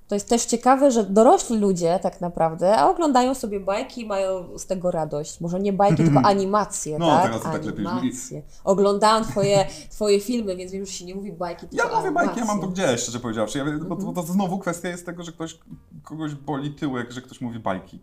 To 0.09 0.15
jest 0.15 0.29
też 0.29 0.45
ciekawe, 0.45 0.91
że 0.91 1.05
dorośli 1.05 1.59
ludzie 1.59 1.99
tak 2.03 2.21
naprawdę, 2.21 2.77
a 2.77 2.91
oglądają 2.91 3.35
sobie 3.35 3.61
bajki 3.61 4.01
i 4.01 4.07
mają 4.07 4.59
z 4.59 4.67
tego 4.67 4.91
radość. 4.91 5.41
Może 5.41 5.61
nie 5.61 5.73
bajki, 5.73 5.97
tylko 6.05 6.21
animacje, 6.21 6.99
No, 6.99 7.07
tak? 7.11 7.23
teraz 7.23 7.43
to 7.43 7.49
tak 7.51 7.65
lepiej 7.65 7.87
animacje. 7.87 8.43
Oglądałam 8.65 9.25
twoje, 9.25 9.67
twoje 9.95 10.21
filmy, 10.21 10.57
więc 10.57 10.73
wiem, 10.73 10.87
że 10.87 10.93
się 10.93 11.05
nie 11.05 11.15
mówi 11.15 11.33
bajki, 11.33 11.67
tylko 11.69 11.89
Ja 11.89 11.97
mówię 11.99 12.11
bajki, 12.11 12.39
ja 12.41 12.45
mam 12.45 12.57
to 12.61 12.63
animacje. 12.67 12.85
gdzieś, 12.87 13.01
szczerze 13.01 13.21
powiedziawszy. 13.21 13.59
Ja, 13.59 13.65
bo, 13.89 13.97
bo 13.97 14.13
to 14.13 14.23
znowu 14.23 14.59
kwestia 14.59 14.89
jest 14.89 15.07
tego, 15.07 15.23
że 15.23 15.33
ktoś, 15.33 15.59
kogoś 16.03 16.35
boli 16.35 16.75
tyłek, 16.75 17.11
że 17.13 17.23
ktoś 17.23 17.41
mówi 17.41 17.59
bajki. 17.59 17.99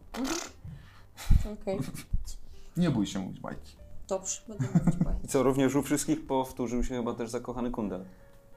Okej, 1.61 1.79
Nie 2.77 2.89
bój 2.89 3.07
się 3.07 3.19
mówić 3.19 3.39
bajki. 3.39 3.75
dobrze, 4.07 4.41
będę 4.47 4.65
mówić 4.75 4.95
bajki. 5.03 5.25
I 5.25 5.27
co, 5.27 5.43
również 5.43 5.75
u 5.75 5.81
wszystkich 5.83 6.27
powtórzył 6.27 6.83
się 6.83 6.95
chyba 6.95 7.13
też 7.13 7.29
zakochany 7.29 7.71
kundel. 7.71 8.05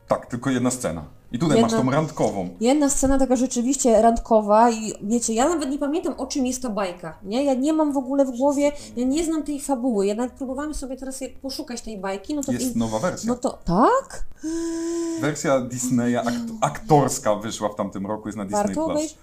Tak, 0.08 0.26
tylko 0.26 0.50
jedna 0.50 0.70
scena. 0.70 1.04
I 1.32 1.38
tutaj 1.38 1.56
Jedna- 1.56 1.76
masz 1.76 1.84
tą 1.84 1.90
randkową. 1.90 2.48
Jedna 2.60 2.90
scena 2.90 3.18
taka 3.18 3.36
rzeczywiście 3.36 4.02
randkowa 4.02 4.70
i 4.70 4.92
wiecie, 5.02 5.34
ja 5.34 5.48
nawet 5.48 5.70
nie 5.70 5.78
pamiętam 5.78 6.14
o 6.18 6.26
czym 6.26 6.46
jest 6.46 6.62
ta 6.62 6.70
bajka, 6.70 7.18
nie? 7.24 7.44
Ja 7.44 7.54
nie 7.54 7.72
mam 7.72 7.92
w 7.92 7.96
ogóle 7.96 8.24
w 8.24 8.30
głowie, 8.30 8.72
ja 8.96 9.06
nie 9.06 9.24
znam 9.24 9.42
tej 9.42 9.60
fabuły, 9.60 10.06
ja 10.06 10.14
nawet 10.14 10.32
próbowałam 10.32 10.74
sobie 10.74 10.96
teraz 10.96 11.20
poszukać 11.42 11.80
tej 11.80 11.98
bajki, 11.98 12.34
no 12.34 12.42
to... 12.42 12.52
Jest 12.52 12.76
nowa 12.76 12.98
wersja. 12.98 13.28
no 13.28 13.36
to, 13.36 13.58
tak? 13.64 14.24
Wersja 15.20 15.60
Disneya 15.60 16.16
akt, 16.16 16.36
aktorska 16.60 17.34
wyszła 17.34 17.68
w 17.68 17.74
tamtym 17.74 18.06
roku, 18.06 18.28
jest 18.28 18.38
na 18.38 18.44
Disney 18.44 18.62
Warto 18.62 18.74
Plus. 18.74 18.90
obejrzeć? 18.90 19.16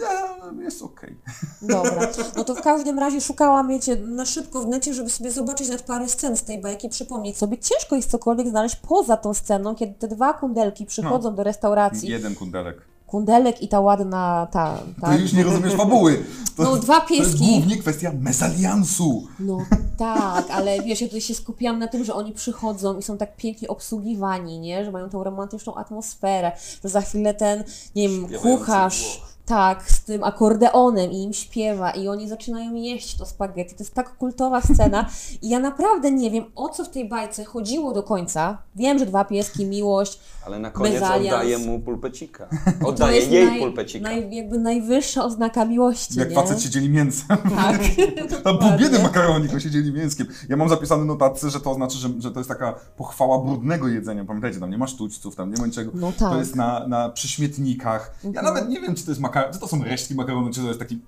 Ja, 0.00 0.36
jest 0.62 0.82
okej. 0.82 1.16
Dobra, 1.62 2.08
no 2.36 2.44
to 2.44 2.54
w 2.54 2.60
każdym 2.60 2.98
razie 2.98 3.20
szukałam, 3.20 3.68
wiecie, 3.68 3.96
na 3.96 4.26
szybko 4.26 4.62
w 4.62 4.68
necie, 4.68 4.94
żeby 4.94 5.10
sobie 5.10 5.30
zobaczyć 5.30 5.68
nawet 5.68 5.82
parę 5.82 6.08
scen 6.08 6.36
z 6.36 6.42
tej 6.42 6.60
bajki, 6.60 6.88
przypomnieć 6.88 7.38
sobie. 7.38 7.58
Ciężko 7.58 7.96
jest 7.96 8.10
cokolwiek 8.10 8.48
znaleźć 8.48 8.76
poza 8.76 9.16
tą 9.16 9.34
sceną, 9.34 9.74
kiedy 9.74 9.94
te 9.94 10.08
dwa 10.08 10.32
kundelki 10.32 10.86
przychodzą 10.86 11.34
do 11.34 11.42
restauracji. 11.42 12.08
Jeden 12.08 12.34
kundelek. 12.34 12.82
Kundelek 13.10 13.62
i 13.62 13.68
ta 13.68 13.80
ładna, 13.80 14.46
ta, 14.50 14.78
Ty 14.94 15.00
tak? 15.00 15.20
już 15.20 15.32
nie 15.32 15.42
rozumiesz 15.44 15.74
fabuły. 15.74 16.24
To, 16.56 16.62
No, 16.62 16.76
dwa 16.76 17.00
To 17.00 17.14
jest 17.14 17.30
pieski. 17.30 17.46
głównie 17.48 17.76
kwestia 17.76 18.12
mezaliansu. 18.20 19.26
No 19.40 19.58
tak, 19.96 20.50
ale 20.50 20.82
wiesz, 20.82 21.00
ja 21.00 21.06
tutaj 21.06 21.20
się 21.20 21.34
skupiłam 21.34 21.78
na 21.78 21.88
tym, 21.88 22.04
że 22.04 22.14
oni 22.14 22.32
przychodzą 22.32 22.98
i 22.98 23.02
są 23.02 23.18
tak 23.18 23.36
pięknie 23.36 23.68
obsługiwani, 23.68 24.58
nie? 24.60 24.84
Że 24.84 24.90
mają 24.92 25.10
tą 25.10 25.24
romantyczną 25.24 25.74
atmosferę, 25.74 26.52
że 26.82 26.88
za 26.88 27.00
chwilę 27.00 27.34
ten, 27.34 27.64
nie 27.96 28.08
wiem, 28.08 28.26
Śpiewający 28.28 28.58
kucharz, 28.58 29.18
Włoch. 29.18 29.29
Tak, 29.46 29.90
z 29.90 30.04
tym 30.04 30.24
akordeonem 30.24 31.10
i 31.12 31.22
im 31.22 31.32
śpiewa 31.32 31.90
i 31.90 32.08
oni 32.08 32.28
zaczynają 32.28 32.74
jeść 32.74 33.16
to 33.16 33.26
spaghetti. 33.26 33.74
To 33.74 33.82
jest 33.82 33.94
tak 33.94 34.16
kultowa 34.16 34.60
scena 34.60 35.06
i 35.42 35.48
ja 35.48 35.58
naprawdę 35.58 36.10
nie 36.10 36.30
wiem, 36.30 36.44
o 36.56 36.68
co 36.68 36.84
w 36.84 36.88
tej 36.90 37.08
bajce 37.08 37.44
chodziło 37.44 37.92
do 37.92 38.02
końca. 38.02 38.58
Wiem, 38.76 38.98
że 38.98 39.06
dwa 39.06 39.24
pieski, 39.24 39.64
miłość, 39.66 40.20
Ale 40.46 40.58
na 40.58 40.70
koniec 40.70 40.92
Mezalians. 40.94 41.34
oddaje 41.34 41.58
mu 41.58 41.78
pulpecika. 41.80 42.48
to 42.80 42.88
Oddaje 42.88 43.16
jest 43.16 43.30
jej 43.30 43.46
naj, 43.46 43.58
pulpecika. 43.60 44.02
naj, 44.08 44.34
jakby 44.36 44.58
najwyższa 44.58 45.24
oznaka 45.24 45.64
miłości, 45.64 46.18
Jak 46.18 46.28
nie? 46.28 46.34
facet 46.34 46.62
się 46.62 46.70
dzieli 46.70 46.90
mięsem. 46.90 47.26
Tak, 47.56 47.80
Tam 48.44 48.58
biedy 48.78 48.84
dokładnie. 48.84 48.98
makaronik, 49.02 49.52
on 49.52 49.60
się 49.60 49.70
dzieli 49.70 49.92
mięskiem. 49.92 50.26
Ja 50.48 50.56
mam 50.56 50.68
zapisane 50.68 51.04
notatce, 51.04 51.50
że 51.50 51.60
to 51.60 51.70
oznacza, 51.70 51.98
że, 51.98 52.08
że 52.18 52.30
to 52.30 52.40
jest 52.40 52.48
taka 52.48 52.74
pochwała 52.96 53.38
brudnego 53.38 53.88
jedzenia. 53.88 54.24
Pamiętajcie, 54.24 54.60
tam 54.60 54.70
nie 54.70 54.78
ma 54.78 54.86
sztućców, 54.86 55.36
tam 55.36 55.54
nie 55.54 55.60
ma 55.60 55.66
niczego. 55.66 55.90
No 55.94 56.12
To 56.12 56.28
tak. 56.30 56.38
jest 56.38 56.56
na, 56.56 56.86
na 56.88 57.08
przyśmietnikach. 57.08 58.14
Ja 58.24 58.28
Mhm. 58.28 58.46
nawet 58.46 58.68
nie 58.68 58.80
wiem, 58.80 58.94
czy 58.94 59.04
to 59.04 59.10
jest 59.10 59.20
makaron, 59.40 59.52
czy 59.54 59.60
to 59.60 59.68
są 59.68 59.84
resztki 59.84 60.14
makaronu, 60.14 60.50
czy 60.50 60.60
to 60.60 60.66
jest 60.66 60.78
taki... 60.78 60.98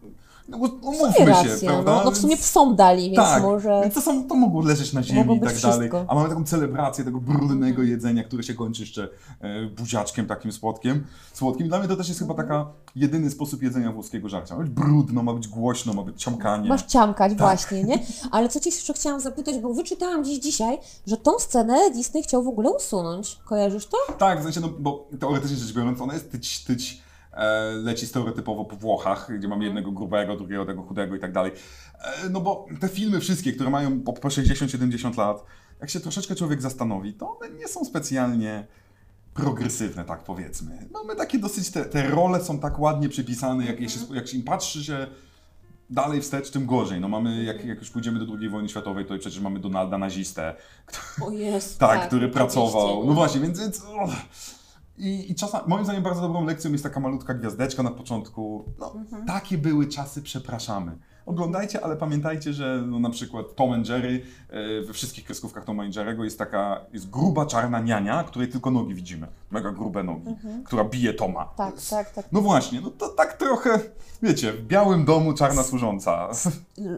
No, 0.49 0.57
umówmy 0.59 1.13
się, 1.35 1.67
prawda? 1.67 1.95
no, 1.95 2.05
no 2.05 2.11
w 2.11 2.19
sumie 2.19 2.37
psom 2.37 2.77
dali, 2.77 3.03
więc 3.03 3.17
tak, 3.17 3.43
może... 3.43 3.81
więc 3.83 3.95
to, 3.95 4.01
są, 4.01 4.29
to 4.29 4.35
mogło 4.35 4.63
leżeć 4.63 4.93
na 4.93 5.03
ziemi 5.03 5.37
i 5.37 5.41
tak 5.41 5.41
dalej. 5.41 5.57
wszystko. 5.57 6.01
Mhm. 6.01 6.07
A 6.09 6.15
mamy 6.15 6.29
taką 6.29 6.45
celebrację 6.45 7.05
tego 7.05 7.21
brudnego 7.21 7.83
jedzenia, 7.83 8.25
które 8.25 8.43
się 8.43 8.55
kończy 8.55 8.83
jeszcze 8.83 9.09
e, 9.41 9.67
buziaczkiem 9.67 10.27
takim 10.27 10.53
słodkim. 10.53 11.05
słodkim. 11.33 11.69
Dla 11.69 11.79
mnie 11.79 11.89
to 11.89 11.97
też 11.97 12.09
jest 12.09 12.21
chyba 12.21 12.35
taka 12.35 12.67
jedyny 12.97 13.31
sposób 13.31 13.63
jedzenia 13.63 13.93
włoskiego 13.93 14.29
żarcia. 14.29 14.57
Ma 14.57 14.63
być 14.63 14.71
brudno, 14.71 15.23
ma 15.23 15.35
być 15.35 15.49
głośno, 15.49 15.93
ma 15.93 16.03
być 16.03 16.23
ciąkanie. 16.23 16.69
Masz 16.69 16.83
ciamkać 16.83 17.33
Tak. 17.33 17.41
właśnie, 17.41 17.85
nie? 17.85 17.99
Ale 18.31 18.49
co 18.49 18.61
Cię 18.61 18.71
jeszcze 18.71 18.93
chciałam 18.95 19.21
zapytać, 19.21 19.59
bo 19.59 19.75
wyczytałam 19.75 20.25
dziś 20.25 20.39
dzisiaj, 20.39 20.79
że 21.07 21.17
tą 21.17 21.39
scenę 21.39 21.91
Disney 21.91 22.23
chciał 22.23 22.43
w 22.43 22.49
ogóle 22.49 22.71
usunąć. 22.71 23.39
Kojarzysz 23.45 23.87
to? 23.87 23.97
Tak, 24.19 24.41
w 24.41 24.43
sensie, 24.43 24.61
no, 24.61 24.69
bo 24.79 25.09
teoretycznie 25.21 25.57
rzecz 25.57 25.73
biorąc, 25.73 26.01
ona 26.01 26.15
jest 26.15 26.33
tyć, 26.33 26.65
tyć, 26.65 27.02
leci 27.83 28.07
stereotypowo 28.07 28.65
po 28.65 28.77
Włochach, 28.77 29.39
gdzie 29.39 29.49
mamy 29.49 29.65
jednego 29.65 29.93
grubego, 29.93 30.37
drugiego 30.37 30.67
tego 30.67 30.83
chudego 30.83 31.17
i 31.17 31.21
tak 31.21 31.33
dalej. 31.33 31.53
E, 32.01 32.29
no 32.31 32.41
bo 32.41 32.67
te 32.81 32.89
filmy 32.89 33.21
wszystkie, 33.21 33.53
które 33.53 33.71
mają 33.71 34.01
po, 34.01 34.13
po 34.13 34.29
60-70 34.29 35.19
lat, 35.19 35.45
jak 35.81 35.91
się 35.91 36.01
troszeczkę 36.01 36.35
człowiek 36.35 36.63
zastanowi, 36.63 37.13
to 37.13 37.39
one 37.39 37.51
nie 37.51 37.69
są 37.69 37.85
specjalnie 37.85 38.67
progresywne, 39.35 40.05
tak 40.05 40.25
powiedzmy. 40.25 40.89
Mamy 40.93 41.17
takie 41.17 41.39
dosyć, 41.39 41.71
te, 41.71 41.85
te 41.85 42.09
role 42.09 42.45
są 42.45 42.59
tak 42.59 42.79
ładnie 42.79 43.09
przypisane, 43.09 43.67
jak, 43.67 43.91
się, 43.91 44.01
jak 44.15 44.29
się 44.29 44.37
im 44.37 44.43
patrzy 44.43 44.85
się 44.85 45.07
dalej 45.91 46.21
wstecz, 46.23 46.51
tym 46.51 46.67
gorzej. 46.67 47.01
No 47.01 47.09
mamy, 47.09 47.45
jak, 47.45 47.65
jak 47.65 47.79
już 47.79 47.91
pójdziemy 47.91 48.27
do 48.27 48.35
II 48.39 48.49
wojny 48.49 48.69
światowej, 48.69 49.07
to 49.07 49.19
przecież 49.19 49.41
mamy 49.41 49.61
Donalda 49.61 49.99
nazistę, 49.99 50.55
O 51.21 51.31
jest. 51.31 51.79
tak, 51.79 52.07
który 52.07 52.27
oczywiście. 52.27 52.39
pracował. 52.39 53.07
No 53.07 53.13
właśnie, 53.13 53.41
więc. 53.41 53.61
więc 53.61 53.83
och. 53.85 54.11
I, 54.99 55.31
I 55.31 55.35
czasami, 55.35 55.65
moim 55.69 55.85
zdaniem, 55.85 56.03
bardzo 56.03 56.21
dobrą 56.21 56.45
lekcją 56.45 56.73
jest 56.73 56.85
taka 56.85 57.01
malutka 57.01 57.35
gwiazdeczka 57.35 57.83
na 57.83 57.91
początku. 57.91 58.65
No, 58.79 58.93
Mhm. 58.95 59.27
takie 59.27 59.59
były 59.59 59.87
czasy, 59.87 60.23
przepraszamy. 60.23 60.99
Oglądajcie, 61.27 61.85
ale 61.85 61.97
pamiętajcie, 61.97 62.53
że 62.53 62.83
no, 62.87 62.99
na 62.99 63.11
przykład 63.11 63.55
Tom 63.57 63.73
and 63.73 63.89
Jerry, 63.89 64.23
e, 64.51 64.83
we 64.87 64.93
wszystkich 64.93 65.25
kreskówkach 65.25 65.65
Toma 65.65 65.85
i 65.85 65.91
Jerry'ego 65.91 66.23
jest 66.25 66.39
taka, 66.39 66.81
jest 66.93 67.11
gruba 67.11 67.47
czarna 67.47 67.81
niania, 67.81 68.25
której 68.25 68.49
tylko 68.49 68.71
nogi 68.71 68.95
widzimy. 68.95 69.27
Mega 69.51 69.71
grube 69.71 70.03
nogi, 70.03 70.27
która 70.65 70.85
bije 70.85 71.15
Toma. 71.15 71.41
Mhm. 71.51 71.73
Tak, 71.73 71.83
tak, 71.91 72.11
tak. 72.11 72.27
No 72.33 72.41
właśnie, 72.41 72.81
no 72.81 72.91
to 72.91 73.09
tak 73.09 73.37
trochę, 73.37 73.81
wiecie, 74.23 74.53
w 74.53 74.63
białym 74.67 75.05
domu 75.05 75.33
czarna 75.35 75.63
służąca. 75.63 76.29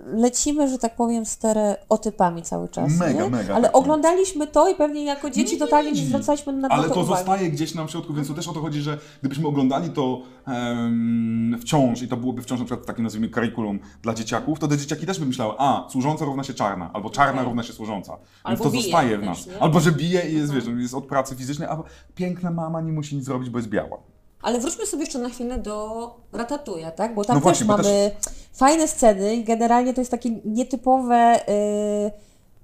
Lecimy, 0.06 0.68
że 0.68 0.78
tak 0.78 0.96
powiem, 0.96 1.26
stereotypami 1.26 2.42
cały 2.42 2.68
czas. 2.68 2.98
Mega, 2.98 3.24
nie? 3.24 3.30
mega, 3.30 3.54
Ale 3.54 3.68
tak. 3.68 3.76
oglądaliśmy 3.76 4.46
to 4.46 4.68
i 4.68 4.74
pewnie 4.74 5.04
jako 5.04 5.30
dzieci 5.30 5.52
Nie 5.52 5.58
totalnie 5.58 5.92
nie 5.92 6.02
zwracaliśmy 6.02 6.52
na 6.52 6.68
Ale 6.68 6.88
to 6.88 6.94
to 6.94 7.00
uwagi. 7.00 7.18
zostaje 7.18 7.50
gdzieś 7.50 7.74
nam 7.74 7.88
w 7.88 7.90
środku, 7.90 8.14
więc 8.14 8.28
to 8.28 8.34
też 8.34 8.48
o 8.48 8.52
to 8.52 8.60
chodzi, 8.60 8.80
że 8.80 8.98
gdybyśmy 9.20 9.48
oglądali 9.48 9.90
to 9.90 10.22
em, 10.46 11.56
wciąż 11.60 12.02
i 12.02 12.08
to 12.08 12.16
byłoby 12.16 12.42
wciąż 12.42 12.58
na 12.60 12.66
przykład 12.66 12.86
takie 12.86 13.02
nazwijmy 13.02 13.28
curriculum 13.28 13.78
dla 14.02 14.13
dzieciaków, 14.14 14.58
to 14.58 14.68
te 14.68 14.78
dzieciaki 14.78 15.06
też 15.06 15.20
by 15.20 15.26
myślały, 15.26 15.54
a, 15.58 15.86
służąca 15.90 16.24
równa 16.24 16.44
się 16.44 16.54
czarna, 16.54 16.90
albo 16.92 17.10
czarna 17.10 17.42
równa 17.42 17.62
się 17.62 17.72
służąca. 17.72 18.12
Więc 18.12 18.20
Albo 18.44 18.64
to 18.64 18.70
zostaje 18.70 19.16
w 19.16 19.20
też, 19.20 19.28
nas. 19.28 19.46
nie? 19.46 19.58
Albo 19.62 19.80
że 19.80 19.92
bije 19.92 20.30
i 20.30 20.34
jest, 20.34 20.52
wiesz, 20.52 20.64
Mhm. 20.64 20.80
jest 20.80 20.94
od 20.94 21.06
pracy 21.06 21.36
fizycznej, 21.36 21.68
a 21.68 21.82
piękna 22.14 22.50
mama 22.50 22.80
nie 22.80 22.92
musi 22.92 23.16
nic 23.16 23.24
zrobić, 23.24 23.50
bo 23.50 23.58
jest 23.58 23.68
biała. 23.68 23.98
Ale 24.42 24.60
wróćmy 24.60 24.86
sobie 24.86 25.02
jeszcze 25.02 25.18
na 25.18 25.28
chwilę 25.28 25.58
do 25.58 26.10
Ratatouille, 26.32 26.92
tak? 26.92 27.14
Bo 27.14 27.24
tam 27.24 27.36
No 27.36 27.40
też 27.40 27.42
właśnie, 27.42 27.66
mamy 27.66 28.10
fajne 28.52 28.88
sceny 28.88 29.34
i 29.36 29.44
generalnie 29.44 29.94
to 29.94 30.00
jest 30.00 30.10
takie 30.10 30.30
nietypowe 30.44 31.40
y, 31.48 32.10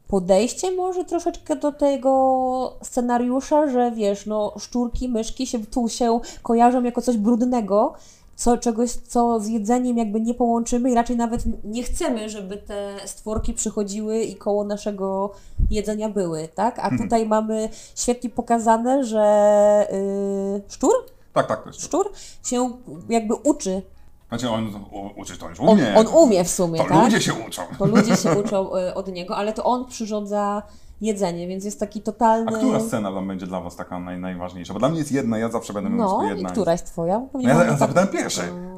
podejście 0.09 0.73
może 0.73 1.05
troszeczkę 1.05 1.57
do 1.57 1.73
tego 1.73 2.79
scenariusza, 2.83 3.69
że 3.69 3.91
wiesz, 3.93 4.27
no 4.27 4.55
szczurki, 4.59 5.09
myszki 5.09 5.47
się 5.47 5.59
tu 5.59 5.89
się 5.89 6.21
kojarzą 6.43 6.83
jako 6.83 7.03
coś 7.03 7.17
brudnego, 7.17 7.95
co, 8.41 8.59
czegoś, 8.59 8.91
co 8.91 9.41
z 9.41 9.49
jedzeniem 9.49 9.99
jakby 9.99 10.21
nie 10.21 10.35
połączymy 10.35 10.91
i 10.91 10.95
raczej 10.95 11.17
nawet 11.17 11.43
nie 11.65 11.83
chcemy, 11.83 12.29
żeby 12.29 12.57
te 12.57 12.97
stworki 13.05 13.55
przychodziły 13.55 14.21
i 14.21 14.37
koło 14.37 14.65
naszego 14.65 15.31
jedzenia 15.71 16.09
były, 16.09 16.49
tak? 16.49 16.79
A 16.79 16.91
tutaj 16.99 17.27
mamy 17.27 17.69
świetnie 17.97 18.31
pokazane, 18.31 19.05
że 19.05 19.87
yy, 20.55 20.63
szczur? 20.69 20.93
Tak, 21.33 21.47
tak, 21.47 21.63
to 21.63 21.69
jest. 21.69 21.85
Szczur 21.85 22.11
się 22.45 22.71
jakby 23.09 23.35
uczy. 23.35 23.83
Znaczy 24.29 24.51
on 24.51 24.85
u, 24.91 25.21
uczyć 25.21 25.39
to 25.39 25.49
już 25.49 25.61
On, 25.61 25.69
umie. 25.69 25.95
on 25.97 26.07
umie 26.07 26.45
w 26.45 26.51
sumie, 26.51 26.79
To 26.79 26.89
tak? 26.89 27.05
ludzie 27.05 27.21
się 27.21 27.33
uczą. 27.49 27.63
To 27.79 27.87
ludzie 27.87 28.17
się 28.17 28.39
uczą 28.45 28.77
y, 28.77 28.95
od 28.95 29.09
niego, 29.13 29.37
ale 29.37 29.53
to 29.53 29.65
on 29.65 29.87
przyrządza 29.87 30.63
jedzenie, 31.01 31.49
więc 31.49 31.65
jest 31.65 31.81
taki 31.81 32.01
A 32.01 32.03
totalny... 32.03 32.53
która 32.53 32.81
scena 32.81 33.13
tam 33.13 33.29
będzie 33.29 33.47
dla 33.47 33.61
was 33.61 33.77
taka 33.77 34.01
naj, 34.01 34.21
najważniejsza? 34.21 34.73
Bo 34.73 34.79
dla 34.79 34.89
mnie 34.89 34.99
jest 34.99 35.13
jedna, 35.13 35.39
ja 35.39 35.49
zawsze 35.49 35.73
będę 35.73 35.91
mówił 35.91 36.05
No, 36.05 36.11
tylko 36.19 36.27
i 36.27 36.35
jedna. 36.35 36.51
któraś 36.51 36.83
twoja? 36.83 37.27
No 37.35 37.41
ja, 37.41 37.49
ja 37.49 37.65
tak- 37.71 37.79
zapytałem 37.79 38.09
pierwszej. 38.09 38.45
No. 38.53 38.71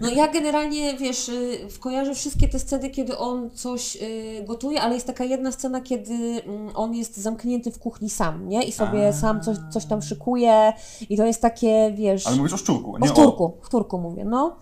No 0.00 0.10
ja 0.10 0.28
generalnie, 0.28 0.96
wiesz, 0.96 1.28
y, 1.28 1.68
kojarzę 1.80 2.14
wszystkie 2.14 2.48
te 2.48 2.58
sceny, 2.58 2.90
kiedy 2.90 3.18
on 3.18 3.50
coś 3.50 3.96
y, 3.96 4.44
gotuje, 4.46 4.82
ale 4.82 4.94
jest 4.94 5.06
taka 5.06 5.24
jedna 5.24 5.52
scena, 5.52 5.80
kiedy 5.80 6.14
mm, 6.14 6.70
on 6.74 6.94
jest 6.94 7.16
zamknięty 7.16 7.70
w 7.70 7.78
kuchni 7.78 8.10
sam, 8.10 8.48
nie? 8.48 8.62
I 8.62 8.72
sobie 8.72 9.08
A. 9.08 9.12
sam 9.12 9.40
coś, 9.40 9.56
coś 9.70 9.84
tam 9.86 10.02
szykuje 10.02 10.72
i 11.08 11.16
to 11.16 11.26
jest 11.26 11.42
takie, 11.42 11.92
wiesz... 11.96 12.26
Ale 12.26 12.36
mówisz 12.36 12.52
o 12.52 12.56
szczurku, 12.56 12.94
o 12.94 12.98
nie 12.98 13.08
wtórku, 13.08 13.52
wtórku 13.62 13.98
mówię, 13.98 14.24
no. 14.24 14.56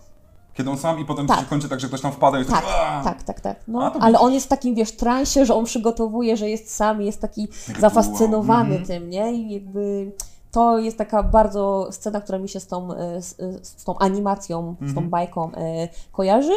Kiedy 0.53 0.69
on 0.69 0.77
sam 0.77 0.99
i 0.99 1.05
potem 1.05 1.27
Tak. 1.27 1.39
się 1.39 1.45
kończy 1.45 1.69
tak, 1.69 1.79
że 1.79 1.87
ktoś 1.87 2.01
tam 2.01 2.11
wpada 2.11 2.37
i 2.37 2.39
jest 2.39 2.51
Tak, 2.51 2.63
tak, 3.03 3.23
tak, 3.23 3.41
tak. 3.41 3.57
A, 3.57 3.63
No, 3.67 3.91
ale 3.99 4.19
on 4.19 4.33
jest 4.33 4.45
w 4.45 4.49
takim, 4.49 4.75
wiesz, 4.75 4.91
transie, 4.91 5.45
że 5.45 5.55
on 5.55 5.65
przygotowuje, 5.65 6.37
że 6.37 6.49
jest 6.49 6.75
sam, 6.75 7.01
jest 7.01 7.21
taki 7.21 7.47
Rytuał. 7.67 7.81
zafascynowany 7.81 8.75
Mhm. 8.77 8.85
tym, 8.85 9.09
nie? 9.09 9.33
I 9.33 9.53
jakby 9.53 10.11
to 10.51 10.77
jest 10.79 10.97
taka 10.97 11.23
bardzo 11.23 11.87
scena, 11.91 12.21
która 12.21 12.37
mi 12.39 12.49
się 12.49 12.59
z 12.59 12.67
tą, 12.67 12.93
e, 12.93 13.21
z, 13.21 13.39
e, 13.39 13.53
z 13.65 13.83
tą 13.83 13.97
animacją, 13.97 14.75
z 14.77 14.79
tą 14.79 14.85
Mhm. 14.87 15.09
bajką 15.09 15.51
e, 15.55 15.87
kojarzy. 16.11 16.53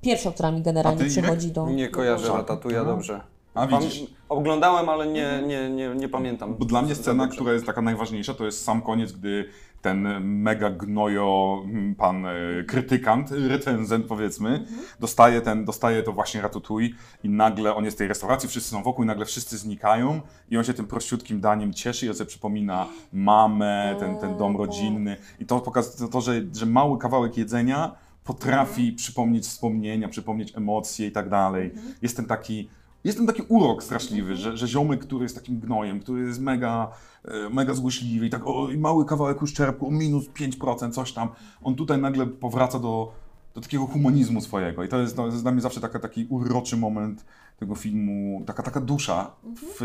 Pierwsza, 0.00 0.30
która 0.32 0.50
mi 0.50 0.62
generalnie 0.62 1.04
przychodzi 1.04 1.50
do... 1.52 1.66
Nie 1.70 1.88
kojarzę 1.88 2.26
Żart. 2.26 2.38
Ratatuja 2.38 2.78
No. 2.78 2.84
dobrze. 2.84 3.20
A 3.54 3.66
widzisz. 3.66 4.06
Oglądałem, 4.28 4.88
ale 4.88 5.06
nie, 5.06 5.42
nie, 5.46 5.70
nie, 5.70 5.88
nie 5.88 6.08
pamiętam. 6.08 6.54
Bo 6.58 6.64
dla 6.64 6.82
mnie 6.82 6.94
scena, 6.94 7.24
dobrze. 7.24 7.36
która 7.36 7.52
jest 7.52 7.66
taka 7.66 7.82
najważniejsza, 7.82 8.34
to 8.34 8.44
jest 8.44 8.64
sam 8.64 8.82
koniec, 8.82 9.12
gdy 9.12 9.48
ten 9.82 10.20
mega 10.20 10.70
gnojo, 10.70 11.62
mm, 11.64 11.94
pan 11.94 12.26
e, 12.26 12.32
krytykant, 12.66 13.30
recenzent 13.30 14.06
powiedzmy, 14.06 14.64
dostaje, 15.00 15.40
ten, 15.40 15.64
dostaje 15.64 16.02
to 16.02 16.12
właśnie 16.12 16.42
ratatouille 16.42 16.90
i 17.24 17.28
nagle 17.28 17.74
on 17.74 17.84
jest 17.84 17.96
w 17.96 17.98
tej 17.98 18.08
restauracji, 18.08 18.48
wszyscy 18.48 18.70
są 18.70 18.82
wokół 18.82 19.04
i 19.04 19.06
nagle 19.06 19.24
wszyscy 19.24 19.58
znikają 19.58 20.20
i 20.50 20.56
on 20.56 20.64
się 20.64 20.74
tym 20.74 20.86
prościutkim 20.86 21.40
daniem 21.40 21.72
cieszy 21.72 22.06
i 22.06 22.08
on 22.08 22.14
sobie 22.14 22.28
przypomina 22.28 22.86
mamę, 23.12 23.96
ten, 23.98 24.18
ten 24.18 24.36
dom 24.36 24.56
rodzinny 24.56 25.16
i 25.40 25.46
to 25.46 25.60
pokazuje 25.60 26.10
to, 26.10 26.20
że, 26.20 26.32
że 26.54 26.66
mały 26.66 26.98
kawałek 26.98 27.36
jedzenia 27.36 27.92
potrafi 28.24 28.92
przypomnieć 28.92 29.44
wspomnienia, 29.44 30.08
przypomnieć 30.08 30.56
emocje 30.56 31.06
i 31.06 31.12
tak 31.12 31.28
dalej. 31.28 31.70
Jest 32.02 32.16
ten 32.16 32.26
taki 32.26 32.68
jest 33.04 33.18
ten 33.18 33.26
taki 33.26 33.42
urok 33.48 33.82
straszliwy, 33.82 34.36
że, 34.36 34.56
że 34.56 34.68
ziomek, 34.68 35.00
który 35.00 35.22
jest 35.22 35.34
takim 35.34 35.60
gnojem, 35.60 36.00
który 36.00 36.22
jest 36.22 36.40
mega, 36.40 36.90
e, 37.24 37.48
mega 37.48 37.74
złośliwy 37.74 38.26
i 38.26 38.30
tak 38.30 38.46
o, 38.46 38.68
mały 38.76 39.04
kawałek 39.04 39.42
uszczerbku, 39.42 39.90
minus 39.90 40.28
5%, 40.28 40.92
coś 40.92 41.12
tam, 41.12 41.28
on 41.62 41.74
tutaj 41.74 41.98
nagle 41.98 42.26
powraca 42.26 42.78
do, 42.78 43.12
do 43.54 43.60
takiego 43.60 43.86
humanizmu 43.86 44.40
swojego 44.40 44.84
i 44.84 44.88
to 44.88 44.98
jest, 44.98 45.16
to 45.16 45.26
jest 45.26 45.42
dla 45.42 45.52
mnie 45.52 45.60
zawsze 45.60 45.80
taka, 45.80 45.98
taki 45.98 46.26
uroczy 46.30 46.76
moment 46.76 47.24
tego 47.58 47.74
filmu, 47.74 48.42
taka, 48.46 48.62
taka 48.62 48.80
dusza 48.80 49.30
w 49.78 49.84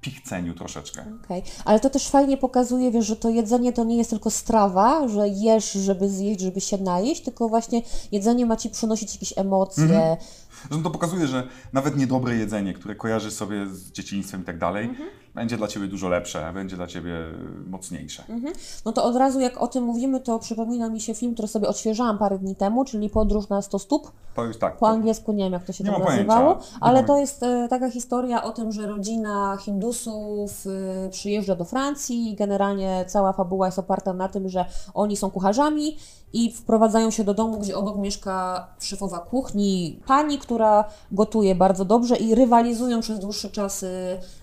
pichceniu 0.00 0.54
troszeczkę. 0.54 1.04
Okej, 1.24 1.42
ale 1.64 1.80
to 1.80 1.90
też 1.90 2.08
fajnie 2.08 2.36
pokazuje, 2.36 2.90
wiesz, 2.90 3.06
że 3.06 3.16
to 3.16 3.30
jedzenie 3.30 3.72
to 3.72 3.84
nie 3.84 3.96
jest 3.96 4.10
tylko 4.10 4.30
strawa, 4.30 5.08
że 5.08 5.28
jesz, 5.28 5.72
żeby 5.72 6.08
zjeść, 6.08 6.40
żeby 6.40 6.60
się 6.60 6.78
najeść, 6.78 7.22
tylko 7.22 7.48
właśnie 7.48 7.82
jedzenie 8.12 8.46
ma 8.46 8.56
ci 8.56 8.70
przynosić 8.70 9.14
jakieś 9.14 9.38
emocje. 9.38 9.84
Mhm. 9.84 10.16
Że 10.70 10.82
to 10.82 10.90
pokazuje, 10.90 11.26
że 11.26 11.48
nawet 11.72 11.96
niedobre 11.96 12.36
jedzenie, 12.36 12.74
które 12.74 12.94
kojarzysz 12.94 13.32
sobie 13.32 13.66
z 13.66 13.92
dzieciństwem 13.92 14.42
i 14.42 14.44
tak 14.44 14.58
dalej, 14.58 14.90
będzie 15.36 15.56
dla 15.56 15.68
ciebie 15.68 15.86
dużo 15.86 16.08
lepsze, 16.08 16.52
będzie 16.54 16.76
dla 16.76 16.86
ciebie 16.86 17.12
mocniejsze. 17.66 18.24
No 18.84 18.92
to 18.92 19.04
od 19.04 19.16
razu 19.16 19.40
jak 19.40 19.62
o 19.62 19.66
tym 19.66 19.84
mówimy, 19.84 20.20
to 20.20 20.38
przypomina 20.38 20.88
mi 20.88 21.00
się 21.00 21.14
film, 21.14 21.32
który 21.32 21.48
sobie 21.48 21.68
odświeżałam 21.68 22.18
parę 22.18 22.38
dni 22.38 22.56
temu, 22.56 22.84
czyli 22.84 23.10
Podróż 23.10 23.48
na 23.48 23.62
100 23.62 23.78
stóp. 23.78 24.12
To 24.34 24.42
tak. 24.60 24.76
Po 24.78 24.88
angielsku 24.88 25.32
nie 25.32 25.44
wiem, 25.44 25.52
jak 25.52 25.64
to 25.64 25.72
się 25.72 25.84
Nie 25.84 25.90
tam 25.90 26.02
pojęcia. 26.02 26.24
nazywało, 26.26 26.58
ale 26.80 27.04
to 27.04 27.18
jest 27.18 27.42
e, 27.42 27.68
taka 27.68 27.90
historia 27.90 28.42
o 28.44 28.50
tym, 28.50 28.72
że 28.72 28.86
rodzina 28.86 29.56
Hindusów 29.60 30.64
e, 31.06 31.10
przyjeżdża 31.10 31.56
do 31.56 31.64
Francji 31.64 32.30
i 32.30 32.34
generalnie 32.36 33.04
cała 33.08 33.32
fabuła 33.32 33.66
jest 33.66 33.78
oparta 33.78 34.12
na 34.12 34.28
tym, 34.28 34.48
że 34.48 34.64
oni 34.94 35.16
są 35.16 35.30
kucharzami 35.30 35.96
i 36.32 36.52
wprowadzają 36.52 37.10
się 37.10 37.24
do 37.24 37.34
domu, 37.34 37.58
gdzie 37.58 37.76
obok 37.76 37.96
mieszka 37.98 38.66
szefowa 38.80 39.18
kuchni, 39.18 40.00
pani, 40.06 40.38
która 40.38 40.84
gotuje 41.12 41.54
bardzo 41.54 41.84
dobrze 41.84 42.16
i 42.16 42.34
rywalizują 42.34 43.00
przez 43.00 43.18
dłuższy 43.18 43.50
czas 43.50 43.82
e, 43.82 43.86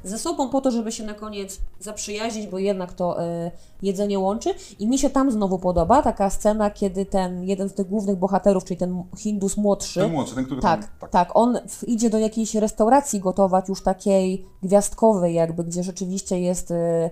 ze 0.03 0.19
sobą 0.19 0.49
po 0.49 0.62
to, 0.62 0.71
żeby 0.71 0.82
się 0.91 1.03
na 1.03 1.13
koniec 1.13 1.59
zaprzyjaźnić, 1.79 2.47
bo 2.47 2.59
jednak 2.59 2.93
to 2.93 3.23
e, 3.23 3.51
jedzenie 3.81 4.19
łączy. 4.19 4.53
I 4.79 4.87
mi 4.87 4.99
się 4.99 5.09
tam 5.09 5.31
znowu 5.31 5.59
podoba 5.59 6.01
taka 6.01 6.29
scena, 6.29 6.71
kiedy 6.71 7.05
ten 7.05 7.43
jeden 7.43 7.69
z 7.69 7.73
tych 7.73 7.87
głównych 7.87 8.15
bohaterów, 8.17 8.63
czyli 8.63 8.77
ten 8.77 9.03
Hindus 9.17 9.57
młodszy, 9.57 9.99
Ten 9.99 10.11
młodszy, 10.11 10.35
ten, 10.35 10.45
który 10.45 10.61
tak, 10.61 10.81
tam, 10.81 10.89
tak, 10.99 11.09
tak. 11.09 11.31
On 11.33 11.59
w, 11.67 11.87
idzie 11.87 12.09
do 12.09 12.17
jakiejś 12.17 12.55
restauracji 12.55 13.19
gotować 13.19 13.69
już 13.69 13.81
takiej 13.81 14.45
gwiazdkowej 14.63 15.33
jakby, 15.33 15.63
gdzie 15.63 15.83
rzeczywiście 15.83 16.39
jest 16.39 16.71
y, 16.71 17.09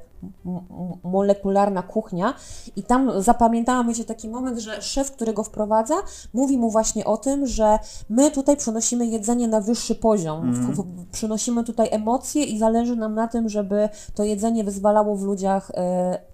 molekularna 1.04 1.82
kuchnia 1.84 2.34
i 2.76 2.84
tam 2.84 3.22
zapamiętałam, 3.22 3.88
wiecie, 3.88 4.06
taki 4.06 4.30
moment, 4.30 4.60
że 4.60 4.82
szef, 4.82 5.12
który 5.12 5.34
go 5.34 5.44
wprowadza, 5.44 5.96
mówi 6.34 6.58
mu 6.58 6.70
właśnie 6.70 7.06
o 7.06 7.18
tym, 7.18 7.48
że 7.48 7.80
my 8.10 8.32
tutaj 8.32 8.58
przenosimy 8.58 9.08
jedzenie 9.08 9.48
na 9.48 9.62
wyższy 9.62 9.96
poziom, 9.96 10.54
w, 10.54 10.76
w, 10.76 11.06
przynosimy 11.12 11.64
tutaj 11.64 11.88
emocje 11.92 12.44
i 12.44 12.60
zależy 12.60 12.96
nam 12.96 13.16
na 13.16 13.28
tym, 13.28 13.50
żeby 13.50 13.90
to 14.16 14.24
jedzenie 14.24 14.64
wyzwalało 14.64 15.16
w 15.16 15.24
ludziach 15.24 15.70
y, 15.70 16.32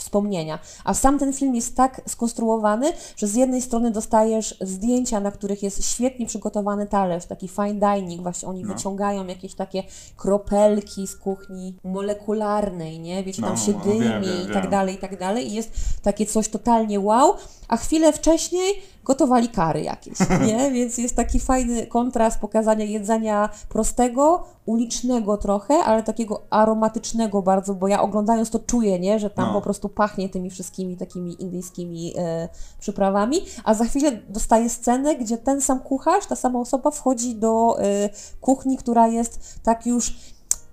wspomnienia. 0.00 0.58
A 0.84 0.94
sam 0.94 1.18
ten 1.18 1.32
film 1.32 1.54
jest 1.54 1.76
tak 1.76 2.00
skonstruowany, 2.06 2.92
że 3.16 3.26
z 3.26 3.34
jednej 3.34 3.62
strony 3.62 3.90
dostajesz 3.90 4.54
zdjęcia, 4.60 5.20
na 5.20 5.30
których 5.30 5.62
jest 5.62 5.90
świetnie 5.92 6.26
przygotowany 6.26 6.86
talerz, 6.86 7.26
taki 7.26 7.48
fine 7.48 7.74
dining, 7.74 8.22
właśnie 8.22 8.48
oni 8.48 8.64
No. 8.64 8.74
wyciągają 8.74 9.26
jakieś 9.26 9.54
takie 9.54 9.82
kropelki 10.16 11.06
z 11.06 11.16
kuchni 11.16 11.74
molekularnej, 11.84 13.00
nie? 13.00 13.24
Wiecie, 13.24 13.42
tam 13.42 13.50
No, 13.50 13.56
się 13.56 13.72
no, 13.72 13.78
dymi 13.84 14.00
wiem, 14.00 14.22
wiem, 14.22 14.42
i 14.50 14.52
tak 14.52 14.62
wiem. 14.62 14.70
dalej, 14.70 14.94
i 14.94 14.98
tak 14.98 15.18
dalej. 15.18 15.48
I 15.50 15.54
jest 15.54 15.70
takie 16.02 16.26
coś 16.26 16.48
totalnie 16.48 17.00
wow, 17.00 17.34
a 17.68 17.76
chwilę 17.76 18.12
wcześniej 18.12 18.74
gotowali 19.04 19.48
kary 19.48 19.82
jakieś, 19.82 20.18
nie? 20.46 20.70
Więc 20.72 20.98
jest 20.98 21.16
taki 21.16 21.40
fajny 21.40 21.86
kontrast 21.86 22.40
pokazania 22.40 22.84
jedzenia 22.84 23.48
prostego, 23.68 24.44
ulicznego 24.66 25.36
trochę, 25.36 25.74
ale 25.74 26.02
takiego 26.02 26.42
aromatycznego 26.50 27.42
bardzo, 27.42 27.74
bo 27.74 27.88
ja 27.88 28.02
oglądając 28.02 28.50
to 28.50 28.58
czuję, 28.58 28.98
nie? 28.98 29.18
Że 29.18 29.30
tam 29.30 29.46
No. 29.46 29.52
po 29.52 29.60
prostu 29.60 29.88
pachnie 29.88 30.28
tymi 30.28 30.50
wszystkimi 30.50 30.96
takimi 30.96 31.42
indyjskimi 31.42 32.14
e, 32.18 32.48
przyprawami, 32.80 33.36
a 33.64 33.74
za 33.74 33.84
chwilę 33.84 34.12
dostaje 34.28 34.70
scenę, 34.70 35.16
gdzie 35.16 35.38
ten 35.38 35.60
sam 35.60 35.80
kucharz, 35.80 36.26
ta 36.26 36.36
sama 36.36 36.58
osoba 36.60 36.90
wchodzi 36.90 37.34
do 37.34 37.76
e, 37.80 38.08
kuchni, 38.40 38.76
która 38.76 39.08
jest 39.08 39.60
tak 39.62 39.86
już 39.86 40.16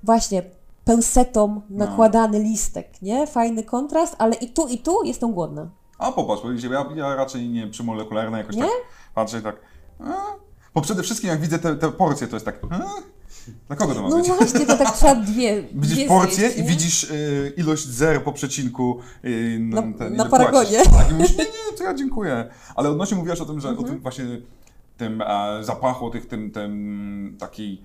właśnie 0.04 0.44
pęsetą 0.86 1.62
nakładany 1.70 2.40
listek, 2.40 3.02
nie? 3.02 3.28
Fajny 3.28 3.64
kontrast, 3.64 4.16
ale 4.18 4.36
i 4.36 4.50
tu, 4.50 4.68
i 4.68 4.78
tu 4.78 5.04
jestem 5.04 5.34
głodna. 5.34 5.70
A 5.98 6.12
popatrz, 6.12 6.42
bo 6.44 6.52
ja, 6.74 6.86
ja 6.96 7.16
raczej 7.16 7.50
nie 7.50 7.68
przymolekularne 7.68 8.38
jakoś 8.38 8.56
Nie? 8.56 8.62
tak 8.62 8.72
patrzę 9.16 9.40
i 9.40 9.42
tak. 9.42 9.56
A? 10.00 10.14
Bo 10.74 10.82
przede 10.82 11.04
wszystkim 11.04 11.30
jak 11.30 11.42
widzę 11.42 11.60
te, 11.60 11.76
te 11.76 11.92
porcje, 11.92 12.28
to 12.28 12.36
jest 12.36 12.46
tak. 12.46 12.60
A? 12.70 12.80
Dla 13.68 13.76
kogo 13.76 13.96
to 13.96 14.02
ma 14.02 14.10
No 14.10 14.18
być? 14.18 14.28
właśnie, 14.28 14.66
to 14.66 14.78
tak 14.78 14.96
trzeba 14.96 15.16
dwie. 15.16 15.64
Widzisz 15.74 15.96
dwie 15.98 16.08
porcję 16.08 16.50
zjeść, 16.50 16.58
i 16.58 16.64
widzisz 16.64 17.04
y, 17.04 17.54
ilość 17.58 17.88
zer 17.88 18.24
po 18.24 18.34
przecinku 18.34 19.00
y, 19.26 19.58
Na- 19.62 19.82
ten, 19.82 20.16
na 20.16 20.26
paragonie. 20.26 20.84
Tak, 20.84 21.12
i 21.12 21.14
mówisz, 21.14 21.38
nie, 21.38 21.44
nie, 21.44 21.78
to 21.78 21.84
ja 21.84 21.94
dziękuję. 21.94 22.50
Ale 22.76 22.90
odnośnie 22.90 23.18
mówiłaś 23.18 23.42
o 23.42 23.46
tym, 23.46 23.60
że 23.62 23.70
Mhm. 23.70 23.86
o 23.88 23.90
tym 23.90 24.00
właśnie 24.02 24.26
tym 24.98 25.22
e, 25.22 25.64
zapachu, 25.64 26.10
tych, 26.10 26.28
tym, 26.28 26.52
tym 26.52 27.38
takiej 27.40 27.82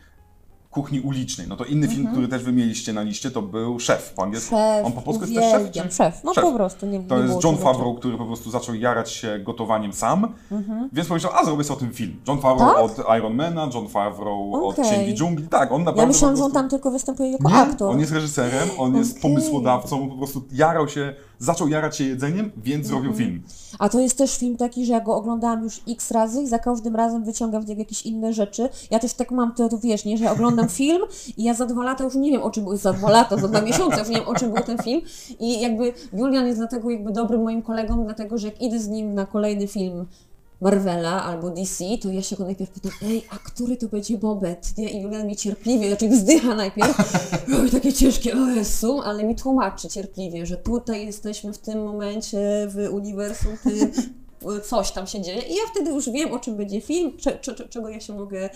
kuchni 0.72 1.00
ulicznej. 1.00 1.48
No 1.48 1.56
to 1.56 1.64
inny 1.64 1.88
film, 1.88 2.06
który 2.06 2.28
też 2.28 2.42
wy 2.42 2.52
mieliście 2.52 2.92
na 2.92 3.02
liście, 3.02 3.30
to 3.30 3.42
był 3.42 3.80
Szef 3.80 4.12
po 4.16 4.22
angielsku. 4.22 4.56
Mhm. 4.56 4.76
Szef, 4.76 4.87
On 4.87 4.92
po 4.92 5.02
polsku 5.02 5.24
jest 5.24 5.35
też 5.35 5.52
szef? 5.52 5.70
czy- 5.90 5.96
Szef, 5.96 6.24
no 6.24 6.32
po 6.35 6.52
prostu, 6.52 6.87
nie- 6.87 7.00
To 7.00 7.18
nie 7.22 7.28
jest 7.28 7.44
John. 7.44 7.56
Favreau, 7.56 7.94
który 7.94 8.18
po 8.18 8.24
prostu 8.26 8.50
zaczął 8.50 8.74
jarać 8.74 9.11
się 9.12 9.38
gotowaniem 9.38 9.92
sam, 9.92 10.28
więc 10.92 11.08
pomyślał, 11.08 11.32
a 11.37 11.44
zrobię 11.44 11.64
sobie 11.64 11.76
o 11.76 11.80
tym 11.80 11.92
film. 11.92 12.16
John 12.28 12.40
Favreau 12.40 12.88
Tak? 12.88 13.00
od 13.00 13.18
Ironmana, 13.18 13.68
John 13.74 13.88
Favreau 13.88 14.54
od 14.66 14.78
Okej. 14.78 14.85
Księgi 14.90 15.14
Dżungli. 15.14 15.48
Tak, 15.48 15.72
on 15.72 15.78
naprawdę 15.85 16.02
Ja 16.02 16.06
myślałam, 16.08 16.35
po 16.35 16.38
że 16.38 16.44
on 16.44 16.50
prostu... 16.50 16.62
tam 16.62 16.70
tylko 16.70 16.90
występuje 16.90 17.30
jako 17.30 17.48
Nie, 17.48 17.54
aktor. 17.56 17.90
on 17.92 18.00
jest 18.00 18.12
reżyserem, 18.12 18.68
on 18.78 18.96
jest 18.96 19.11
Okej. 19.18 19.22
pomysłodawcą, 19.22 20.08
po 20.08 20.16
prostu 20.16 20.42
jarał 20.52 20.88
się 20.88 21.14
zaczął 21.42 21.68
jarać 21.68 21.96
się 21.96 22.05
jedzeniem, 22.05 22.50
więc 22.57 22.87
zrobił 22.87 23.14
film. 23.14 23.42
A 23.78 23.88
to 23.88 24.00
jest 24.00 24.18
też 24.18 24.38
film 24.38 24.57
taki, 24.57 24.87
że 24.87 24.92
ja 24.92 25.00
go 25.00 25.14
oglądałam 25.14 25.62
już 25.64 25.81
x 25.88 26.11
razy 26.11 26.42
i 26.42 26.46
za 26.46 26.59
każdym 26.59 26.96
razem 26.96 27.24
wyciągam 27.24 27.62
z 27.62 27.66
niego 27.66 27.81
jakieś 27.81 28.07
inne 28.07 28.33
rzeczy. 28.33 28.68
Ja 28.90 28.98
też 28.98 29.14
tak 29.14 29.31
mam, 29.31 29.55
to, 29.55 29.68
to 29.68 29.78
wiesz, 29.78 30.05
nie, 30.05 30.18
że 30.18 30.24
ja 30.24 30.33
oglądam 30.33 30.68
film 30.81 31.02
i 31.37 31.44
ja 31.44 31.55
za 31.55 31.66
dwa 31.66 31.85
lata 31.85 32.05
już 32.05 32.14
nie 32.14 32.31
wiem 32.31 32.42
o 32.42 32.50
czym 32.50 32.64
był, 32.64 32.76
za 32.76 32.92
dwa 32.92 33.11
lata, 33.11 33.37
za 33.37 33.48
dwa 33.48 33.61
miesiące 33.70 33.98
już 33.98 34.09
nie 34.09 34.16
wiem 34.16 34.28
o 34.28 34.35
czym 34.35 34.52
był 34.52 34.64
ten 34.64 34.78
film 34.78 35.00
i 35.40 35.61
jakby 35.61 35.92
Julian 36.12 36.46
jest 36.46 36.59
dlatego 36.59 36.90
jakby 36.90 37.12
dobrym 37.12 37.42
moim 37.42 37.62
kolegą, 37.62 38.05
dlatego, 38.05 38.38
że 38.38 38.46
jak 38.46 38.62
idę 38.62 38.81
z 38.81 38.88
nim 38.88 39.14
na 39.14 39.26
kolejny 39.26 39.66
film 39.66 40.07
Marvela 40.62 41.25
albo 41.25 41.51
DC, 41.51 41.85
to 42.03 42.09
ja 42.11 42.22
się 42.22 42.37
go 42.37 42.44
najpierw 42.44 42.70
pytam, 42.70 42.92
ej, 43.03 43.25
a 43.31 43.38
który 43.38 43.77
to 43.77 43.88
będzie 43.88 44.18
Bobet, 44.18 44.79
nie? 44.79 44.90
I 44.90 45.01
Julian 45.01 45.27
mi 45.27 45.37
cierpliwie, 45.37 45.88
znaczy 45.88 46.09
wzdycha 46.09 46.55
najpierw, 46.55 46.96
robi 47.53 47.70
takie 47.70 47.92
ciężkie, 47.92 48.33
o 48.35 48.46
Jezu, 48.46 49.01
ale 49.05 49.25
mi 49.25 49.37
tłumaczy 49.37 49.88
cierpliwie, 49.88 50.46
że 50.46 50.57
tutaj 50.57 51.07
jesteśmy 51.07 51.53
w 51.53 51.59
tym 51.59 51.85
momencie 51.85 52.38
w 52.68 52.88
uniwersum 52.92 53.57
tym, 53.64 53.92
coś 54.70 54.90
tam 54.92 55.07
się 55.07 55.20
dzieje 55.20 55.42
i 55.42 55.55
ja 55.55 55.62
wtedy 55.75 55.90
już 55.90 56.11
wiem, 56.11 56.33
o 56.33 56.38
czym 56.38 56.57
będzie 56.57 56.81
film, 56.81 57.16
cze, 57.18 57.38
cze- 57.38 57.68
czego 57.68 57.88
ja 57.88 58.01
się 58.01 58.12
mogę 58.12 58.51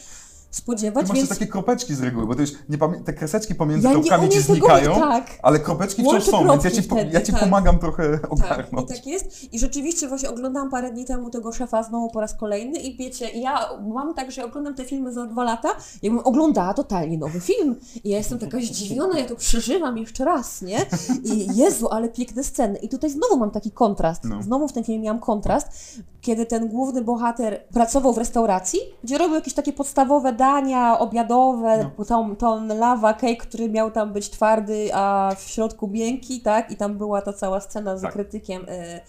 Ty 0.51 0.57
spodziewać, 0.57 1.09
masz 1.09 1.17
więc 1.17 1.29
takie 1.29 1.47
kropeczki 1.47 1.95
z 1.95 2.01
reguły, 2.03 2.27
bo 2.27 2.35
to 2.35 2.41
już 2.41 2.51
nie 2.69 2.79
pamię- 2.79 3.05
te 3.05 3.13
kreseczki 3.13 3.55
pomiędzy 3.55 3.87
Ja 3.89 3.93
kropkami 3.95 4.29
ci 4.29 4.39
umiem 4.39 4.43
tego- 4.43 4.55
znikają, 4.55 4.95
tak. 5.01 5.39
ale 5.43 5.59
kropeczki 5.59 6.03
wciąż 6.05 6.25
są, 6.25 6.49
więc 6.49 6.65
ja 6.65 6.71
ci, 6.71 6.83
wtedy, 6.83 7.11
ja 7.13 7.21
ci 7.21 7.33
tak. 7.33 7.41
pomagam 7.41 7.79
trochę 7.79 8.19
Tak, 8.19 8.31
i 8.31 8.33
ogarnąć. 8.33 8.89
tak 8.89 9.07
jest. 9.07 9.55
I 9.55 9.59
rzeczywiście 9.59 10.09
właśnie 10.09 10.31
oglądałam 10.31 10.71
parę 10.71 10.93
dni 10.93 11.05
temu 11.05 11.31
tego 11.31 11.53
szefa 11.53 11.83
znowu 11.83 12.11
po 12.11 12.21
raz 12.21 12.35
kolejny 12.35 12.79
i 12.81 12.97
wiecie, 12.97 13.31
ja 13.31 13.69
mam 13.89 14.15
tak, 14.15 14.31
że 14.33 14.45
oglądam 14.45 14.75
te 14.75 14.85
filmy 14.85 15.13
za 15.13 15.27
dwa 15.27 15.45
lata, 15.45 15.69
jakbym 16.03 16.21
oglądała 16.27 16.75
totalnie 16.75 17.19
nowy 17.19 17.41
film. 17.41 17.77
I 18.05 18.09
ja 18.11 18.19
jestem 18.19 18.39
taka 18.39 18.59
zdziwiona, 18.61 19.19
ja 19.19 19.25
to 19.29 19.37
przeżywam 19.37 19.99
jeszcze 19.99 20.25
raz, 20.25 20.63
nie? 20.63 20.79
I 21.25 21.57
Jezu, 21.57 21.89
ale 21.89 22.09
piękne 22.09 22.45
sceny. 22.45 22.79
I 22.79 22.89
tutaj 22.89 23.11
znowu 23.11 23.37
mam 23.37 23.51
taki 23.51 23.71
kontrast. 23.71 24.25
No. 24.25 24.43
Znowu 24.43 24.69
w 24.69 24.73
tym 24.73 24.85
filmie 24.85 25.01
miałam 25.05 25.21
kontrast, 25.21 25.69
kiedy 26.21 26.47
ten 26.47 26.69
główny 26.69 27.03
bohater 27.05 27.63
pracował 27.73 28.13
w 28.13 28.19
restauracji, 28.19 28.81
gdzie 29.05 29.19
robił 29.19 29.35
jakieś 29.35 29.55
takie 29.55 29.73
podstawowe 29.73 30.33
dania 30.47 30.99
obiadowe, 30.99 31.91
No. 31.99 32.05
tą, 32.05 32.37
tą 32.37 32.67
lava 32.67 33.13
cake, 33.15 33.37
który 33.37 33.69
miał 33.69 33.91
tam 33.91 34.13
być 34.13 34.31
twardy, 34.31 34.91
a 34.95 35.33
w 35.39 35.43
środku 35.43 35.89
miękki, 35.89 36.41
tak? 36.41 36.71
I 36.71 36.77
tam 36.77 36.99
była 36.99 37.23
ta 37.23 37.33
cała 37.33 37.61
scena 37.61 37.97
z 37.99 38.03
Tak. 38.03 38.13
krytykiem 38.13 38.65
e, 38.69 39.01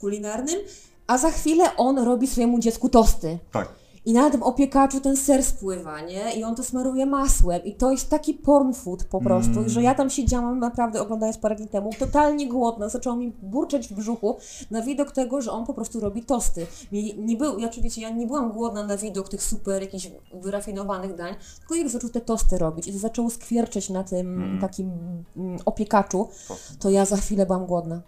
kulinarnym. 0.00 0.60
A 1.06 1.18
za 1.18 1.30
chwilę 1.30 1.64
on 1.76 1.98
robi 1.98 2.26
swojemu 2.26 2.58
dziecku 2.58 2.88
tosty. 2.88 3.38
Tak. 3.52 3.68
I 4.06 4.12
na 4.12 4.30
tym 4.30 4.42
opiekaczu 4.42 5.00
ten 5.00 5.16
ser 5.16 5.44
spływa, 5.44 6.00
nie? 6.00 6.32
I 6.34 6.44
on 6.44 6.54
to 6.54 6.62
smaruje 6.62 7.06
masłem. 7.06 7.64
I 7.64 7.74
to 7.74 7.90
jest 7.90 8.10
taki 8.10 8.34
porn 8.34 8.72
food 8.72 9.04
po 9.04 9.20
prostu, 9.20 9.52
Mm. 9.58 9.68
że 9.68 9.82
ja 9.82 9.94
tam 9.94 10.10
siedziałam 10.10 10.58
naprawdę 10.58 11.00
oglądając 11.02 11.38
parę 11.38 11.56
dni 11.56 11.68
temu, 11.68 11.90
totalnie 11.98 12.48
głodna, 12.48 12.88
zaczęło 12.88 13.16
mi 13.16 13.32
burczeć 13.42 13.88
w 13.88 13.92
brzuchu 13.92 14.36
na 14.70 14.82
widok 14.82 15.12
tego, 15.12 15.40
że 15.42 15.52
on 15.52 15.66
po 15.66 15.74
prostu 15.74 16.00
robi 16.00 16.22
tosty. 16.24 16.66
Mi 16.92 17.14
nie 17.18 17.36
był, 17.36 17.58
ja 17.58 17.66
oczywiście 17.68 18.02
ja 18.02 18.10
nie 18.10 18.26
byłam 18.26 18.52
głodna 18.52 18.86
na 18.86 18.96
widok 18.96 19.28
tych 19.28 19.42
super 19.42 19.82
jakichś 19.82 20.10
wyrafinowanych 20.34 21.14
dań, 21.16 21.34
tylko 21.58 21.74
jak 21.74 21.88
zaczął 21.88 22.10
te 22.10 22.20
tosty 22.20 22.58
robić 22.58 22.86
i 22.88 22.92
to 22.92 22.98
zaczęło 22.98 23.30
skwierczeć 23.30 23.90
na 23.90 24.04
tym 24.04 24.42
Mm. 24.42 24.60
takim 24.60 24.90
mm, 25.36 25.58
opiekaczu, 25.64 26.28
To, 26.48 26.56
to 26.78 26.90
ja 26.90 27.04
za 27.04 27.16
chwilę 27.16 27.46
byłam 27.46 27.66
głodna. 27.66 28.00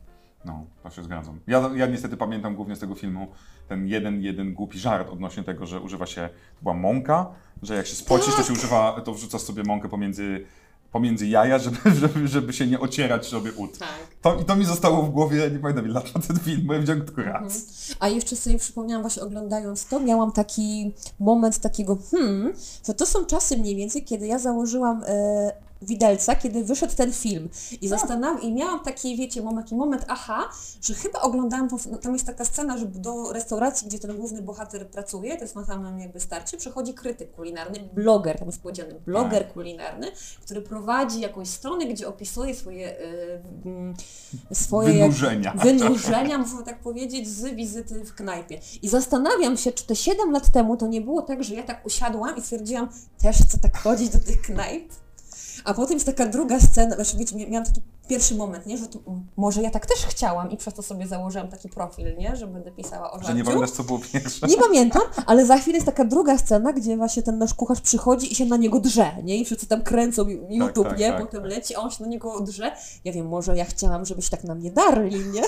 No, 0.46 0.66
to 0.82 0.90
się 0.90 1.02
zgadzam. 1.04 1.40
Ja, 1.46 1.70
ja 1.74 1.86
niestety 1.86 2.16
pamiętam 2.16 2.54
głównie 2.56 2.76
z 2.76 2.80
tego 2.80 2.94
filmu 2.94 3.28
ten 3.68 3.86
jeden, 3.86 4.22
jeden 4.22 4.54
głupi 4.54 4.78
żart 4.78 5.10
odnośnie 5.10 5.42
tego, 5.42 5.66
że 5.66 5.80
używa 5.80 6.06
się, 6.06 6.28
to 6.56 6.62
była 6.62 6.74
mąka, 6.74 7.26
że 7.62 7.74
jak 7.74 7.86
się 7.86 7.96
spocisz, 7.96 8.36
to 8.36 8.42
się 8.42 8.52
używa, 8.52 9.00
to 9.04 9.14
wrzucasz 9.14 9.40
sobie 9.40 9.62
mąkę 9.62 9.88
pomiędzy, 9.88 10.46
pomiędzy 10.92 11.26
jaja, 11.26 11.58
żeby, 11.58 11.76
żeby, 12.00 12.28
żeby 12.28 12.52
się 12.52 12.66
nie 12.66 12.80
ocierać 12.80 13.26
sobie 13.26 13.52
ud. 13.52 13.78
Tak. 13.78 13.88
To, 14.22 14.40
I 14.40 14.44
to 14.44 14.56
mi 14.56 14.64
zostało 14.64 15.02
w 15.02 15.10
głowie, 15.10 15.50
nie 15.52 15.58
pamiętam 15.58 15.86
ile 15.86 16.00
trwa 16.00 16.20
ten 16.20 16.38
film, 16.38 16.62
bo 16.66 16.74
ja 16.74 16.80
widziałem 16.80 17.04
tylko 17.04 17.22
raz. 17.22 17.66
A 18.00 18.08
jeszcze 18.08 18.36
sobie 18.36 18.58
przypomniałam 18.58 19.02
właśnie 19.02 19.22
oglądając 19.22 19.86
to, 19.86 20.00
miałam 20.00 20.32
taki 20.32 20.92
moment 21.20 21.58
takiego, 21.58 21.98
hmm, 22.10 22.52
że 22.86 22.94
to 22.94 23.06
są 23.06 23.24
czasy 23.24 23.56
mniej 23.56 23.76
więcej, 23.76 24.04
kiedy 24.04 24.26
ja 24.26 24.38
założyłam 24.38 25.02
e, 25.06 25.65
widelca, 25.82 26.34
kiedy 26.34 26.64
wyszedł 26.64 26.96
ten 26.96 27.12
film 27.12 27.48
i 27.80 27.88
zastanawiam, 27.88 28.42
i 28.42 28.54
miałam 28.54 28.80
taki, 28.80 29.16
wiecie, 29.16 29.42
moment, 29.42 29.66
taki 29.66 29.74
moment, 29.74 30.04
aha, 30.08 30.48
że 30.82 30.94
chyba 30.94 31.20
oglądałam, 31.20 31.68
no, 31.90 31.98
tam 31.98 32.12
jest 32.12 32.26
taka 32.26 32.44
scena, 32.44 32.78
że 32.78 32.86
do 32.86 33.32
restauracji, 33.32 33.88
gdzie 33.88 33.98
ten 33.98 34.16
główny 34.16 34.42
bohater 34.42 34.90
pracuje, 34.90 35.36
to 35.36 35.42
jest 35.42 35.56
na 35.56 35.64
samym 35.64 35.98
jakby 35.98 36.20
starcie, 36.20 36.56
przychodzi 36.56 36.94
krytyk 36.94 37.32
kulinarny, 37.32 37.88
bloger, 37.94 38.38
tam 38.38 38.48
jest 38.48 38.62
powiedziane, 38.62 38.94
bloger 39.06 39.48
kulinarny, 39.48 40.06
który 40.42 40.62
prowadzi 40.62 41.20
jakąś 41.20 41.48
stronę, 41.48 41.86
gdzie 41.86 42.08
opisuje 42.08 42.54
swoje, 42.54 43.00
e, 43.00 43.42
mm, 43.64 43.94
swoje 44.52 44.92
Wynurzenia. 44.92 45.54
wynurzenia, 45.62 46.38
można 46.46 46.62
tak 46.62 46.80
powiedzieć, 46.80 47.28
z 47.28 47.54
wizyty 47.54 48.04
w 48.04 48.14
knajpie. 48.14 48.60
I 48.82 48.88
zastanawiam 48.88 49.56
się, 49.56 49.72
czy 49.72 49.86
te 49.86 49.96
7 49.96 50.30
lat 50.32 50.52
temu 50.52 50.76
to 50.76 50.86
nie 50.86 51.00
było 51.00 51.22
tak, 51.22 51.44
że 51.44 51.54
ja 51.54 51.62
tak 51.62 51.86
usiadłam 51.86 52.36
i 52.36 52.42
stwierdziłam, 52.42 52.88
też 53.18 53.36
chcę 53.36 53.58
tak 53.58 53.78
chodzić 53.78 54.08
do 54.08 54.18
tych 54.18 54.42
knajp. 54.42 54.92
A 55.64 55.74
potem 55.74 55.94
jest 55.94 56.06
taka 56.06 56.26
druga 56.26 56.60
scena, 56.60 56.94
znaczy 56.94 57.16
wiecie, 57.16 57.36
mia- 57.36 57.50
miałam 57.50 57.66
taki 57.66 57.80
pierwszy 58.08 58.34
moment, 58.34 58.66
nie, 58.66 58.78
że 58.78 58.86
to, 58.86 58.98
może 59.36 59.62
ja 59.62 59.70
tak 59.70 59.86
też 59.86 59.98
chciałam 59.98 60.50
i 60.50 60.56
przez 60.56 60.74
to 60.74 60.82
sobie 60.82 61.06
założyłam 61.06 61.48
taki 61.48 61.68
profil, 61.68 62.16
nie, 62.18 62.36
że 62.36 62.46
będę 62.46 62.70
pisała 62.70 63.12
o 63.12 63.22
Że 63.22 63.34
nie 63.34 63.44
pamiętasz, 63.44 63.70
co 63.70 63.84
było 63.84 63.98
pierwsze. 64.12 64.46
Nie 64.46 64.56
pamiętam, 64.56 65.02
ale 65.26 65.46
za 65.46 65.58
chwilę 65.58 65.74
jest 65.74 65.86
taka 65.86 66.04
druga 66.04 66.38
scena, 66.38 66.72
gdzie 66.72 66.96
właśnie 66.96 67.22
ten 67.22 67.38
nasz 67.38 67.54
kucharz 67.54 67.80
przychodzi 67.80 68.32
i 68.32 68.34
się 68.34 68.46
na 68.46 68.56
niego 68.56 68.80
drze, 68.80 69.12
nie? 69.24 69.36
I 69.36 69.44
wszyscy 69.44 69.66
tam 69.66 69.82
kręcą 69.82 70.28
YouTube, 70.50 70.88
tak, 70.88 70.98
nie? 70.98 71.08
tak, 71.08 71.20
Potem 71.20 71.42
tak. 71.42 71.50
leci, 71.50 71.74
a 71.74 71.78
on 71.78 71.90
się 71.90 72.04
na 72.04 72.08
niego 72.10 72.40
drze. 72.40 72.72
Ja 73.04 73.12
wiem, 73.12 73.28
może 73.28 73.56
ja 73.56 73.64
chciałam, 73.64 74.04
żebyś 74.06 74.28
tak 74.28 74.44
na 74.44 74.54
mnie 74.54 74.70
darli, 74.70 75.24
nie? 75.24 75.42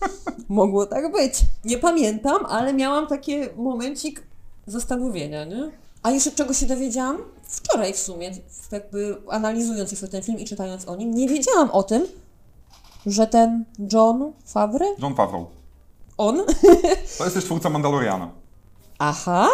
Mogło 0.48 0.86
tak 0.86 1.12
być. 1.12 1.34
Nie 1.64 1.78
pamiętam, 1.78 2.46
ale 2.46 2.74
miałam 2.74 3.06
taki 3.06 3.36
momencik 3.56 4.22
zastanowienia, 4.66 5.44
nie? 5.44 5.70
A 6.02 6.10
jeszcze 6.10 6.30
czego 6.30 6.54
się 6.54 6.66
dowiedziałam? 6.66 7.18
Wczoraj 7.46 7.92
w 7.92 7.98
sumie, 7.98 8.30
jakby 8.72 9.16
analizując 9.30 9.90
jeszcze 9.90 10.08
ten 10.08 10.22
film 10.22 10.38
i 10.38 10.44
czytając 10.44 10.88
o 10.88 10.96
nim, 10.96 11.14
nie 11.14 11.28
wiedziałam 11.28 11.70
o 11.70 11.82
tym, 11.82 12.06
że 13.06 13.26
ten 13.26 13.64
John 13.92 14.32
Favre, 14.44 14.86
John 14.98 15.14
Favreau. 15.14 15.46
on 16.18 16.44
To 17.18 17.24
jest 17.24 17.34
też 17.34 17.44
twórca 17.44 17.70
Mandaloriana. 17.70 18.43
Aha, 19.08 19.48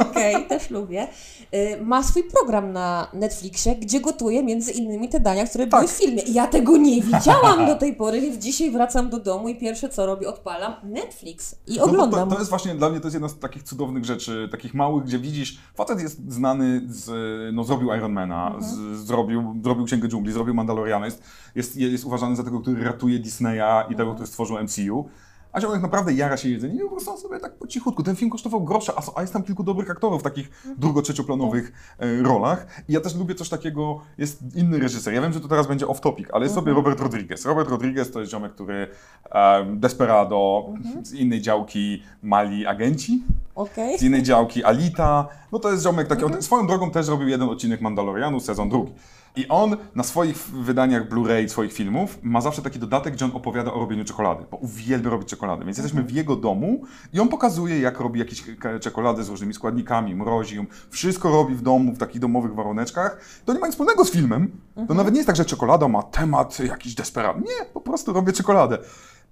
okej, 0.00 0.46
też 0.48 0.70
lubię. 0.70 1.08
Y, 1.54 1.78
Ma 1.84 2.02
swój 2.02 2.22
program 2.24 2.72
na 2.72 3.08
Netflixie, 3.12 3.76
gdzie 3.76 4.00
gotuje 4.00 4.42
między 4.42 4.72
innymi 4.72 5.08
te 5.08 5.20
dania, 5.20 5.46
które 5.46 5.66
były 5.66 5.82
Tak. 5.82 5.90
w 5.90 5.98
filmie. 5.98 6.22
I 6.22 6.32
ja 6.34 6.46
tego 6.46 6.76
nie 6.76 7.02
widziałam 7.12 7.66
do 7.66 7.74
tej 7.74 7.96
pory, 7.96 8.20
więc 8.20 8.36
dzisiaj 8.36 8.70
wracam 8.70 9.10
do 9.10 9.18
domu 9.20 9.48
i 9.48 9.56
pierwsze 9.56 9.88
co 9.88 10.06
robię, 10.06 10.28
odpalam 10.28 10.74
Netflix 10.82 11.54
i 11.66 11.76
No 11.76 11.84
oglądam. 11.84 12.28
to, 12.28 12.34
to 12.34 12.38
jest 12.40 12.50
właśnie, 12.50 12.74
dla 12.74 12.90
mnie 12.90 13.00
to 13.00 13.06
jest 13.06 13.14
jedna 13.14 13.28
z 13.28 13.38
takich 13.38 13.62
cudownych 13.62 14.04
rzeczy, 14.04 14.48
takich 14.50 14.74
małych, 14.74 15.04
gdzie 15.04 15.18
widzisz, 15.18 15.58
facet 15.74 16.00
jest 16.00 16.32
znany 16.32 16.82
z, 16.88 17.10
no 17.54 17.64
zrobił 17.64 17.94
Ironmana, 17.94 18.46
Mhm. 18.54 18.62
z, 18.96 18.98
zrobił, 19.06 19.54
zrobił 19.64 19.84
Księgę 19.84 20.08
Dżungli, 20.08 20.32
zrobił 20.32 20.54
Mandaloriana, 20.54 21.04
jest, 21.06 21.22
jest, 21.54 21.76
jest 21.76 22.04
uważany 22.04 22.36
za 22.36 22.42
tego, 22.44 22.60
który 22.60 22.84
ratuje 22.84 23.18
Disneya 23.18 23.56
i 23.58 23.80
Mhm. 23.80 23.96
tego, 23.96 24.12
który 24.14 24.26
stworzył 24.26 24.56
MCU. 24.62 25.08
A 25.52 25.60
ziomek 25.60 25.82
naprawdę 25.82 26.12
jara 26.12 26.36
się 26.36 26.48
jedzeniem 26.48 26.76
i 26.76 26.80
po 26.80 26.88
prostu 26.90 27.10
on 27.10 27.18
sobie 27.18 27.40
tak 27.40 27.54
po 27.58 27.66
cichutku. 27.66 28.02
Ten 28.02 28.16
film 28.16 28.30
kosztował 28.30 28.64
grosze, 28.64 28.92
a, 28.96 29.02
a 29.18 29.20
jest 29.20 29.32
tam 29.32 29.42
kilku 29.42 29.62
dobrych 29.62 29.90
aktorów 29.90 30.20
w 30.20 30.24
takich 30.24 30.46
Mhm. 30.48 30.76
drugo-trzecioplanowych 30.80 31.72
e, 31.98 32.22
rolach. 32.22 32.66
I 32.88 32.92
ja 32.92 33.00
też 33.00 33.16
lubię 33.16 33.34
coś 33.34 33.48
takiego, 33.48 34.00
jest 34.18 34.56
inny 34.56 34.78
reżyser. 34.78 35.14
Ja 35.14 35.22
wiem, 35.22 35.32
że 35.32 35.40
to 35.40 35.48
teraz 35.48 35.66
będzie 35.66 35.86
off-topic, 35.86 36.24
ale 36.32 36.44
jest 36.44 36.56
Mhm. 36.56 36.64
sobie 36.64 36.72
Robert 36.72 37.00
Rodriguez. 37.00 37.44
Robert 37.44 37.68
Rodriguez 37.68 38.10
to 38.10 38.20
jest 38.20 38.32
ziomek, 38.32 38.52
który 38.52 38.86
um, 39.34 39.80
Desperado, 39.80 40.64
Mhm. 40.76 41.04
z 41.06 41.12
innej 41.12 41.40
działki 41.40 42.02
Mali 42.22 42.66
Agenci, 42.66 43.22
Okej. 43.54 43.98
z 43.98 44.02
innej 44.02 44.22
działki 44.22 44.64
Alita. 44.64 45.28
No 45.52 45.58
to 45.58 45.70
jest 45.70 45.82
ziomek 45.82 46.08
taki, 46.08 46.24
on 46.24 46.42
swoją 46.42 46.66
drogą 46.66 46.90
też 46.90 47.08
robił 47.08 47.28
jeden 47.28 47.48
odcinek 47.48 47.80
Mandalorianu, 47.80 48.40
sezon 48.40 48.68
drugi. 48.68 48.92
I 49.36 49.48
on 49.48 49.76
na 49.94 50.02
swoich 50.02 50.36
wydaniach 50.36 51.08
Blu-ray 51.08 51.48
swoich 51.48 51.72
filmów 51.72 52.18
ma 52.22 52.40
zawsze 52.40 52.62
taki 52.62 52.78
dodatek, 52.78 53.14
gdzie 53.14 53.24
on 53.24 53.30
opowiada 53.34 53.72
o 53.72 53.78
robieniu 53.78 54.04
czekolady, 54.04 54.44
bo 54.50 54.56
uwielbia 54.56 55.10
robić 55.10 55.28
czekoladę. 55.28 55.64
Więc 55.64 55.78
jesteśmy 55.78 56.02
w 56.02 56.10
jego 56.10 56.36
domu 56.36 56.82
i 57.12 57.20
on 57.20 57.28
pokazuje, 57.28 57.80
jak 57.80 58.00
robi 58.00 58.18
jakieś 58.20 58.44
czekolady 58.80 59.24
z 59.24 59.28
różnymi 59.28 59.54
składnikami, 59.54 60.14
mrozi 60.14 60.56
ją. 60.56 60.66
Wszystko 60.90 61.30
robi 61.30 61.54
w 61.54 61.62
domu, 61.62 61.92
w 61.92 61.98
takich 61.98 62.20
domowych 62.20 62.54
waruneczkach. 62.54 63.20
To 63.44 63.52
nie 63.52 63.58
ma 63.60 63.66
nic 63.66 63.74
wspólnego 63.74 64.04
z 64.04 64.10
filmem. 64.10 64.50
To 64.88 64.94
nawet 64.94 65.14
nie 65.14 65.18
jest 65.18 65.26
tak, 65.26 65.36
że 65.36 65.44
czekolada 65.44 65.88
ma 65.88 66.02
temat 66.02 66.58
jakiś 66.60 66.94
desperat. 66.94 67.36
Nie, 67.40 67.66
po 67.74 67.80
prostu 67.80 68.12
robię 68.12 68.32
czekoladę. 68.32 68.78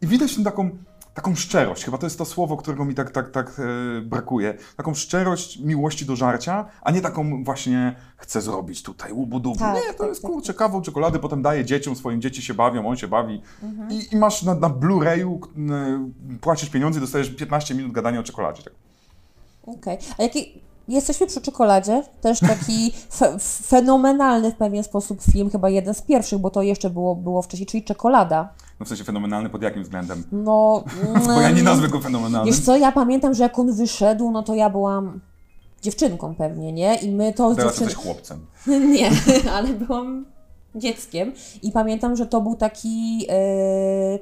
I 0.03 0.07
widać 0.07 0.35
tam 0.35 0.45
taką, 0.45 0.71
taką 1.15 1.35
szczerość, 1.35 1.85
chyba 1.85 1.99
to 1.99 2.07
jest 2.07 2.19
to 2.19 2.25
słowo, 2.25 2.57
którego 2.57 2.85
mi 2.85 2.95
tak, 2.95 3.11
tak, 3.11 3.31
tak 3.31 3.61
e, 3.99 4.01
brakuje. 4.01 4.55
Taką 4.77 4.95
szczerość 4.95 5.59
miłości 5.59 6.07
do 6.07 6.17
żarcia, 6.17 6.67
a 6.83 6.91
nie 6.91 7.01
taką 7.01 7.45
właśnie 7.45 7.97
chcę 8.17 8.41
zrobić 8.41 8.83
tutaj 8.83 9.13
łubu-dubu. 9.13 9.59
Tak, 9.59 9.75
nie, 9.75 9.93
to 9.93 9.99
tak, 9.99 10.09
jest 10.09 10.23
tak, 10.23 10.31
kurczę, 10.31 10.55
kawał 10.55 10.83
czekolady, 10.83 11.19
potem 11.19 11.43
daje 11.43 11.65
dzieciom, 11.65 11.97
swoim 11.97 12.21
dzieci 12.21 12.43
się 12.43 12.55
bawią, 12.55 12.89
on 12.89 12.97
się 12.97 13.09
bawi. 13.09 13.43
Mhm. 13.63 13.91
I, 13.91 14.15
I 14.15 14.17
masz 14.17 14.43
na, 14.43 14.55
na 14.55 14.71
Blu-rayu, 14.71 15.39
e, 15.71 16.39
płacisz 16.41 16.71
pieniądze 16.71 16.99
i 16.99 17.01
dostajesz 17.01 17.31
15 17.31 17.75
minut 17.75 17.93
gadania 17.93 18.21
o 18.21 18.23
czekoladzie. 18.23 18.63
Tak. 18.63 18.73
Okej. 19.67 19.99
A 20.19 20.23
jaki, 20.23 20.61
Jesteśmy 20.89 21.27
przy 21.27 21.41
czekoladzie, 21.41 22.03
też 22.21 22.41
taki 22.41 22.93
fe 23.19 23.39
fenomenalny 23.63 24.51
w 24.51 24.55
pewien 24.55 24.85
sposób 24.85 25.23
film, 25.23 25.51
chyba 25.51 25.71
jeden 25.71 25.95
z 25.95 26.03
pierwszych, 26.03 26.39
bo 26.39 26.51
to 26.51 26.63
jeszcze 26.63 26.91
było, 26.91 27.17
było 27.17 27.43
wcześniej, 27.43 27.67
czyli 27.67 27.85
czekolada. 27.85 28.55
No 28.81 28.87
w 28.87 28.89
sensie 28.89 29.05
fenomenalny 29.05 29.51
pod 29.51 29.63
jakim 29.63 29.83
względem? 29.83 30.25
No, 30.33 30.85
Bo 31.27 31.41
ja 31.41 31.49
nie 31.49 31.61
mm, 31.61 31.65
nazwę 31.65 31.89
go 31.89 32.01
fenomenalnym. 32.01 32.55
Wiesz 32.55 32.65
co, 32.65 32.77
ja 32.77 32.93
pamiętam, 32.93 33.35
że 33.35 33.43
jak 33.43 33.59
on 33.59 33.73
wyszedł, 33.73 34.31
no 34.31 34.43
to 34.43 34.55
ja 34.55 34.71
byłam 34.71 35.21
dziewczynką 35.83 36.35
pewnie, 36.35 36.73
nie? 36.73 36.95
I 36.95 37.11
my 37.13 37.33
to 37.33 37.55
Teraz 37.55 37.73
dziewczyn... 37.73 37.89
jesteś 37.89 38.05
chłopcem. 38.05 38.47
Nie, 38.95 39.11
ale 39.57 39.69
byłam 39.69 40.27
dzieckiem 40.75 41.33
i 41.63 41.73
pamiętam, 41.73 42.17
że 42.17 42.27
to 42.27 42.41
był 42.41 42.57
taki 42.57 43.27
e, 43.29 44.19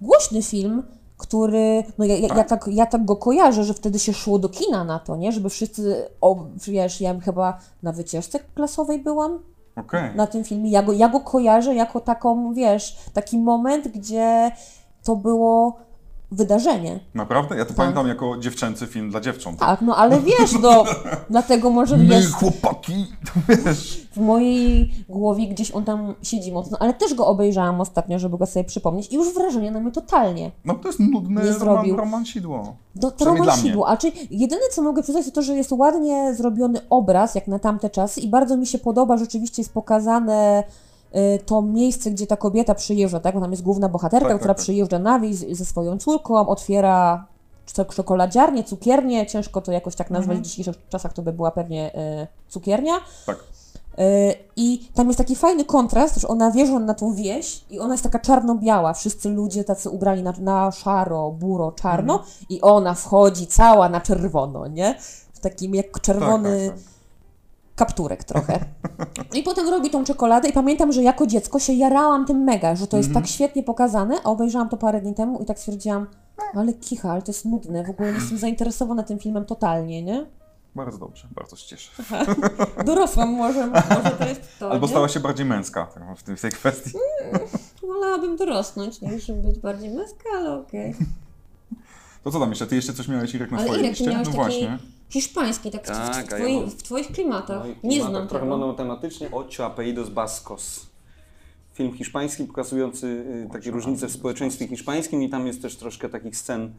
głośny 0.00 0.42
film, 0.42 0.82
który, 1.22 1.84
no 1.98 2.04
ja, 2.04 2.16
ja, 2.16 2.28
ja, 2.36 2.44
tak, 2.44 2.68
ja 2.72 2.86
tak 2.86 3.04
go 3.04 3.16
kojarzę, 3.16 3.64
że 3.64 3.74
wtedy 3.74 3.98
się 3.98 4.12
szło 4.12 4.38
do 4.38 4.48
kina 4.48 4.84
na 4.84 4.98
to, 4.98 5.16
nie? 5.16 5.32
Żeby 5.32 5.48
wszyscy, 5.48 6.08
o, 6.20 6.44
wiesz, 6.66 7.00
ja 7.00 7.20
chyba 7.20 7.58
na 7.82 7.92
wycieczce 7.92 8.38
klasowej 8.54 8.98
byłam 8.98 9.38
Okej. 9.76 10.16
na 10.16 10.26
tym 10.26 10.44
filmie. 10.44 10.70
Ja 10.70 10.82
go, 10.82 10.92
ja 10.92 11.08
go 11.08 11.20
kojarzę 11.20 11.74
jako 11.74 12.00
taką, 12.00 12.54
wiesz, 12.54 12.96
taki 13.12 13.38
moment, 13.38 13.88
gdzie 13.88 14.50
to 15.04 15.16
było 15.16 15.76
wydarzenie. 16.32 17.00
Naprawdę? 17.14 17.56
Ja 17.56 17.62
to 17.64 17.68
Tak. 17.68 17.76
pamiętam 17.76 18.08
jako 18.08 18.36
dziewczęcy 18.38 18.86
film 18.86 19.10
dla 19.10 19.20
dziewcząt. 19.20 19.58
Tak, 19.58 19.80
no 19.82 19.96
ale 19.96 20.20
wiesz, 20.38 20.52
no, 20.62 20.84
dlatego 21.30 21.70
może 21.70 21.96
My 21.96 22.04
wiesz, 22.06 22.32
chłopaki, 22.32 23.06
to 23.26 23.54
wiesz. 23.64 24.06
w 24.12 24.20
mojej 24.20 24.90
głowie 25.08 25.46
gdzieś 25.48 25.70
on 25.70 25.84
tam 25.84 26.14
siedzi 26.22 26.52
mocno, 26.52 26.78
ale 26.80 26.94
też 26.94 27.14
go 27.14 27.26
obejrzałam 27.26 27.80
ostatnio, 27.80 28.18
żeby 28.18 28.38
go 28.38 28.46
sobie 28.46 28.64
przypomnieć 28.64 29.12
i 29.12 29.14
już 29.14 29.34
wrażenie 29.34 29.70
na 29.70 29.80
mnie 29.80 29.92
totalnie. 29.92 30.50
No 30.64 30.74
to 30.74 30.88
jest 30.88 31.00
nudne 31.00 31.40
Nie 31.42 31.50
roman, 31.50 31.58
zrobił. 31.60 31.96
romansidło. 31.96 32.76
No, 33.02 33.10
to 33.10 33.30
mnie. 33.32 33.40
romansidło, 33.40 33.88
a 33.88 33.96
czy 33.96 34.12
jedyne 34.30 34.62
co 34.72 34.82
mogę 34.82 35.02
przyznać 35.02 35.24
to 35.26 35.30
to, 35.32 35.42
że 35.42 35.54
jest 35.56 35.72
ładnie 35.72 36.34
zrobiony 36.34 36.80
obraz 36.90 37.34
jak 37.34 37.46
na 37.48 37.58
tamte 37.58 37.90
czasy 37.90 38.20
i 38.20 38.28
bardzo 38.28 38.56
mi 38.56 38.66
się 38.66 38.78
podoba, 38.78 39.16
rzeczywiście 39.16 39.62
jest 39.62 39.72
pokazane 39.74 40.64
to 41.46 41.62
miejsce, 41.62 42.10
gdzie 42.10 42.26
ta 42.26 42.36
kobieta 42.36 42.74
przyjeżdża, 42.74 43.20
tak? 43.20 43.34
Bo 43.34 43.40
tam 43.40 43.50
jest 43.50 43.62
główna 43.62 43.88
bohaterka, 43.88 44.24
Tak, 44.26 44.32
tak, 44.34 44.40
która 44.40 44.54
tak. 44.54 44.62
przyjeżdża 44.62 44.98
na 44.98 45.20
wieś 45.20 45.36
ze 45.36 45.64
swoją 45.64 45.98
córką, 45.98 46.48
otwiera 46.48 47.26
cze- 47.66 47.84
czekoladziarnię, 47.84 48.64
cukiernię, 48.64 49.26
ciężko 49.26 49.60
to 49.60 49.72
jakoś 49.72 49.94
tak 49.96 50.10
nazwać 50.10 50.28
Mhm. 50.36 50.44
w 50.44 50.46
dzisiejszych 50.46 50.88
czasach, 50.88 51.12
to 51.12 51.22
by 51.22 51.32
była 51.32 51.50
pewnie 51.50 51.94
y, 52.22 52.26
cukiernia. 52.48 52.92
Tak. 53.26 53.36
Y, 53.98 54.34
I 54.56 54.88
tam 54.94 55.06
jest 55.06 55.18
taki 55.18 55.36
fajny 55.36 55.64
kontrast, 55.64 56.16
że 56.20 56.28
ona 56.28 56.50
wjeżdża 56.50 56.78
na 56.78 56.94
tą 56.94 57.14
wieś 57.14 57.64
i 57.70 57.80
ona 57.80 57.94
jest 57.94 58.04
taka 58.04 58.18
czarno-biała. 58.18 58.92
Wszyscy 58.92 59.28
ludzie 59.28 59.64
tacy 59.64 59.90
ubrani 59.90 60.22
na, 60.22 60.32
na 60.40 60.70
szaro, 60.70 61.30
buro, 61.30 61.72
czarno 61.72 62.12
Mhm. 62.14 62.32
i 62.48 62.60
ona 62.60 62.94
wchodzi 62.94 63.46
cała 63.46 63.88
na 63.88 64.00
czerwono, 64.00 64.66
nie? 64.66 64.94
W 65.32 65.40
takim 65.40 65.74
jak 65.74 66.00
czerwony 66.00 66.66
Tak, 66.68 66.76
tak, 66.76 66.84
tak. 66.84 66.91
Kapturek 67.86 68.24
trochę. 68.24 68.58
I 69.34 69.42
potem 69.42 69.68
robi 69.68 69.90
tą 69.90 70.04
czekoladę 70.04 70.48
i 70.48 70.52
pamiętam, 70.52 70.92
że 70.92 71.02
jako 71.02 71.26
dziecko 71.26 71.58
się 71.58 71.72
jarałam 71.72 72.26
tym 72.26 72.38
mega, 72.44 72.74
że 72.76 72.86
to 72.86 72.96
jest 72.96 73.08
Mhm. 73.08 73.24
tak 73.24 73.32
świetnie 73.32 73.62
pokazane, 73.62 74.16
a 74.24 74.30
obejrzałam 74.30 74.68
to 74.68 74.76
parę 74.76 75.00
dni 75.00 75.14
temu 75.14 75.38
i 75.42 75.44
tak 75.44 75.58
stwierdziłam, 75.58 76.06
ale 76.54 76.72
kicha, 76.72 77.12
ale 77.12 77.22
to 77.22 77.32
jest 77.32 77.44
nudne, 77.44 77.84
w 77.84 77.90
ogóle 77.90 78.08
nie 78.12 78.18
jestem 78.18 78.38
zainteresowana 78.38 79.02
tym 79.02 79.18
filmem 79.18 79.44
totalnie, 79.44 80.02
nie? 80.02 80.26
Bardzo 80.74 80.98
dobrze, 80.98 81.28
bardzo 81.34 81.56
się 81.56 81.66
cieszę. 81.66 81.90
Dorosłam 82.86 83.28
może, 83.32 83.66
może 83.66 84.10
to 84.18 84.28
jest 84.28 84.58
to, 84.58 84.70
Albo 84.70 84.86
nie? 84.86 84.90
stała 84.92 85.08
się 85.08 85.20
bardziej 85.20 85.46
męska 85.46 85.86
w, 86.16 86.22
tym, 86.22 86.36
w 86.36 86.40
tej 86.40 86.50
kwestii. 86.50 86.90
Wolałabym 87.82 88.36
dorosnąć 88.36 89.00
niż 89.00 89.32
być 89.32 89.58
bardziej 89.58 89.90
męska, 89.90 90.24
ale 90.36 90.54
okej. 90.58 90.94
To 92.24 92.30
co 92.30 92.40
tam 92.40 92.48
jeszcze? 92.50 92.66
Ty 92.66 92.76
jeszcze 92.76 92.92
coś 92.92 93.08
miałeś 93.08 93.34
Irek 93.34 93.50
na 93.50 93.56
Ale 93.58 93.66
swojej 93.66 93.84
Irek, 93.84 93.98
liście? 93.98 94.12
No 94.18 94.24
taki 94.24 94.36
właśnie. 94.36 94.78
Hiszpański, 95.12 95.70
tak, 95.70 95.82
w- 95.82 95.84
w, 95.84 95.88
Tak, 95.90 96.26
w, 96.26 96.30
ja 96.30 96.36
twoi, 96.36 96.56
mam- 96.56 96.70
w 96.70 96.82
twoich 96.82 97.06
klimatach. 97.06 97.62
No 97.82 97.90
nie 97.90 98.00
znam 98.02 98.28
Trochę 98.28 98.44
tego. 98.44 98.58
monotematycznie. 98.58 99.30
Ocho 99.30 99.66
apellidos 99.66 100.10
bascos. 100.10 100.86
Film 101.74 101.92
hiszpański 101.94 102.44
pokazujący 102.44 103.06
y, 103.06 103.48
takie 103.52 103.70
różnice 103.70 104.06
w 104.08 104.12
społeczeństwie 104.12 104.68
hiszpańskim 104.68 105.22
i 105.22 105.28
tam 105.30 105.46
jest 105.46 105.62
też 105.62 105.76
troszkę 105.76 106.08
takich 106.08 106.36
scen 106.36 106.72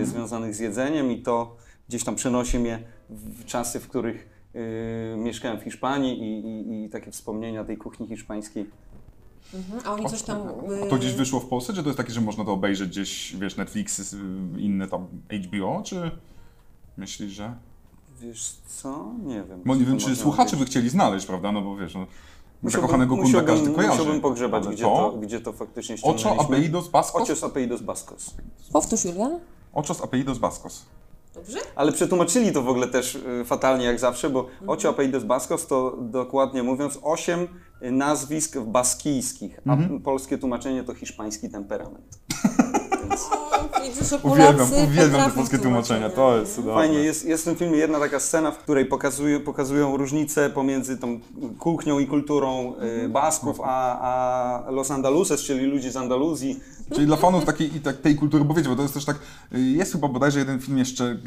y, 0.00 0.06
związanych 0.06 0.54
z 0.54 0.58
jedzeniem 0.58 1.12
i 1.12 1.22
to 1.22 1.56
gdzieś 1.88 2.04
tam 2.04 2.14
przenosi 2.14 2.58
mnie 2.58 2.78
w 3.10 3.44
czasy, 3.44 3.80
w 3.80 3.88
których 3.88 4.28
y, 4.54 5.16
mieszkałem 5.16 5.60
w 5.60 5.62
Hiszpanii 5.62 6.18
i, 6.22 6.46
i, 6.46 6.84
i 6.84 6.88
takie 6.88 7.10
wspomnienia 7.10 7.64
tej 7.64 7.76
kuchni 7.76 8.06
hiszpańskiej. 8.08 8.66
Mhm, 9.54 9.80
a 9.84 9.92
oni 9.92 10.06
coś 10.06 10.22
tam... 10.22 10.38
A 10.86 10.86
to 10.86 10.96
gdzieś 10.96 11.12
wyszło 11.12 11.40
w 11.40 11.46
Polsce, 11.48 11.72
czy 11.72 11.82
to 11.82 11.88
jest 11.88 11.96
takie, 11.96 12.12
że 12.12 12.20
można 12.20 12.44
to 12.44 12.52
obejrzeć 12.52 12.88
gdzieś, 12.88 13.36
wiesz, 13.36 13.56
Netflix, 13.56 14.12
y, 14.12 14.16
inne 14.58 14.88
tam 14.88 15.06
HBO, 15.30 15.82
czy 15.84 16.10
myślisz, 16.98 17.32
że... 17.32 17.54
Wiesz 18.20 18.54
co? 18.66 19.10
Nie 19.24 19.42
wiem. 19.42 19.62
Bo 19.66 19.74
nie 19.76 19.84
wiem, 19.84 19.98
to 19.98 20.06
czy 20.06 20.16
słuchacze 20.16 20.50
być. 20.50 20.60
by 20.60 20.66
chcieli 20.66 20.88
znaleźć, 20.88 21.26
prawda, 21.26 21.52
no 21.52 21.62
bo 21.62 21.76
wiesz, 21.76 21.94
no, 21.94 22.06
Musiałbym- 22.62 22.70
zakochanego 22.86 23.16
gunda 23.16 23.38
każdy 23.42 23.52
musiałbym- 23.52 23.74
kojarzy. 23.74 23.98
Musiałbym 23.98 24.20
pogrzebać, 24.22 24.64
Ale 24.66 24.74
gdzie 24.74 24.84
co? 24.84 24.90
to, 24.96 25.18
gdzie 25.18 25.40
to 25.40 25.52
faktycznie 25.52 25.94
Ocho 26.02 26.18
ściągnęliśmy. 26.18 26.56
apellidos 26.56 26.88
bascos? 26.88 27.22
Ocios 27.22 27.44
apellidos 27.44 27.82
bascos. 27.82 28.34
Powtórz, 28.72 29.04
Julian. 29.04 29.38
Ochos 29.72 30.00
apellidos 30.02 30.38
bascos. 30.38 30.84
Dobrze? 31.34 31.58
Ale 31.76 31.92
przetłumaczyli 31.92 32.52
to 32.52 32.62
w 32.62 32.68
ogóle 32.68 32.86
też 32.88 33.14
y, 33.14 33.44
fatalnie 33.44 33.84
jak 33.84 34.00
zawsze, 34.00 34.30
bo 34.30 34.40
Mhm. 34.40 34.68
Ocio 34.70 34.88
Apellidos 34.88 35.24
Bascos 35.24 35.66
to 35.66 35.96
dokładnie 36.00 36.62
mówiąc 36.62 36.98
osiem 37.02 37.48
nazwisk 37.80 38.58
baskijskich, 38.58 39.60
a 39.66 39.72
Mhm. 39.72 40.00
polskie 40.02 40.38
tłumaczenie 40.38 40.82
to 40.84 40.94
hiszpański 40.94 41.50
temperament. 41.50 42.18
Więc 43.08 43.28
Widzę, 43.82 44.04
że 44.04 44.16
Uwielbiam, 44.16 44.56
Polacy 44.56 44.74
uwielbiam 44.74 45.30
te 45.30 45.36
polskie 45.36 45.58
tłumaczenia, 45.58 46.10
to 46.10 46.38
jest 46.38 46.54
cudowne. 46.54 46.74
Fajnie, 46.74 46.98
jest, 46.98 47.24
jest 47.24 47.42
w 47.42 47.46
tym 47.46 47.56
filmie 47.56 47.78
jedna 47.78 47.98
taka 47.98 48.20
scena, 48.20 48.50
w 48.50 48.58
której 48.58 48.86
pokazują, 48.86 49.40
pokazują 49.40 49.96
różnice 49.96 50.50
pomiędzy 50.50 50.98
tą 50.98 51.20
kuchnią 51.58 51.98
i 51.98 52.06
kulturą 52.06 52.74
y, 53.04 53.08
Basków, 53.08 53.60
a, 53.64 53.98
a 54.66 54.70
Los 54.70 54.90
Andaluces, 54.90 55.40
czyli 55.42 55.66
ludzi 55.66 55.90
z 55.90 55.96
Andaluzji. 55.96 56.60
Czyli 56.94 57.06
dla 57.06 57.16
fanów 57.16 57.44
takiej, 57.44 57.76
i 57.76 57.80
tak, 57.80 57.96
tej 57.96 58.16
kultury, 58.16 58.44
bo 58.44 58.54
wiecie, 58.54 58.68
bo 58.68 58.76
to 58.76 58.82
jest 58.82 58.94
też 58.94 59.04
tak, 59.04 59.16
y, 59.54 59.60
jest 59.60 59.92
chyba 59.92 60.08
bodajże 60.08 60.38
jeden 60.38 60.60
film 60.60 60.78
jeszcze, 60.78 61.18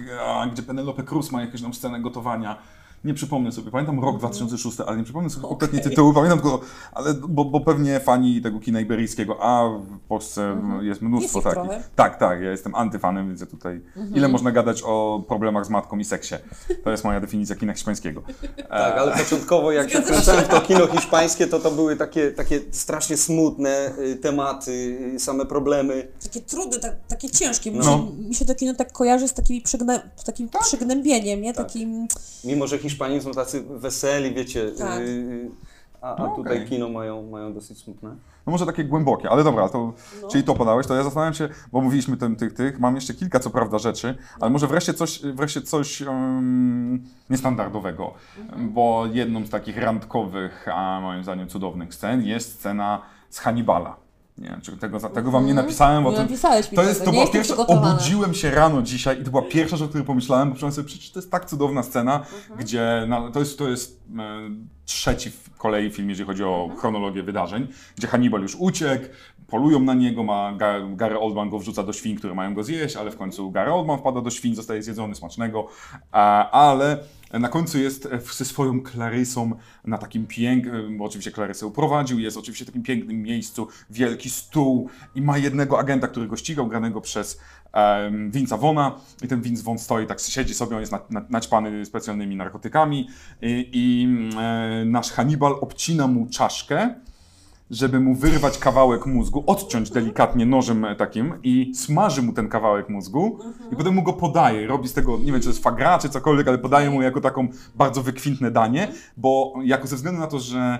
gdzie 0.52 0.64
Penelope 0.64 1.04
Cruz 1.04 1.32
ma 1.32 1.42
jakąś 1.42 1.62
tam 1.62 1.74
scenę 1.74 2.02
gotowania. 2.02 2.58
Nie 3.04 3.14
przypomnę 3.14 3.52
sobie, 3.52 3.72
pamiętam 3.72 4.00
rok 4.00 4.18
2006, 4.18 4.80
ale 4.80 4.98
nie 4.98 5.04
przypomnę 5.04 5.30
sobie 5.30 5.48
kompletnie 5.48 5.80
tytułu, 5.80 6.14
pamiętam 6.14 6.40
tylko, 6.40 6.62
ale, 6.92 7.14
bo, 7.14 7.46
bo 7.46 7.60
pewnie 7.60 8.00
fani 8.00 8.42
tego 8.42 8.60
kina 8.60 8.80
iberyjskiego, 8.80 9.38
a 9.44 9.70
w 9.70 10.00
Polsce 10.08 10.58
jest 10.82 11.02
mnóstwo 11.02 11.40
Jest 11.40 11.48
ich 11.48 11.54
takich. 11.54 11.70
trochę. 11.72 11.84
Tak, 11.96 12.20
tak, 12.20 12.42
ja 12.42 12.52
jestem 12.52 12.76
antyfanem, 12.76 13.28
więc 13.28 13.40
ja 13.42 13.46
tutaj, 13.48 13.82
ile 14.16 14.28
można 14.28 14.52
gadać 14.52 14.82
o 14.86 15.24
problemach 15.28 15.66
z 15.66 15.70
matką 15.70 15.98
i 16.00 16.04
seksie. 16.06 16.36
To 16.84 16.92
jest 16.92 17.04
moja 17.04 17.20
definicja 17.20 17.56
kina 17.56 17.74
hiszpańskiego. 17.74 18.22
Tak, 18.70 18.98
ale 18.98 19.18
początkowo 19.18 19.72
jak 19.72 19.90
się 19.92 20.02
wkręcałem 20.02 20.46
w 20.46 20.48
to 20.48 20.62
kino 20.62 20.88
hiszpańskie, 20.88 21.48
to 21.48 21.60
to 21.60 21.72
były 21.72 21.96
takie, 21.96 22.32
takie 22.32 22.60
strasznie 22.72 23.18
smutne 23.18 23.92
y, 24.00 24.16
tematy, 24.16 24.72
y, 25.16 25.20
same 25.20 25.46
problemy. 25.46 26.08
Takie 26.24 26.42
trudne, 26.42 26.80
tak, 26.80 26.96
takie 27.08 27.30
ciężkie. 27.30 27.72
Mi, 27.72 27.78
No. 27.78 27.84
się, 27.84 28.28
mi 28.28 28.36
się 28.36 28.46
to 28.46 28.56
kino 28.56 28.74
tak 28.74 28.92
kojarzy 28.92 29.28
z 29.28 29.34
takimi 29.34 29.62
przygnę, 29.62 30.10
z 30.16 30.24
takim 30.24 30.50
Tak. 30.50 30.62
przygnębieniem, 30.62 31.42
nie? 31.42 31.54
Takim... 31.54 32.08
Mimo, 32.44 32.68
że 32.68 32.78
Hiszpanie 32.91 33.21
są 33.21 33.32
tacy 33.32 33.63
weseli, 33.69 34.34
wiecie, 34.34 34.71
Tak. 34.71 34.99
y, 35.01 35.49
a, 36.01 36.15
a 36.15 36.19
No, 36.27 36.36
tutaj 36.36 36.58
okej. 36.58 36.67
kino 36.69 36.89
mają, 36.89 37.30
mają 37.30 37.54
dosyć 37.54 37.77
smutne. 37.77 38.10
No 38.45 38.51
może 38.51 38.65
takie 38.65 38.84
głębokie, 38.84 39.30
ale 39.30 39.43
dobra, 39.43 39.69
to, 39.69 39.93
czyli 40.32 40.43
to 40.43 40.54
podałeś, 40.56 40.88
to 40.88 40.95
ja 40.95 41.04
zastanawiam 41.04 41.34
się, 41.34 41.49
bo 41.71 41.82
mówiliśmy 41.82 42.17
tym, 42.17 42.36
tych, 42.36 42.54
tych, 42.54 42.80
mam 42.80 42.95
jeszcze 42.95 43.13
kilka 43.13 43.39
co 43.39 43.49
prawda 43.49 43.77
rzeczy, 43.80 44.17
ale 44.39 44.51
może 44.51 44.67
wreszcie 44.67 44.93
coś, 44.93 45.21
wreszcie 45.21 45.62
coś 45.62 46.01
um, 46.01 47.04
niestandardowego, 47.30 48.13
bo 48.58 49.06
jedną 49.12 49.45
z 49.45 49.49
takich 49.49 49.77
randkowych, 49.77 50.67
a 50.73 50.99
moim 51.01 51.23
zdaniem 51.23 51.47
cudownych 51.47 51.93
scen 51.93 52.21
jest 52.23 52.60
scena 52.60 53.01
z 53.30 53.39
Hannibala. 53.39 53.95
Nie 54.41 54.58
czy 54.62 54.77
tego, 54.77 54.99
tego 54.99 55.32
wam 55.32 55.45
nie 55.45 55.54
napisałem, 55.54 56.04
bo 56.04 56.10
Nie 56.10 56.15
to, 56.15 56.23
napisałeś 56.23 56.71
mi 56.71 56.75
to 56.75 56.84
jest, 56.84 57.06
to 57.06 57.12
była 57.12 57.27
pierwsza, 57.27 57.58
obudziłem 57.58 58.34
się 58.34 58.51
rano 58.51 58.82
dzisiaj 58.82 59.21
i 59.21 59.23
to 59.23 59.32
była 59.32 59.43
pierwsza 59.43 59.77
rzecz, 59.77 59.86
o 59.86 59.89
której 59.89 60.08
pomyślałem, 60.08 60.47
bo 60.47 60.51
pomyślałem 60.51 60.73
sobie, 60.73 60.88
przecież 60.88 61.12
to 61.12 61.19
jest 61.19 61.32
tak 61.32 61.45
cudowna 61.45 61.84
scena, 61.84 62.25
gdzie 62.60 63.06
na, 63.08 63.32
to 63.32 63.39
jest, 63.39 63.58
to 63.58 63.69
jest 63.69 64.01
e, 64.19 64.49
trzeci 64.86 65.30
w 65.30 65.58
kolei 65.58 65.91
film, 65.91 66.10
jeżeli 66.10 66.27
chodzi 66.27 66.43
o 66.43 66.69
chronologię 66.77 67.23
wydarzeń, 67.23 67.67
gdzie 67.97 68.08
Hannibal 68.08 68.41
już 68.41 68.56
uciekł, 68.56 69.06
polują 69.47 69.80
na 69.80 69.93
niego, 69.93 70.23
ma 70.23 70.54
Ga- 70.58 70.95
Gary 70.95 71.19
Oldman 71.19 71.49
go 71.49 71.60
wrzuca 71.60 71.84
do 71.84 71.93
świn, 71.93 72.17
które 72.17 72.34
mają 72.34 72.54
go 72.54 72.63
zjeść, 72.63 72.95
ale 72.95 73.12
w 73.12 73.17
końcu 73.17 73.51
Gary 73.51 73.73
Oldman 73.73 73.99
wpada 73.99 74.21
do 74.21 74.30
świn, 74.30 74.56
zostaje 74.56 74.84
zjedzony, 74.84 75.15
smacznego, 75.15 75.67
a, 76.12 76.51
ale 76.51 76.97
na 77.39 77.50
końcu 77.50 77.80
jest 77.80 78.06
e, 78.06 78.20
ze 78.34 78.46
swoją 78.46 78.82
Clarysą 78.91 79.52
na 79.86 79.98
takim 79.98 80.28
pięknym, 80.28 80.98
bo 80.98 81.06
oczywiście 81.06 81.32
Clarysę 81.32 81.65
uprowadził, 81.65 82.20
jest 82.20 82.38
oczywiście 82.38 82.65
w 82.65 82.67
takim 82.67 82.84
pięknym 82.84 83.22
miejscu, 83.22 83.67
wielki 83.89 84.30
stół 84.30 84.89
i 85.15 85.22
ma 85.22 85.38
jednego 85.38 85.80
agenta, 85.80 86.08
który 86.08 86.28
go 86.28 86.38
ścigał, 86.38 86.67
granego 86.67 87.02
przez 87.02 87.39
um, 87.74 88.32
Vince'a 88.32 88.60
Vona 88.60 88.96
i 89.24 89.28
ten 89.28 89.41
Vince 89.41 89.63
Vaughn 89.63 89.80
stoi, 89.80 90.08
tak 90.08 90.20
siedzi 90.20 90.54
sobie, 90.54 90.76
on 90.76 90.80
jest 90.80 90.91
na, 90.91 91.00
na, 91.10 91.26
naćpany 91.30 91.86
specjalnymi 91.86 92.36
narkotykami. 92.36 93.08
I, 93.41 93.70
i 93.74 94.08
e, 94.38 94.86
nasz 94.86 95.12
Hannibal 95.12 95.54
obcina 95.62 96.08
mu 96.08 96.28
czaszkę 96.30 96.96
żeby 97.72 98.00
mu 98.00 98.16
wyrwać 98.16 98.58
kawałek 98.58 99.06
mózgu, 99.06 99.44
odciąć 99.48 99.90
delikatnie 99.90 100.46
nożem 100.46 100.86
takim 100.98 101.34
i 101.44 101.72
smaży 101.76 102.22
mu 102.22 102.34
ten 102.34 102.50
kawałek 102.50 102.90
mózgu 102.90 103.40
i 103.72 103.76
potem 103.76 103.96
mu 103.96 104.04
go 104.04 104.14
podaje. 104.14 104.68
Robi 104.68 104.88
z 104.88 104.94
tego, 104.94 105.18
nie 105.18 105.32
wiem 105.32 105.36
czy 105.36 105.44
to 105.44 105.50
jest 105.50 105.64
fagra 105.64 106.00
czy 106.00 106.10
cokolwiek, 106.10 106.48
ale 106.48 106.58
podaje 106.58 106.90
mu 106.90 107.02
jako 107.02 107.22
taką 107.22 107.48
bardzo 107.76 108.04
wykwintne 108.04 108.52
danie, 108.52 108.88
bo 109.18 109.54
jako 109.64 109.88
ze 109.88 109.96
względu 109.96 110.20
na 110.20 110.28
to, 110.28 110.40
że 110.40 110.80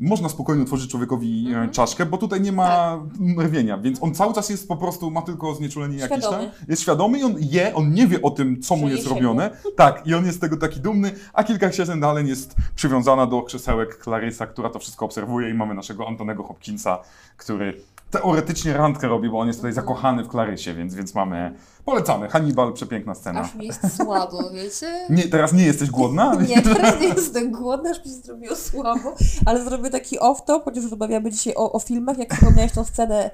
można 0.00 0.28
spokojnie 0.28 0.62
otworzyć 0.62 0.90
człowiekowi 0.90 1.46
e, 1.54 1.68
czaszkę, 1.68 2.06
bo 2.06 2.18
tutaj 2.18 2.40
nie 2.40 2.52
ma 2.52 2.98
rwienia, 3.38 3.78
więc 3.78 4.02
on 4.02 4.14
cały 4.14 4.34
czas 4.34 4.50
jest 4.50 4.68
po 4.68 4.76
prostu, 4.76 5.10
ma 5.10 5.22
tylko 5.22 5.54
znieczulenie 5.54 5.96
jakieś 5.96 6.24
tam. 6.24 6.40
Jest 6.68 6.82
świadomy 6.82 7.18
i 7.18 7.22
on 7.22 7.34
je, 7.38 7.74
on 7.74 7.92
nie 7.92 8.06
wie 8.06 8.22
o 8.22 8.30
tym, 8.30 8.62
co 8.62 8.76
mu 8.76 8.88
jest 8.88 9.06
robione. 9.06 9.50
Tak, 9.76 10.06
i 10.06 10.14
on 10.14 10.26
jest 10.26 10.38
z 10.38 10.40
tego 10.40 10.56
taki 10.56 10.80
dumny, 10.80 11.12
a 11.32 11.44
kilka 11.44 11.72
ścieżek 11.72 12.00
dalej 12.00 12.28
jest 12.28 12.54
przywiązana 12.74 13.26
do 13.26 13.42
krzesełek 13.42 14.00
Clarysa, 14.04 14.46
która 14.46 14.70
to 14.70 14.78
wszystko 14.78 15.04
obserwuje 15.04 15.50
i 15.50 15.54
mamy 15.54 15.74
naszego 15.74 16.08
Antonego 16.08 16.42
Hopkinsa, 16.42 16.98
który 17.36 17.80
teoretycznie 18.10 18.72
randkę 18.72 19.08
robi, 19.08 19.30
bo 19.30 19.40
on 19.40 19.46
jest 19.46 19.58
tutaj 19.58 19.72
zakochany 19.72 20.24
w 20.24 20.28
Clarysie, 20.28 20.74
więc, 20.74 20.94
więc 20.94 21.14
mamy, 21.14 21.54
polecamy, 21.84 22.28
Hannibal, 22.28 22.72
przepiękna 22.72 23.14
scena. 23.14 23.40
Aż 23.40 23.54
mi 23.54 23.66
jest 23.66 23.96
słabo, 23.96 24.50
wiecie? 24.50 25.06
Nie, 25.10 25.28
teraz 25.28 25.52
nie 25.52 25.64
jesteś 25.64 25.90
głodna? 25.90 26.34
Nie, 26.48 26.62
teraz 26.74 27.00
nie 27.00 27.08
jestem 27.08 27.52
głodna, 27.52 27.90
aż 27.90 27.98
mi 27.98 28.04
się 28.04 28.16
zrobiło 28.16 28.56
słabo, 28.56 29.14
ale 29.46 29.64
zrobię 29.64 29.90
taki 29.90 30.18
off-top, 30.18 30.64
chociaż 30.64 30.84
rozmawiamy 30.84 31.30
dzisiaj 31.30 31.54
o, 31.56 31.72
o 31.72 31.78
filmach, 31.78 32.18
jak 32.18 32.34
wspomniałeś 32.34 32.72
tą 32.72 32.84
scenę 32.84 33.30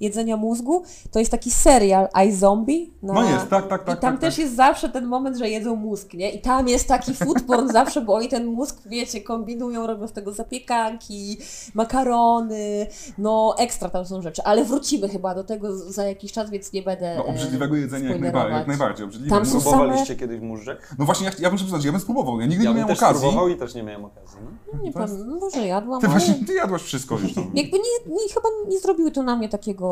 jedzenia 0.00 0.36
mózgu, 0.36 0.82
to 1.10 1.18
jest 1.18 1.30
taki 1.30 1.50
serial 1.50 2.08
I 2.26 2.32
Zombie. 2.32 2.92
Na... 3.02 3.12
No 3.12 3.30
jest, 3.30 3.48
tak, 3.50 3.68
tak, 3.68 3.84
tak. 3.84 3.98
I 3.98 4.00
tam 4.00 4.12
tak, 4.12 4.20
też 4.20 4.34
tak. 4.34 4.44
jest 4.44 4.56
zawsze 4.56 4.88
ten 4.88 5.06
moment, 5.06 5.36
że 5.38 5.48
jedzą 5.48 5.76
mózg, 5.76 6.14
nie? 6.14 6.30
I 6.30 6.40
tam 6.40 6.68
jest 6.68 6.88
taki 6.88 7.14
food 7.14 7.42
porn 7.42 7.68
zawsze, 7.80 8.00
bo 8.00 8.14
oni 8.14 8.28
ten 8.28 8.46
mózg, 8.46 8.76
wiecie, 8.86 9.20
kombinują, 9.20 9.86
robią 9.86 10.06
z 10.08 10.12
tego 10.12 10.32
zapiekanki, 10.32 11.38
makarony, 11.74 12.86
no 13.18 13.54
ekstra 13.58 13.88
tam 13.90 14.06
są 14.06 14.22
rzeczy. 14.22 14.42
Ale 14.44 14.64
wrócimy 14.64 15.08
chyba 15.08 15.34
do 15.34 15.44
tego 15.44 15.78
za 15.78 16.04
jakiś 16.04 16.32
czas, 16.32 16.50
więc 16.50 16.72
nie 16.72 16.82
będę 16.82 17.14
No, 17.16 17.26
obrzydliwego 17.26 17.76
e, 17.76 17.78
jedzenia 17.80 18.10
jak, 18.10 18.20
najbardziej, 18.20 18.56
jak 18.56 18.66
najbardziej. 18.66 19.04
Obrzydliwe. 19.06 19.36
Tam 19.36 19.46
są 19.46 19.54
no, 19.54 19.60
same- 19.60 19.70
Próbowaliście 19.70 20.16
kiedyś 20.16 20.40
móżdżek? 20.40 20.94
no 20.98 21.04
właśnie, 21.04 21.26
ja, 21.26 21.32
ja 21.38 21.50
muszę 21.50 21.64
przyznać, 21.64 21.84
ja 21.84 21.92
bym 21.92 22.00
spróbował, 22.00 22.40
ja 22.40 22.46
nigdy 22.46 22.64
Ja 22.64 22.70
nie 22.70 22.74
bym 22.74 22.82
miałem 22.86 22.96
okazji. 22.98 23.18
spróbował 23.18 23.48
i 23.48 23.56
też 23.56 23.74
nie 23.74 23.82
miałem 23.82 24.04
okazji. 24.04 24.38
No. 24.72 24.82
Nie 24.82 24.92
To 24.92 25.00
jest- 25.00 25.12
pamiętam, 25.14 25.38
może 25.40 25.66
jadłam, 25.66 26.00
Ty 26.00 26.06
ale 26.06 26.18
właśnie, 26.18 26.46
ty 26.46 26.54
jadłaś 26.54 26.82
wszystko 26.82 27.18
już 27.18 27.34
tam. 27.34 27.44
jakby 27.54 27.78
nie, 27.78 28.14
nie, 28.14 28.28
chyba 28.34 28.48
nie 28.68 28.80
zrobiły 28.80 29.10
to 29.10 29.22
na 29.22 29.36
mnie 29.36 29.48
takiego... 29.48 29.83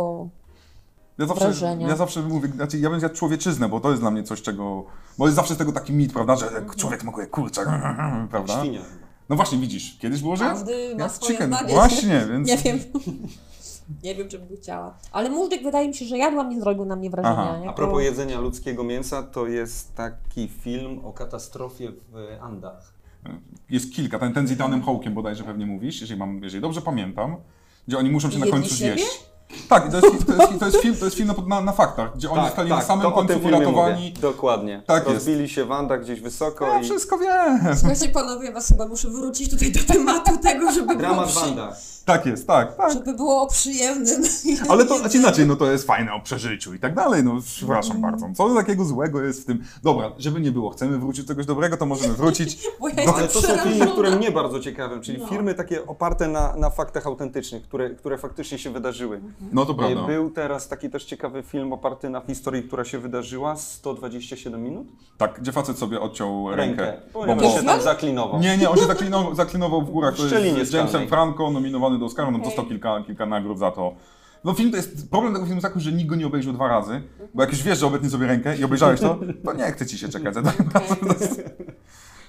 Ja 1.18 1.26
zawsze, 1.26 1.45
wrażenia. 1.45 1.88
ja 1.88 1.97
zawsze 1.97 2.22
mówię, 2.22 2.49
znaczy 2.49 2.78
ja 2.78 2.90
bym 2.90 3.01
zjadł 3.01 3.14
człowieczyznę, 3.14 3.68
bo 3.68 3.80
to 3.80 3.90
jest 3.90 4.03
dla 4.03 4.11
mnie 4.11 4.22
coś, 4.22 4.43
czego... 4.43 4.84
Bo 5.18 5.26
jest 5.26 5.36
zawsze 5.36 5.55
z 5.55 5.59
tego 5.59 5.72
taki 5.72 5.93
mit, 5.93 6.12
prawda, 6.12 6.36
że 6.36 6.64
człowiek 6.76 7.01
smakuje 7.01 7.26
kurczak, 7.26 7.68
prawda? 8.30 8.61
Świnia. 8.61 8.80
No 9.28 9.36
właśnie, 9.36 9.59
widzisz, 9.59 9.99
kiedyś 9.99 10.22
było, 10.22 10.36
że... 10.36 10.45
Każdy 10.45 10.97
ma 10.99 11.09
swoje 11.09 11.32
chicken. 11.32 11.49
zdanie. 11.55 11.74
Właśnie, 11.74 12.26
więc... 12.30 12.49
Nie 12.49 12.57
wiem. 12.57 12.78
Nie 14.03 14.14
wiem, 14.14 14.28
czy 14.28 14.38
bym 14.38 14.57
chciała. 14.57 14.99
Ale 15.12 15.30
móżdżek 15.30 15.62
wydaje 15.62 15.88
mi 15.88 15.95
się, 15.95 16.05
że 16.05 16.18
jadłam, 16.18 16.49
nie 16.49 16.61
zrobił 16.61 16.84
na 16.84 16.97
mnie 16.97 17.11
wrażenia. 17.11 17.36
Aha. 17.38 17.57
Jako... 17.59 17.70
A 17.70 17.72
propos 17.72 18.03
jedzenia 18.03 18.40
ludzkiego 18.40 18.84
mięsa, 18.84 19.22
to 19.22 19.47
jest 19.47 19.95
taki 19.95 20.49
film 20.49 21.01
o 21.05 21.12
katastrofie 21.12 21.93
w 21.93 22.38
Andach. 22.40 22.93
Jest 23.70 23.93
kilka, 23.93 24.18
ten, 24.18 24.32
ten 24.32 24.47
z 24.47 24.53
Ethanem 24.53 24.82
Hawkiem 24.82 25.14
bodajże 25.14 25.45
pewnie 25.45 25.66
mówisz, 25.66 26.01
jeżeli, 26.01 26.20
mam, 26.20 26.43
jeżeli 26.43 26.62
dobrze 26.62 26.82
pamiętam, 26.82 27.36
gdzie 27.88 27.99
oni 27.99 28.11
muszą 28.11 28.30
się 28.30 28.36
I 28.36 28.40
na 28.40 28.47
końcu 28.47 28.74
siebie? 28.74 28.95
zjeść. 28.95 29.32
Tak, 29.69 29.89
i 29.89 29.91
to 29.91 29.97
jest, 29.97 30.27
to 30.27 30.33
jest, 30.33 30.59
to 30.59 30.67
jest 30.67 30.79
film, 30.79 30.97
to 30.97 31.05
jest 31.05 31.17
film 31.17 31.29
na, 31.29 31.57
na, 31.57 31.61
na 31.61 31.73
faktach, 31.73 32.17
gdzie 32.17 32.31
oni 32.31 32.45
zostali 32.45 32.71
na 32.71 32.83
samym 32.83 33.05
Tak, 33.05 33.15
to 33.15 33.21
o 33.21 33.27
końcu 33.27 33.47
uratowani. 33.49 34.09
Mówię. 34.09 34.21
Dokładnie. 34.21 34.83
Tak 34.87 35.03
jest. 35.03 35.15
Rozbili 35.15 35.49
się 35.49 35.65
w 35.65 35.73
Andach 35.73 36.03
gdzieś 36.03 36.21
wysoko 36.21 36.67
Ja 36.67 36.81
i... 36.81 36.85
wszystko 36.85 37.19
wiem. 37.19 37.77
Słuchajcie, 37.77 38.09
panowie, 38.09 38.53
was 38.53 38.69
chyba 38.69 38.89
muszę 38.89 39.09
wrócić 39.09 39.51
tutaj 39.51 39.73
do 39.73 39.81
tematu 39.95 40.39
tego, 40.39 40.73
żeby 40.73 40.97
Dramat 40.97 41.31
w 41.31 41.37
przy... 41.37 41.55
Tak 42.05 42.27
jest, 42.27 42.47
tak, 42.47 42.77
tak. 42.77 42.93
żeby 42.93 43.15
było 43.15 43.43
o 43.43 43.47
przyjemnym. 43.47 44.23
Ale 44.69 44.87
to 44.87 44.99
znaczy 44.99 45.19
inaczej, 45.19 45.47
no 45.47 45.57
to 45.57 45.73
jest 45.73 45.87
fajne 45.87 46.13
o 46.15 46.21
przeżyciu 46.21 46.75
i 46.75 46.79
tak 46.79 46.95
dalej, 46.95 47.25
no 47.25 47.41
przepraszam 47.45 47.97
Mm. 47.97 48.03
bardzo. 48.11 48.27
Co 48.37 48.55
takiego 48.55 48.85
złego 48.85 49.23
jest 49.23 49.43
w 49.43 49.45
tym? 49.45 49.65
Dobra, 49.83 50.13
żeby 50.19 50.41
nie 50.41 50.51
było, 50.53 50.71
chcemy 50.71 50.99
wrócić 50.99 51.25
do 51.25 51.29
czegoś 51.29 51.47
dobrego, 51.47 51.77
to 51.77 51.87
możemy 51.87 52.15
wrócić. 52.15 52.59
Bo 52.81 52.89
ja 52.89 52.95
No, 53.07 53.15
Ale 53.15 53.29
to 53.29 53.41
są 53.43 53.57
filmy, 53.59 53.87
które 53.87 54.11
mnie 54.17 54.31
bardzo 54.31 54.61
ciekawią, 54.61 55.01
czyli 55.01 55.19
No. 55.19 55.27
filmy 55.27 55.55
takie 55.55 55.87
oparte 55.87 56.29
na, 56.29 56.57
na 56.57 56.71
faktach 56.71 57.07
autentycznych, 57.07 57.63
które, 57.63 57.91
które 57.91 58.19
faktycznie 58.19 58.59
się 58.59 58.71
wydarzyły. 58.71 59.21
No 59.53 59.67
to 59.67 59.75
prawda. 59.75 60.07
Był 60.07 60.31
teraz 60.31 60.69
taki 60.69 60.91
też 60.91 61.05
ciekawy 61.05 61.43
film 61.43 61.73
oparty 61.73 62.11
na 62.11 62.21
historii, 62.21 62.63
która 62.63 62.85
się 62.85 62.99
wydarzyła, 62.99 63.57
127 63.57 64.63
minut? 64.63 64.87
Tak, 65.19 65.41
gdzie 65.41 65.53
facet 65.53 65.79
sobie 65.79 66.01
odciął 66.01 66.51
rękę. 66.57 66.85
Rękę. 67.27 67.37
Bo, 67.43 67.51
się 67.59 67.63
tam 67.67 67.81
zaklinował. 67.83 68.41
nie, 68.41 68.57
nie, 68.57 68.71
on 68.71 68.77
się 68.79 68.87
zaklinował, 68.95 69.35
zaklinował 69.35 69.83
w 69.83 69.91
górach. 69.91 70.17
To 70.17 70.23
jest 70.23 70.71
z 70.71 70.73
Jamesem 70.73 70.89
skalnej. 70.89 71.09
Franco, 71.09 71.51
nominowany 71.51 71.91
do 71.99 72.07
Oscara, 72.07 72.30
no 72.30 72.36
Okej. 72.36 72.49
dostał 72.49 72.66
kilka, 72.66 73.03
kilka 73.07 73.26
nagród 73.26 73.59
za 73.59 73.70
to. 73.70 73.95
No 74.45 74.55
film 74.55 74.70
to 74.70 74.76
jest, 74.76 75.11
problem 75.11 75.32
tego 75.32 75.47
filmu 75.47 75.61
jest 75.61 75.68
taki, 75.68 75.80
że 75.80 75.93
nikt 75.93 76.11
go 76.11 76.16
nie 76.16 76.26
obejrzał 76.26 76.53
dwa 76.53 76.68
razy, 76.68 77.03
bo 77.34 77.43
jak 77.43 77.51
już 77.51 77.62
wiesz, 77.62 77.78
że 77.78 77.86
obetnie 77.86 78.11
sobie 78.11 78.26
rękę 78.26 78.57
i 78.57 78.64
obejrzałeś 78.64 79.01
to, 79.01 79.18
to 79.45 79.53
nie 79.53 79.72
chce 79.72 79.86
ci 79.86 79.99
się 79.99 80.09
czekać. 80.09 80.34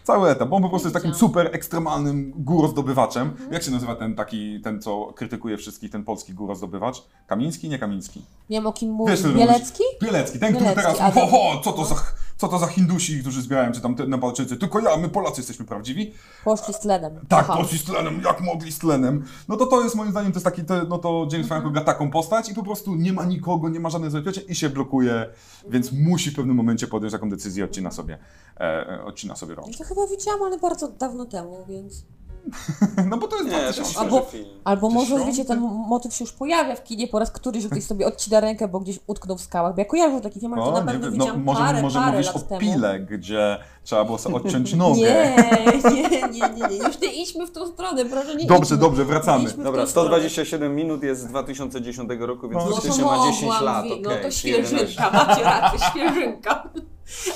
Cały 0.04 0.30
etap, 0.30 0.50
bo 0.50 0.56
on 0.56 0.64
po 0.64 0.70
prostu 0.70 0.88
jest 0.88 0.96
takim 0.96 1.14
super 1.14 1.50
ekstremalnym 1.54 2.34
górozdobywaczem. 2.36 3.34
Jak 3.52 3.64
się 3.64 3.72
nazywa 3.72 3.96
ten 3.96 4.16
taki, 4.16 4.62
ten 4.62 4.82
co 4.82 5.14
krytykuje 5.16 5.58
wszystkich, 5.58 5.92
ten 5.92 6.04
polski 6.04 6.34
górozdobywacz? 6.34 7.04
Kamiński? 7.28 7.70
Nie 7.70 7.80
Kamiński. 7.80 8.22
Nie 8.50 8.58
wiem 8.58 8.68
o 8.68 8.74
kim 8.74 8.92
mówisz. 8.92 9.22
ten 9.22 9.34
Bielecki? 9.34 9.84
Bielecki, 10.02 10.40
ten, 10.40 10.56
który 10.56 10.70
Bielecki, 10.70 10.82
teraz 10.98 11.02
a 11.02 11.20
mówi, 11.20 11.20
ho, 11.20 11.28
ho, 11.28 11.62
co 11.64 11.72
to 11.72 11.86
za, 11.86 11.96
co 12.38 12.48
to 12.48 12.60
za 12.60 12.68
Hindusi, 12.68 13.20
którzy 13.20 13.42
zbierają, 13.42 13.72
czy 13.72 13.82
tam 13.82 13.96
te 13.96 14.08
Nepalczycy, 14.08 14.58
tylko 14.58 14.80
ja, 14.80 14.98
my 14.98 15.10
Polacy 15.10 15.40
jesteśmy 15.40 15.66
prawdziwi. 15.66 16.14
Poszli 16.44 16.74
z 16.74 16.80
tlenem. 16.80 17.20
Tak, 17.28 17.46
Aha. 17.50 17.58
poszli 17.58 17.78
z 17.78 17.84
tlenem, 17.84 18.22
jak 18.26 18.42
mogli 18.42 18.72
z 18.72 18.80
tlenem. 18.80 19.26
No 19.48 19.58
to 19.58 19.66
to 19.66 19.84
jest 19.84 19.96
moim 19.96 20.12
zdaniem, 20.12 20.32
to 20.32 20.36
jest 20.36 20.46
taki, 20.46 20.66
to, 20.66 20.84
no 20.84 20.98
to 20.98 21.28
James 21.32 21.48
Franco 21.48 21.70
gra 21.70 21.82
taką 21.82 22.12
postać 22.12 22.50
i 22.50 22.54
po 22.54 22.64
prostu 22.64 22.96
nie 22.96 23.14
ma 23.14 23.26
nikogo, 23.26 23.70
nie 23.70 23.80
ma 23.80 23.90
żadnych 23.90 24.12
zabezpieczeń 24.12 24.44
i 24.52 24.56
się 24.56 24.70
blokuje, 24.70 25.30
więc 25.70 25.92
musi 25.92 26.32
w 26.32 26.36
pewnym 26.36 26.56
momencie 26.56 26.88
podjąć 26.88 27.14
taką 27.14 27.30
decyzję, 27.30 27.66
odcina 27.66 27.92
sobie, 27.92 28.18
e, 28.58 28.90
e, 28.90 29.04
odcina 29.04 29.36
sobie 29.36 29.56
rączkę. 29.56 29.84
To 29.84 29.90
chyba 29.90 30.08
widziałam, 30.08 30.44
ale 30.44 30.58
bardzo 30.58 30.88
dawno 30.88 31.26
temu, 31.26 31.66
więc... 31.70 32.06
No 33.10 33.18
bo 33.18 33.28
to 33.28 33.36
jest 33.36 33.48
Nie, 33.48 33.52
to 33.56 33.62
2000. 33.64 33.82
jest 33.90 33.98
Albo- 34.00 34.22
film. 34.22 34.46
Albo 34.64 34.90
może, 34.90 35.26
wiecie, 35.26 35.46
ten 35.46 35.60
motyw 35.88 36.14
się 36.14 36.24
już 36.24 36.34
pojawia 36.34 36.76
w 36.76 36.84
kinie 36.84 37.08
po 37.08 37.20
raz 37.20 37.32
któryś, 37.32 37.64
że 37.64 37.70
ktoś 37.74 37.84
sobie 37.84 38.06
odcina 38.08 38.40
rękę, 38.40 38.68
bo 38.68 38.80
gdzieś 38.80 39.00
utknął 39.08 39.38
w 39.38 39.42
skałach. 39.42 39.76
Bo 39.76 39.82
ja 39.82 39.86
kojarzę 39.86 40.22
taki 40.22 40.40
film, 40.40 40.54
ale 40.54 40.64
to 40.64 40.72
na 40.72 40.80
nie 40.80 40.86
pewno 40.86 41.02
wiem, 41.10 41.18
no, 41.18 41.24
widziałam 41.26 41.44
może, 41.44 41.60
parę, 41.60 41.82
może 41.82 42.00
parę 42.00 42.12
mówisz 42.12 42.28
lat 42.28 42.36
o 42.36 42.40
temu. 42.40 42.62
pile, 42.62 43.00
gdzie 43.00 43.58
trzeba 43.84 44.06
było 44.06 44.18
sobie 44.18 44.36
odciąć 44.36 44.74
nogę. 44.84 44.96
Nie, 45.02 45.92
nie, 45.94 46.10
nie, 46.10 46.28
nie, 46.30 46.68
nie, 46.70 46.78
już 46.78 47.02
nie 47.02 47.14
idźmy 47.24 47.48
w 47.48 47.52
tą 47.52 47.68
stronę, 47.68 48.06
proszę 48.06 48.36
nie 48.36 48.46
Dobrze, 48.46 48.64
idźmy. 48.64 48.78
dobrze, 48.78 49.06
wracamy. 49.06 49.44
Nie 49.44 49.50
idźmy 49.50 49.64
Dobra, 49.64 49.82
tą 49.84 49.90
stronę. 49.90 50.08
127 50.08 50.76
minut 50.76 51.04
jest 51.04 51.22
z 51.22 51.26
2010 51.26 52.10
roku, 52.20 52.50
więc 52.50 52.64
No, 52.64 52.70
No 52.70 52.76
faktycznie 52.76 53.04
ma 53.06 53.18
10 53.26 53.42
mogłam, 53.42 53.64
lat. 53.64 53.84
wi- 53.86 54.02
no 54.02 54.10
to 54.10 54.16
11. 54.16 54.40
świeżynka, 54.40 55.10
macie 55.12 55.44
rację, 55.44 55.80
świeżynka. 55.92 56.70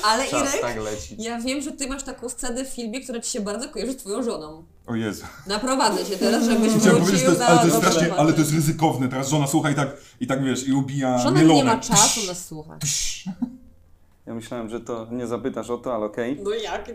Ale 0.03 0.27
Czas 0.27 0.41
Irek, 0.41 0.61
tak 0.61 0.75
ja 1.17 1.39
wiem, 1.39 1.61
że 1.61 1.71
ty 1.71 1.87
masz 1.87 2.03
taką 2.03 2.29
scenę 2.29 2.65
w 2.65 2.67
filmie, 2.67 3.01
która 3.01 3.19
ci 3.19 3.31
się 3.31 3.41
bardzo 3.41 3.69
kojarzy 3.69 3.91
z 3.93 3.97
twoją 3.97 4.23
żoną. 4.23 4.63
O 4.87 4.95
Jezu. 4.95 5.25
Naprowadzę 5.47 6.05
cię 6.05 6.17
teraz, 6.17 6.43
żebyś 6.45 6.73
Chciałem 6.73 6.99
powiedzieć, 6.99 7.23
to 7.23 7.29
jest, 7.29 7.39
na... 7.39 7.47
ale 7.47 7.59
to 7.59 7.65
jest 7.65 7.77
strasznie, 7.77 8.13
ale 8.15 8.33
to 8.33 8.39
jest 8.39 8.53
ryzykowne. 8.53 9.09
Teraz 9.09 9.29
żona 9.29 9.47
słucha 9.47 9.69
i 9.69 9.75
tak, 9.75 9.89
i 10.19 10.27
tak 10.27 10.43
wiesz, 10.43 10.67
i 10.67 10.73
ubija 10.73 11.17
Żona 11.17 11.39
mielone. 11.39 11.53
nie 11.55 11.63
ma 11.63 11.77
czasu 11.77 12.27
nas 12.27 12.45
słuchać. 12.45 12.79
Ja 14.25 14.33
myślałem, 14.33 14.69
że 14.69 14.79
to 14.81 15.07
nie 15.11 15.27
zapytasz 15.27 15.69
o 15.69 15.77
to, 15.77 15.95
ale 15.95 16.05
okej. 16.05 16.39
No 16.43 16.51
jak 16.51 16.87
nie? 16.87 16.93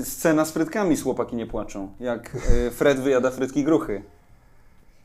E, 0.00 0.04
Scena 0.04 0.44
z 0.44 0.50
frytkami 0.50 0.96
z 0.96 1.02
chłopaki 1.02 1.36
nie 1.36 1.46
płaczą. 1.46 1.94
Jak 2.00 2.36
e, 2.66 2.70
Fred 2.70 3.00
wyjada 3.00 3.30
frytki 3.30 3.64
gruchy. 3.64 4.02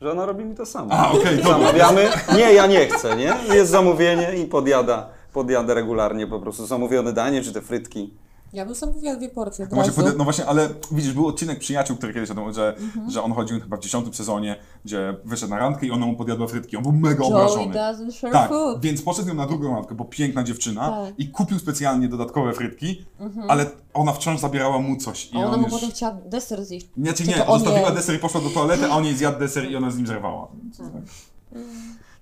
Że 0.02 0.12
ona 0.12 0.26
robi 0.26 0.44
mi 0.44 0.54
to 0.54 0.66
samo. 0.66 0.92
A, 0.92 1.10
okej, 1.12 1.36
dobra. 1.36 1.52
Zamawiamy? 1.52 2.08
Nie, 2.36 2.52
ja 2.52 2.66
nie 2.66 2.86
chcę, 2.86 3.16
nie? 3.16 3.34
Jest 3.54 3.70
zamówienie 3.70 4.36
i 4.36 4.44
podjada. 4.46 5.08
Podjada 5.32 5.74
regularnie 5.74 6.26
po 6.26 6.40
prostu 6.40 6.66
zamówione 6.66 7.12
danie 7.12 7.42
czy 7.42 7.52
te 7.52 7.60
frytki. 7.60 8.14
Ja 8.52 8.66
bym 8.66 8.74
sam 8.74 8.92
mówiła 8.92 9.16
dwie 9.16 9.28
porcje 9.28 9.64
od 9.64 9.70
No 9.70 9.74
właśnie, 9.74 10.02
razu. 10.04 10.18
no 10.18 10.24
właśnie, 10.24 10.46
ale 10.46 10.68
widzisz, 10.92 11.12
był 11.12 11.26
odcinek 11.26 11.58
przyjaciół, 11.58 11.96
który 11.96 12.14
kiedyś 12.14 12.30
o 12.30 12.34
tym, 12.34 12.52
że, 12.52 12.76
Mhm. 12.76 13.10
że 13.10 13.22
on 13.22 13.32
chodził 13.32 13.60
chyba 13.60 13.76
w 13.76 13.80
dziesiątym 13.80 14.14
sezonie, 14.14 14.56
gdzie 14.84 15.16
wyszedł 15.24 15.50
na 15.50 15.58
randkę 15.58 15.86
i 15.86 15.90
ona 15.90 16.06
mu 16.06 16.16
podjadła 16.16 16.46
frytki. 16.46 16.76
On 16.76 16.82
był 16.82 16.92
mega 16.92 17.24
Joey 17.24 17.32
obrażony. 17.34 17.74
doesn't 17.74 18.12
share 18.12 18.32
Tak, 18.32 18.48
food. 18.48 18.80
więc 18.80 19.02
poszedł 19.02 19.28
nią 19.28 19.34
na 19.34 19.46
drugą 19.46 19.74
randkę, 19.74 19.94
bo 19.94 20.04
piękna 20.04 20.44
dziewczyna 20.44 20.90
Tak. 20.90 21.14
i 21.18 21.28
kupił 21.30 21.58
specjalnie 21.58 22.08
dodatkowe 22.08 22.52
frytki, 22.52 23.04
ale 23.48 23.66
ona 23.94 24.12
wciąż 24.12 24.40
zabierała 24.40 24.78
mu 24.78 24.96
coś. 24.96 25.32
I 25.32 25.36
A 25.36 25.38
ona 25.38 25.48
on 25.50 25.56
mu 25.60 25.66
już... 25.66 25.74
potem 25.74 25.90
chciała 25.90 26.16
deser 26.26 26.64
zjeść. 26.64 26.88
Nie, 26.96 27.12
czy 27.12 27.24
nie, 27.28 27.36
zostawiła 27.48 27.90
deser 27.90 28.16
i 28.16 28.18
poszła 28.18 28.40
do 28.40 28.50
toalety, 28.50 28.84
a 28.84 28.88
on 28.88 29.04
jej 29.04 29.16
zjadł 29.16 29.38
deser 29.38 29.70
i 29.70 29.76
ona 29.76 29.90
z 29.90 29.96
nim 29.96 30.06
zerwała. 30.06 30.48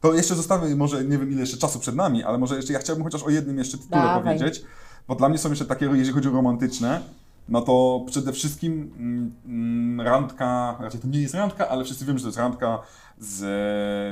To 0.00 0.14
jeszcze 0.14 0.34
zostawię, 0.34 0.76
może 0.76 1.04
nie 1.04 1.18
wiem 1.18 1.30
ile 1.32 1.40
jeszcze 1.40 1.56
czasu 1.56 1.78
przed 1.78 1.96
nami, 1.96 2.22
ale 2.24 2.38
może 2.38 2.56
jeszcze 2.56 2.72
ja 2.72 2.78
chciałbym 2.78 3.04
chociaż 3.04 3.22
o 3.22 3.30
jednym 3.30 3.58
jeszcze 3.58 3.78
tytule 3.78 4.00
Dawaj. 4.02 4.38
powiedzieć, 4.38 4.62
bo 5.08 5.14
dla 5.14 5.28
mnie 5.28 5.38
są 5.38 5.50
jeszcze 5.50 5.64
takie, 5.64 5.86
jeżeli 5.86 6.12
chodzi 6.12 6.28
o 6.28 6.32
romantyczne, 6.32 7.00
no 7.48 7.60
to 7.62 8.04
przede 8.10 8.32
wszystkim 8.32 8.92
mm, 8.98 9.32
mm, 9.46 10.00
randka, 10.06 10.76
raczej 10.80 11.00
to 11.00 11.08
nie 11.08 11.20
jest 11.20 11.34
randka, 11.34 11.68
ale 11.68 11.84
wszyscy 11.84 12.04
wiemy, 12.04 12.18
że 12.18 12.22
to 12.22 12.28
jest 12.28 12.38
randka 12.38 12.78
z 13.18 13.42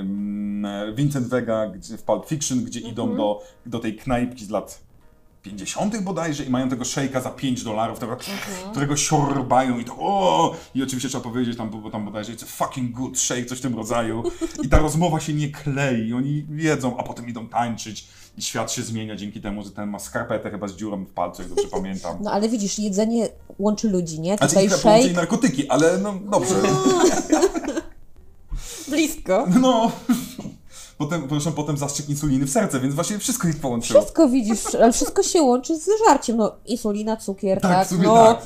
mm, 0.01 0.95
Vincent 0.95 1.29
Vega 1.29 1.67
gdzie, 1.67 1.99
w 1.99 2.03
Pulp 2.03 2.27
Fiction, 2.27 2.65
gdzie 2.65 2.79
Mhm. 2.81 2.93
idą 2.93 3.17
do, 3.17 3.43
do 3.67 3.79
tej 3.79 3.97
knajpki 3.97 4.45
z 4.45 4.51
lat 4.51 4.83
50. 5.43 6.03
bodajże 6.03 6.45
i 6.45 6.51
mają 6.51 6.69
tego 6.69 6.85
szejka 6.85 7.21
za 7.21 7.31
5 7.31 7.65
dolarów, 7.65 7.99
tego, 7.99 8.17
którego 8.71 8.97
siorbają 8.97 9.79
i 9.79 9.85
to 9.85 9.97
o! 9.99 10.55
I 10.75 10.83
oczywiście 10.83 11.09
trzeba 11.09 11.25
powiedzieć 11.25 11.57
tam, 11.57 11.71
bo 11.71 11.91
tam 11.91 12.05
bodajże 12.05 12.33
it's 12.33 12.45
a 12.45 12.47
fucking 12.47 12.93
good 12.93 13.19
shake, 13.19 13.45
coś 13.45 13.59
w 13.59 13.63
tym 13.63 13.77
rodzaju. 13.77 14.23
I 14.63 14.69
ta 14.69 14.79
rozmowa 14.79 15.21
się 15.21 15.35
nie 15.35 15.49
klei, 15.49 16.13
oni 16.13 16.47
wiedzą, 16.49 16.97
a 16.97 17.03
potem 17.03 17.29
idą 17.29 17.49
tańczyć 17.49 18.09
świat 18.39 18.73
się 18.73 18.83
zmienia 18.83 19.17
dzięki 19.17 19.41
temu, 19.41 19.65
że 19.65 19.71
ten 19.71 19.89
ma 19.89 19.99
skarpetę 19.99 20.51
chyba 20.51 20.69
z 20.69 20.73
dziurą 20.73 21.05
w 21.05 21.13
palcu, 21.13 21.43
jak 21.43 21.49
dobrze 21.49 21.69
pamiętam. 21.71 22.17
No 22.21 22.33
ale 22.33 22.49
widzisz, 22.49 22.79
jedzenie 22.79 23.29
łączy 23.59 23.89
ludzi, 23.89 24.21
nie? 24.21 24.37
Znaczy 24.37 24.55
Tutaj 24.55 24.67
ich 24.67 24.79
połączy 24.79 25.01
i 25.01 25.03
shake, 25.05 25.17
narkotyki, 25.17 25.69
ale 25.69 25.99
no 25.99 26.15
dobrze. 26.31 26.55
blisko. 28.89 29.47
No. 29.61 29.93
Potem, 30.99 31.29
proszę, 31.29 31.53
potem 31.53 31.77
zastrzyk 31.77 32.09
insuliny 32.09 32.47
w 32.47 32.51
serce, 32.51 32.81
więc 32.81 32.95
właśnie 32.95 33.19
wszystko 33.19 33.49
ich 33.49 33.61
połączyło. 33.61 34.01
Wszystko 34.01 34.29
widzisz, 34.29 34.75
ale 34.75 34.93
wszystko 34.93 35.23
się 35.23 35.43
łączy 35.43 35.79
z 35.79 35.89
żarciem. 36.07 36.37
No, 36.37 36.53
insulina, 36.67 37.17
cukier, 37.17 37.61
Tak, 37.61 37.89
tak. 37.89 37.99
no, 37.99 38.15
tak. 38.15 38.43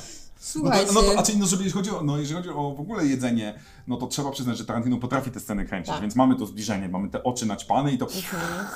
No 0.55 0.61
słuchajcie. 0.62 0.86
to, 0.86 0.92
no 0.92 1.03
to, 1.03 1.18
a 1.18 1.22
czyli, 1.22 1.38
no, 1.38 1.47
żeby, 1.47 1.62
jeśli, 1.64 1.78
chodzi 1.78 1.90
o, 1.90 2.03
no, 2.03 2.18
jeżeli 2.18 2.36
chodzi 2.36 2.49
o 2.51 2.74
w 2.76 2.80
ogóle 2.80 3.07
jedzenie, 3.07 3.59
no 3.86 3.97
to 3.97 4.07
trzeba 4.07 4.30
przyznać, 4.30 4.59
że 4.59 4.64
Tarantino 4.64 4.97
potrafi 4.99 5.30
te 5.30 5.40
sceny 5.40 5.64
kręcić, 5.64 5.92
Tak. 5.92 6.01
więc 6.03 6.16
mamy 6.16 6.36
to 6.36 6.47
zbliżenie, 6.47 6.88
mamy 6.88 7.09
te 7.09 7.22
oczy 7.24 7.47
naćpane 7.47 7.92
i 7.92 7.99
to 7.99 8.07
Mhm. 8.07 8.66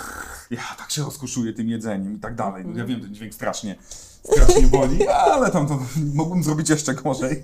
ja 0.51 0.63
tak 0.79 0.91
się 0.91 1.03
rozkoszuję 1.03 1.53
tym 1.53 1.69
jedzeniem 1.69 2.17
i 2.17 2.19
tak 2.21 2.35
dalej. 2.35 2.65
No, 2.67 2.79
ja 2.79 2.85
wiem, 2.85 3.01
ten 3.01 3.15
dźwięk 3.15 3.35
strasznie, 3.35 3.77
strasznie 4.33 4.67
boli, 4.67 5.09
ale 5.09 5.51
tam 5.51 5.69
to 5.69 5.79
mógłbym 6.15 6.43
zrobić 6.45 6.69
jeszcze 6.71 6.95
gorzej. 6.95 7.43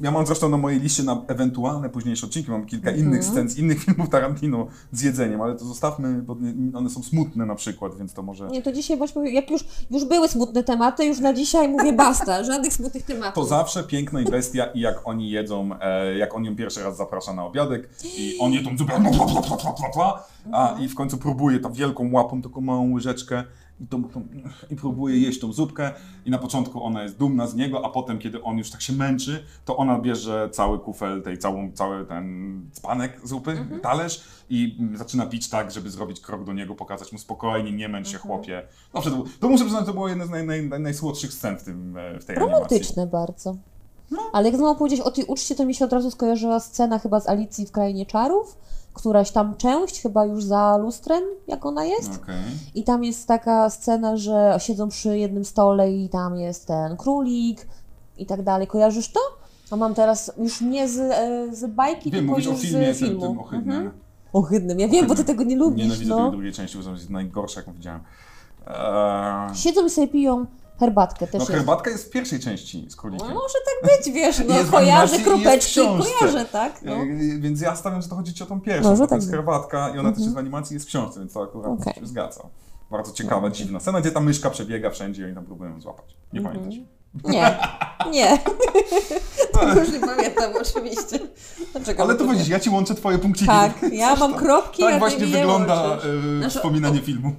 Ja 0.00 0.10
mam 0.10 0.26
zresztą 0.26 0.48
na 0.48 0.56
mojej 0.56 0.80
liście 0.80 1.02
na 1.02 1.22
ewentualne 1.28 1.90
późniejsze 1.90 2.26
odcinki, 2.26 2.50
mam 2.50 2.66
kilka 2.66 2.90
Mhm. 2.90 3.06
innych 3.06 3.24
scen 3.24 3.48
z 3.48 3.58
innych 3.58 3.78
filmów 3.84 4.08
Tarantino 4.08 4.66
z 4.92 5.02
jedzeniem, 5.02 5.40
ale 5.40 5.54
to 5.54 5.64
zostawmy, 5.64 6.22
bo 6.22 6.36
one 6.74 6.90
są 6.90 7.02
smutne 7.02 7.46
na 7.46 7.54
przykład, 7.54 7.98
więc 7.98 8.14
to 8.14 8.22
może... 8.22 8.48
Nie, 8.48 8.62
to 8.62 8.72
dzisiaj 8.72 8.96
właśnie, 8.96 9.32
jak 9.32 9.50
już, 9.50 9.64
już 9.90 10.04
były 10.04 10.28
smutne 10.28 10.64
tematy, 10.64 11.04
już 11.04 11.18
na 11.20 11.34
dzisiaj 11.34 11.68
mówię 11.68 11.92
basta, 11.92 12.44
żadnych 12.52 12.72
smutnych 12.72 13.02
tematów. 13.02 13.34
To 13.34 13.44
zawsze 13.44 13.84
piękna 13.84 14.20
i 14.20 14.24
bestia 14.24 14.64
i 14.66 14.80
jak 14.80 15.00
oni 15.04 15.30
jedzą, 15.30 15.70
e, 15.80 16.18
jak 16.18 16.34
on 16.34 16.44
ją 16.44 16.56
pierwszy 16.56 16.82
raz 16.82 16.96
zaprasza 16.96 17.32
na 17.32 17.44
obiadek 17.46 17.88
i 18.18 18.36
on 18.40 18.52
je 18.52 18.64
tą 18.64 18.78
zupę, 18.78 18.92
a 20.52 20.76
i 20.80 20.88
w 20.88 20.94
końcu 20.94 21.18
próbuje 21.18 21.58
tą 21.60 21.72
wielką 21.72 22.12
łapą, 22.12 22.42
taką 22.42 22.60
małą 22.60 22.92
łyżeczkę 22.92 23.44
i, 23.80 23.86
tą, 23.86 24.04
tą, 24.04 24.22
i 24.70 24.76
próbuje 24.76 25.18
jeść 25.18 25.40
tą 25.40 25.52
zupkę 25.52 25.92
i 26.24 26.30
na 26.30 26.38
początku 26.38 26.82
ona 26.84 27.02
jest 27.02 27.16
dumna 27.16 27.46
z 27.46 27.54
niego, 27.54 27.84
a 27.84 27.88
potem 27.88 28.18
kiedy 28.18 28.42
on 28.42 28.58
już 28.58 28.70
tak 28.70 28.82
się 28.82 28.92
męczy, 28.92 29.44
to 29.64 29.76
ona 29.76 29.98
bierze 29.98 30.48
cały 30.52 30.78
kufel 30.78 31.22
tej, 31.22 31.38
całą, 31.38 31.72
cały 31.72 32.06
ten 32.06 32.60
dzbanek 32.72 33.20
zupy, 33.24 33.66
talerz 33.82 34.24
i 34.50 34.78
zaczyna 34.94 35.26
pić 35.26 35.48
tak, 35.48 35.70
żeby 35.70 35.90
zrobić 35.90 36.20
krok 36.20 36.44
do 36.44 36.52
niego, 36.52 36.74
pokazać 36.74 37.12
mu 37.12 37.18
spokojnie, 37.18 37.72
nie 37.72 37.88
męcz 37.88 38.08
się 38.08 38.18
chłopie. 38.18 38.62
Dobrze, 38.92 39.10
to, 39.10 39.16
było- 39.16 39.28
to 39.40 39.48
muszę 39.48 39.64
przyznać, 39.64 39.86
to 39.86 39.92
było 39.92 40.08
jedna 40.08 40.26
z 40.26 40.30
naj, 40.30 40.46
naj, 40.46 40.68
naj, 40.68 40.80
najsłodszych 40.80 41.32
scen 41.32 41.58
w, 41.58 41.62
tym, 41.62 41.96
e, 41.96 42.20
w 42.20 42.24
tej 42.24 42.36
animacji. 42.36 42.54
Romantyczne 42.54 43.06
bardzo. 43.06 43.56
No. 44.10 44.18
Ale 44.32 44.48
jak 44.48 44.56
znowu 44.56 44.78
powiedzieć 44.78 45.00
o 45.00 45.10
tej 45.10 45.24
uczcie, 45.24 45.54
to 45.54 45.64
mi 45.66 45.74
się 45.74 45.84
od 45.84 45.92
razu 45.92 46.10
skojarzyła 46.10 46.60
scena 46.60 46.98
chyba 46.98 47.20
z 47.20 47.28
Alicji 47.28 47.66
w 47.66 47.72
Krainie 47.72 48.06
Czarów. 48.06 48.58
Któraś 48.98 49.30
tam 49.30 49.56
część, 49.56 50.02
chyba 50.02 50.24
już 50.24 50.44
za 50.44 50.76
lustrem, 50.76 51.22
jak 51.48 51.66
ona 51.66 51.84
jest. 51.84 52.20
Okej. 52.22 52.34
I 52.74 52.84
tam 52.84 53.04
jest 53.04 53.28
taka 53.28 53.70
scena, 53.70 54.16
że 54.16 54.56
siedzą 54.58 54.88
przy 54.88 55.18
jednym 55.18 55.44
stole 55.44 55.92
i 55.92 56.08
tam 56.08 56.36
jest 56.36 56.66
ten 56.66 56.96
królik 56.96 57.66
i 58.18 58.26
tak 58.26 58.42
dalej. 58.42 58.66
Kojarzysz 58.66 59.12
to? 59.12 59.20
A 59.70 59.76
mam 59.76 59.94
teraz 59.94 60.32
już 60.38 60.60
nie 60.60 60.88
z, 60.88 60.98
e, 60.98 61.56
z 61.56 61.66
bajki, 61.66 62.10
Wiem, 62.10 62.20
tylko 62.20 62.30
mówisz 62.30 62.46
o 62.46 62.50
już 62.50 62.60
filmie 62.60 62.94
z 62.94 62.98
tym, 62.98 63.08
filmu. 63.08 63.20
tym 63.20 63.38
ohydnym. 63.38 63.76
Mhm. 63.76 63.92
Ohydnym. 64.32 64.80
Ja 64.80 64.88
wiem, 64.88 65.06
bo 65.06 65.14
ty 65.14 65.24
tego 65.24 65.44
nie 65.44 65.56
lubisz. 65.56 65.84
Nienawidzę 65.84 66.10
no. 66.10 66.22
tej 66.22 66.30
drugiej 66.30 66.52
części, 66.52 66.76
uważam, 66.76 66.94
że 66.94 67.00
jest 67.00 67.10
najgorsza, 67.10 67.60
jaką 67.60 67.72
widziałem. 67.72 68.00
Eee, 68.66 69.56
Siedzą 69.56 69.86
i 69.86 69.90
sobie 69.90 70.08
piją 70.08 70.46
herbatkę 70.80 71.26
też 71.26 71.32
no 71.34 71.38
jest. 71.40 71.50
herbatka 71.52 71.90
jest 71.90 72.06
w 72.06 72.10
pierwszej 72.10 72.40
części 72.40 72.86
z 72.90 72.96
królikiem. 72.96 73.28
No, 73.28 73.34
może 73.34 73.54
tak 73.64 73.90
być, 74.04 74.14
wiesz, 74.14 74.42
no 74.48 74.54
Jest 74.58 74.70
kojarzę 74.70 74.92
animacji 74.92 75.16
i 75.16 75.18
jest 75.18 75.24
w 75.24 75.42
kropeczki, 75.42 75.80
książce. 75.80 76.10
kojarzę, 76.20 76.44
tak? 76.44 76.82
No. 76.82 76.92
Eee, 76.94 77.40
Więc 77.40 77.60
ja 77.60 77.76
stawiam, 77.76 78.02
że 78.02 78.08
to 78.08 78.14
chodzi 78.16 78.34
ci 78.34 78.42
o 78.42 78.46
tą 78.46 78.60
pierwszą, 78.60 78.90
Może 78.90 79.02
to 79.02 79.08
tak 79.08 79.18
jest 79.18 79.30
herbatka 79.30 79.88
i 79.94 79.98
ona 79.98 80.10
też 80.12 80.20
jest 80.22 80.34
w 80.34 80.38
animacji 80.38 80.74
i 80.74 80.76
jest 80.76 80.86
w 80.86 80.88
książce, 80.88 81.20
więc 81.20 81.32
to 81.32 81.42
akurat 81.42 81.80
Okej. 81.80 81.94
się 81.94 82.06
zgadza. 82.06 82.42
Bardzo 82.90 83.12
ciekawa, 83.12 83.50
dziwna 83.50 83.80
scena, 83.80 84.00
gdzie 84.00 84.10
ta 84.12 84.20
myszka 84.20 84.50
przebiega 84.50 84.90
wszędzie 84.90 85.22
i 85.22 85.24
oni 85.24 85.34
tam 85.34 85.44
próbują 85.44 85.70
ją 85.70 85.80
złapać. 85.80 86.16
Nie 86.32 86.40
Mhm. 86.40 86.56
pamiętasz? 86.58 86.80
Nie, 87.24 87.58
nie. 88.10 88.38
Tego 89.60 89.80
już 89.80 89.92
nie 89.92 90.00
pamiętam 90.00 90.52
oczywiście. 90.60 91.18
Dlaczego 91.72 92.02
Ale 92.02 92.14
to 92.14 92.24
widzisz, 92.26 92.48
ja 92.48 92.60
ci 92.60 92.70
łączę 92.70 92.94
twoje 92.94 93.18
punkciki. 93.18 93.46
Tak, 93.46 93.72
ja 93.92 94.16
mam 94.16 94.34
kropki, 94.34 94.82
Tak 94.82 94.90
a 94.90 94.92
ty 94.94 94.98
właśnie 94.98 95.26
wygląda 95.26 95.74
e, 95.96 96.38
Znaczy, 96.38 96.56
wspominanie 96.56 97.00
filmu. 97.00 97.32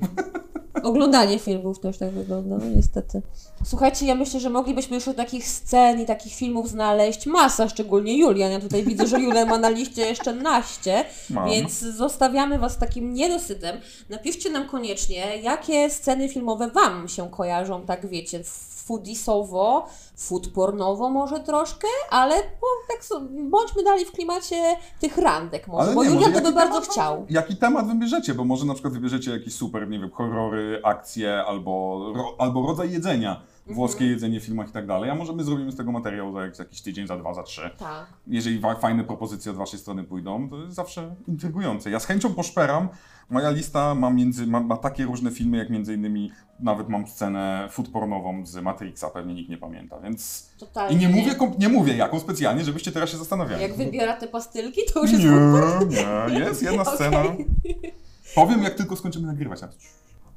Oglądanie 0.83 1.39
filmów 1.39 1.79
też 1.79 1.97
tak 1.97 2.11
wygląda, 2.11 2.57
no 2.57 2.65
niestety. 2.75 3.21
Słuchajcie, 3.63 4.05
ja 4.05 4.15
myślę, 4.15 4.39
że 4.39 4.49
moglibyśmy 4.49 4.95
już 4.95 5.05
takich 5.15 5.47
scen 5.47 6.01
i 6.01 6.05
takich 6.05 6.33
filmów 6.33 6.69
znaleźć 6.69 7.25
masa, 7.25 7.69
szczególnie 7.69 8.17
Julian. 8.17 8.51
Ja 8.51 8.59
tutaj 8.59 8.83
widzę, 8.83 9.07
że 9.07 9.19
Julian 9.19 9.49
ma 9.49 9.57
na 9.57 9.69
liście 9.69 10.01
jeszcze 10.01 10.33
naście, 10.33 11.05
Mam. 11.29 11.49
więc 11.49 11.79
zostawiamy 11.79 12.59
Was 12.59 12.77
takim 12.77 13.13
niedosytem. 13.13 13.77
Napiszcie 14.09 14.49
nam 14.49 14.69
koniecznie, 14.69 15.37
jakie 15.37 15.89
sceny 15.89 16.29
filmowe 16.29 16.67
Wam 16.67 17.07
się 17.07 17.29
kojarzą, 17.29 17.85
tak 17.85 18.09
wiecie, 18.09 18.43
foodisowo, 18.89 19.85
food 20.17 20.47
pornowo 20.47 21.09
może 21.09 21.39
troszkę, 21.39 21.87
ale 22.09 22.35
bo, 22.35 22.67
tak, 22.87 23.19
bądźmy 23.49 23.83
dalej 23.83 24.05
w 24.05 24.11
klimacie 24.11 24.75
tych 25.01 25.17
randek 25.17 25.67
może, 25.67 25.83
Ale 25.85 25.95
bo 25.95 26.03
nie, 26.03 26.09
Julian 26.09 26.33
to 26.33 26.41
by 26.41 26.51
bardzo 26.51 26.79
temat- 26.79 26.91
chciał. 26.91 27.25
Jaki 27.29 27.55
temat 27.55 27.87
wybierzecie? 27.87 28.33
Bo 28.33 28.43
może 28.43 28.65
na 28.65 28.73
przykład 28.73 28.93
wybierzecie 28.93 29.31
jakieś 29.31 29.55
super, 29.55 29.89
nie 29.89 29.99
wiem, 29.99 30.11
horrory, 30.11 30.81
akcje 30.83 31.43
albo, 31.47 32.05
ro, 32.15 32.35
albo 32.37 32.67
rodzaj 32.67 32.91
jedzenia, 32.91 33.41
włoskie 33.69 33.97
Mhm. 34.03 34.11
jedzenie 34.11 34.39
w 34.39 34.43
filmach 34.43 34.69
i 34.69 34.71
tak 34.71 34.87
dalej, 34.87 35.09
a 35.09 35.15
może 35.15 35.33
my 35.33 35.43
zrobimy 35.43 35.71
z 35.71 35.75
tego 35.75 35.91
materiał 35.91 36.33
za 36.33 36.41
jak- 36.45 36.59
jakiś 36.59 36.81
tydzień, 36.81 37.07
za 37.07 37.17
dwa, 37.17 37.33
za 37.33 37.43
trzy. 37.43 37.69
Tak. 37.77 38.05
Jeżeli 38.27 38.61
fajne 38.81 39.03
propozycje 39.03 39.51
od 39.51 39.57
waszej 39.57 39.79
strony 39.79 40.03
pójdą, 40.03 40.49
to 40.49 40.57
jest 40.57 40.75
zawsze 40.75 41.15
intrygujące. 41.27 41.89
Ja 41.89 41.99
z 41.99 42.05
chęcią 42.05 42.33
poszperam. 42.33 42.87
Moja 43.29 43.49
lista 43.49 43.95
ma, 43.95 44.09
między, 44.09 44.47
ma, 44.47 44.59
ma 44.59 44.77
takie 44.77 45.05
różne 45.05 45.31
filmy, 45.31 45.57
jak 45.57 45.69
między 45.69 45.93
innymi 45.93 46.31
nawet 46.59 46.89
mam 46.89 47.07
scenę 47.07 47.67
food 47.71 47.87
pornową 47.89 48.45
z 48.45 48.55
Matrixa, 48.55 49.09
pewnie 49.13 49.33
nikt 49.33 49.49
nie 49.49 49.57
pamięta, 49.57 49.99
więc... 49.99 50.49
Totalnie. 50.59 50.95
I 50.95 50.99
nie 50.99 51.09
mówię, 51.09 51.35
nie 51.59 51.69
mówię 51.69 51.95
jaką 51.97 52.19
specjalnie, 52.19 52.63
żebyście 52.63 52.91
teraz 52.91 53.09
się 53.09 53.17
zastanawiali. 53.17 53.61
Jak 53.61 53.75
wybiera 53.77 54.13
te 54.17 54.27
pastylki, 54.27 54.81
to 54.93 55.01
już 55.01 55.11
jest 55.11 55.23
Nie, 55.23 56.33
nie, 56.33 56.39
jest 56.39 56.63
jedna 56.63 56.81
Okej. 56.83 56.95
scena. 56.95 57.23
Powiem, 58.35 58.63
jak 58.63 58.73
tylko 58.75 58.95
skończymy 58.95 59.27
nagrywać. 59.27 59.59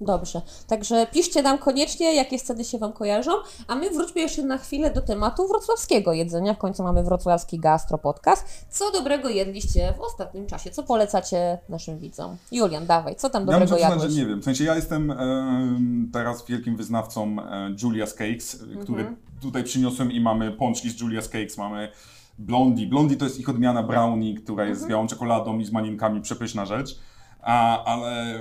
Dobrze. 0.00 0.42
Także 0.66 1.06
piszcie 1.12 1.42
nam 1.42 1.58
koniecznie, 1.58 2.14
jakie 2.14 2.38
sceny 2.38 2.64
się 2.64 2.78
Wam 2.78 2.92
kojarzą, 2.92 3.30
a 3.68 3.74
my 3.74 3.90
wróćmy 3.90 4.20
jeszcze 4.20 4.42
na 4.42 4.58
chwilę 4.58 4.90
do 4.90 5.00
tematu 5.00 5.48
wrocławskiego 5.48 6.12
jedzenia. 6.12 6.54
W 6.54 6.58
końcu 6.58 6.82
mamy 6.82 7.02
wrocławski 7.02 7.58
gastro 7.58 7.98
podcast. 7.98 8.44
Co 8.70 8.90
dobrego 8.92 9.28
jedliście 9.28 9.94
w 9.98 10.00
ostatnim 10.00 10.46
czasie? 10.46 10.70
Co 10.70 10.82
polecacie 10.82 11.58
naszym 11.68 11.98
widzom? 11.98 12.36
Julian, 12.52 12.86
dawaj, 12.86 13.16
co 13.16 13.30
tam 13.30 13.42
Ja 13.42 13.46
dobrego 13.46 13.74
przyznać, 13.74 13.90
jadłeś? 13.92 14.14
nie 14.16 14.26
wiem. 14.26 14.40
W 14.40 14.44
sensie 14.44 14.64
ja 14.64 14.74
jestem 14.76 15.10
em, 15.10 16.10
teraz 16.12 16.46
wielkim 16.46 16.76
wyznawcą 16.76 17.36
e, 17.38 17.74
Julia's 17.74 18.12
Cakes, 18.14 18.54
Mhm. 18.62 18.80
e, 18.80 18.82
który 18.84 19.16
tutaj 19.42 19.64
przyniosłem 19.64 20.12
i 20.12 20.20
mamy 20.20 20.50
pączki 20.52 20.90
z 20.90 20.96
Julia's 21.02 21.28
Cakes, 21.28 21.58
mamy 21.58 21.88
Blondie. 22.38 22.86
Blondie 22.86 23.16
to 23.16 23.24
jest 23.24 23.40
ich 23.40 23.48
odmiana 23.48 23.82
brownie, 23.82 24.34
która 24.34 24.64
jest 24.64 24.80
z 24.80 24.84
Mhm. 24.84 24.90
białą 24.90 25.06
czekoladą 25.06 25.58
i 25.58 25.64
z 25.64 25.72
maninkami, 25.72 26.20
przepyszna 26.20 26.66
rzecz. 26.66 26.98
A, 27.42 27.84
ale 27.84 28.34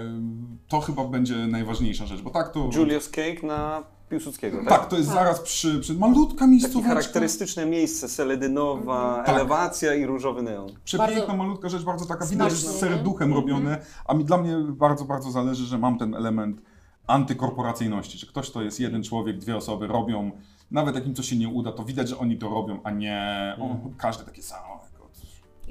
to 0.67 0.81
chyba 0.81 1.03
będzie 1.05 1.35
najważniejsza 1.35 2.05
rzecz, 2.05 2.21
bo 2.21 2.29
tak 2.29 2.51
to... 2.51 2.69
Julius 2.75 3.09
Cake 3.09 3.47
na 3.47 3.83
Piłsudskiego, 4.09 4.57
tak? 4.57 4.67
Tak, 4.69 4.85
to 4.85 4.95
jest 4.97 5.09
Tak. 5.09 5.17
zaraz 5.17 5.39
przy, 5.39 5.79
przy 5.79 5.93
malutka 5.93 6.35
Takie 6.39 6.51
miejscóweczka. 6.51 6.89
charakterystyczne 6.89 7.65
miejsce, 7.65 8.09
seledynowa, 8.09 9.15
Tak. 9.25 9.35
elewacja 9.35 9.95
i 9.95 10.05
różowy 10.05 10.41
neon. 10.41 10.69
Przepiękna, 10.83 11.15
Bardzo 11.19 11.35
malutka 11.37 11.69
rzecz, 11.69 11.83
bardzo 11.83 12.05
taka 12.05 12.25
widać 12.25 12.51
z 12.53 12.63
nie? 12.65 12.69
serduchem 12.79 13.33
robione, 13.33 13.77
a 14.05 14.13
mi 14.13 14.25
dla 14.25 14.37
mnie 14.37 14.55
bardzo, 14.69 15.05
bardzo 15.05 15.31
zależy, 15.31 15.65
że 15.65 15.77
mam 15.77 15.97
ten 15.97 16.15
element 16.15 16.61
antykorporacyjności, 17.07 18.17
że 18.17 18.27
ktoś 18.27 18.51
to 18.51 18.61
jest 18.61 18.79
jeden 18.79 19.03
człowiek, 19.03 19.37
dwie 19.37 19.57
osoby 19.57 19.87
robią, 19.87 20.31
nawet 20.71 20.95
jak 20.95 21.07
im 21.07 21.15
coś 21.15 21.29
się 21.29 21.35
nie 21.35 21.49
uda, 21.49 21.71
to 21.71 21.83
widać, 21.83 22.09
że 22.09 22.17
oni 22.17 22.37
to 22.37 22.49
robią, 22.49 22.79
a 22.83 22.91
nie 22.91 23.55
o, 23.59 23.75
każdy 23.97 24.23
takie 24.25 24.43
samo. 24.43 24.79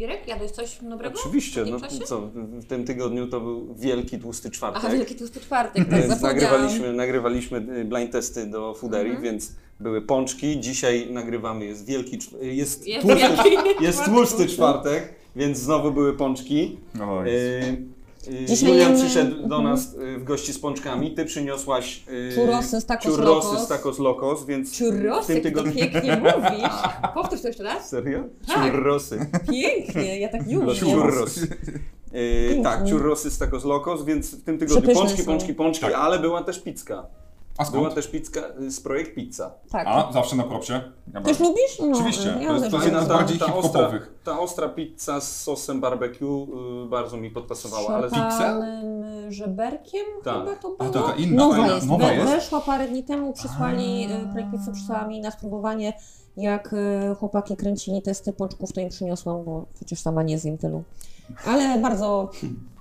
Irek, 0.01 0.29
jadłeś 0.29 0.51
coś 0.51 0.79
dobrego? 0.83 1.21
Oczywiście, 1.21 1.65
w 1.65 1.69
no 1.71 1.81
czasie? 1.81 1.99
co, 1.99 2.21
w- 2.21 2.65
tym 2.65 2.85
tygodniu 2.85 3.27
to 3.27 3.41
był 3.41 3.75
wielki, 3.75 4.19
tłusty 4.19 4.51
czwartek. 4.51 4.83
Aha, 4.85 4.95
Wielki 4.95 5.15
Tłusty 5.15 5.41
Czwartek, 5.41 5.89
tak, 5.89 6.09
Więc 6.09 6.21
nagrywaliśmy, 6.23 6.93
nagrywaliśmy 6.93 7.59
y, 7.59 7.85
blind 7.85 8.13
testy 8.13 8.47
do 8.47 8.75
Fooderii, 8.75 9.13
Mhm. 9.13 9.25
więc 9.33 9.53
były 9.81 10.03
pączki. 10.03 10.61
Dzisiaj 10.61 11.07
nagrywamy, 11.11 11.65
jest 11.65 11.87
wielki, 11.87 12.19
jest, 12.41 12.87
Jest 12.87 13.03
tłusty, 13.07 13.19
wielki 13.19 13.51
jest 13.85 13.99
czwartek. 13.99 14.15
tłusty 14.15 14.47
czwartek, 14.47 15.15
więc 15.37 15.59
znowu 15.59 15.93
były 15.93 16.17
pączki. 16.17 16.79
No, 16.95 17.27
Y, 17.27 17.31
y, 17.31 17.77
Dzisiaj 18.47 18.68
Julian 18.71 18.95
przyszedł 18.97 19.37
do 19.49 19.57
Mhm. 19.57 19.64
nas 19.64 19.95
y, 19.95 20.18
w 20.18 20.25
gości 20.25 20.53
z 20.53 20.59
pączkami, 20.59 21.14
ty 21.14 21.25
przyniosłaś 21.25 22.05
y, 22.09 22.33
Churrosy 22.37 22.81
z 22.81 22.87
tacos 22.87 23.12
churrosy 23.16 23.49
locos. 23.49 23.64
z 23.64 23.68
tacos 23.68 23.99
locos, 23.99 24.45
więc 24.47 24.75
w 24.75 24.79
Churrosy, 24.79 25.27
tym 25.27 25.37
jak 25.37 25.45
ty 25.45 25.51
to 25.53 25.62
tygodniu... 25.62 25.73
pięknie 25.75 26.16
mówisz. 26.25 26.73
Powtórz 27.14 27.41
to 27.41 27.47
jeszcze 27.49 27.62
raz. 27.62 27.89
Serio? 27.89 28.25
Tak. 28.49 28.73
Churrosy. 28.73 29.27
Pięknie, 29.51 30.21
ja 30.21 30.29
tak 30.29 30.47
nie 30.47 30.59
umiem. 30.61 30.77
Churros. 30.77 31.41
Yy, 32.12 32.61
tak, 32.62 32.91
churrosy 32.91 33.31
z 33.31 33.39
tacos 33.39 33.64
locos, 33.64 34.05
więc 34.05 34.35
w 34.35 34.45
tym 34.45 34.59
tygodniu 34.59 34.83
Przepyszne 34.83 35.03
pączki, 35.03 35.23
są. 35.23 35.27
pączki, 35.31 35.55
pączki, 35.55 35.85
Tak. 35.85 35.95
ale 35.95 36.18
była 36.18 36.43
też 36.45 36.59
pizza. 36.62 37.07
A 37.59 37.64
skąd? 37.64 37.83
Była 37.83 37.95
też 37.95 38.09
pizza 38.09 38.41
z 38.68 38.81
projekt 38.81 39.14
Pizza. 39.14 39.55
Tak. 39.71 39.87
A, 39.87 40.12
zawsze 40.12 40.37
na 40.37 40.43
propsie. 40.45 40.81
Ja 41.14 41.21
Też 41.21 41.41
lubisz? 41.41 41.79
No, 41.81 41.87
Oczywiście, 41.99 42.39
Ja 42.41 42.49
to 42.49 42.55
jest- 42.55 42.71
to 42.71 42.77
jest 42.77 42.85
jedna 42.87 43.05
z 43.05 43.09
bardziej 43.09 43.39
hip-hopowych. 43.39 44.12
Ta 44.25 44.39
ostra 44.41 44.68
pizza 44.68 45.21
z 45.21 45.43
sosem 45.43 45.81
barbecue 45.81 46.47
y, 46.85 46.89
bardzo 46.89 47.16
mi 47.16 47.31
podpasowała, 47.31 47.95
ale 47.95 48.11
z 48.11 48.12
Szarpanym 48.12 49.05
żeberkiem 49.33 50.05
Tak. 50.25 50.35
chyba 50.45 50.57
to 50.57 50.77
A 50.79 50.85
było? 50.85 50.93
to 50.95 51.03
taka 51.03 51.18
inna, 51.18 51.37
nowa 51.45 51.57
fajna- 51.57 51.75
jest. 51.75 51.87
nowa 51.87 52.07
We, 52.07 52.14
jest? 52.14 52.31
Weszła 52.31 52.61
parę 52.61 52.89
dni 52.89 53.05
temu, 53.05 53.33
przysłali, 53.33 54.07
A. 54.12 54.16
y, 54.29 54.33
projekt 54.33 54.51
pizzy 54.53 54.73
przysłała 54.73 55.07
mi 55.07 55.21
na 55.21 55.31
spróbowanie, 55.31 55.93
jak 56.37 56.73
y, 56.73 57.14
chłopaki 57.18 57.57
kręcili 57.57 58.03
testy 58.03 58.33
pączków, 58.33 58.73
to 58.73 58.81
im 58.81 58.89
przyniosłam, 58.89 59.45
bo 59.45 59.66
przecież 59.75 60.01
sama 60.01 60.23
nie 60.23 60.39
zjem 60.39 60.59
tylu. 60.59 60.83
Ale 61.47 61.79
bardzo, 61.79 62.31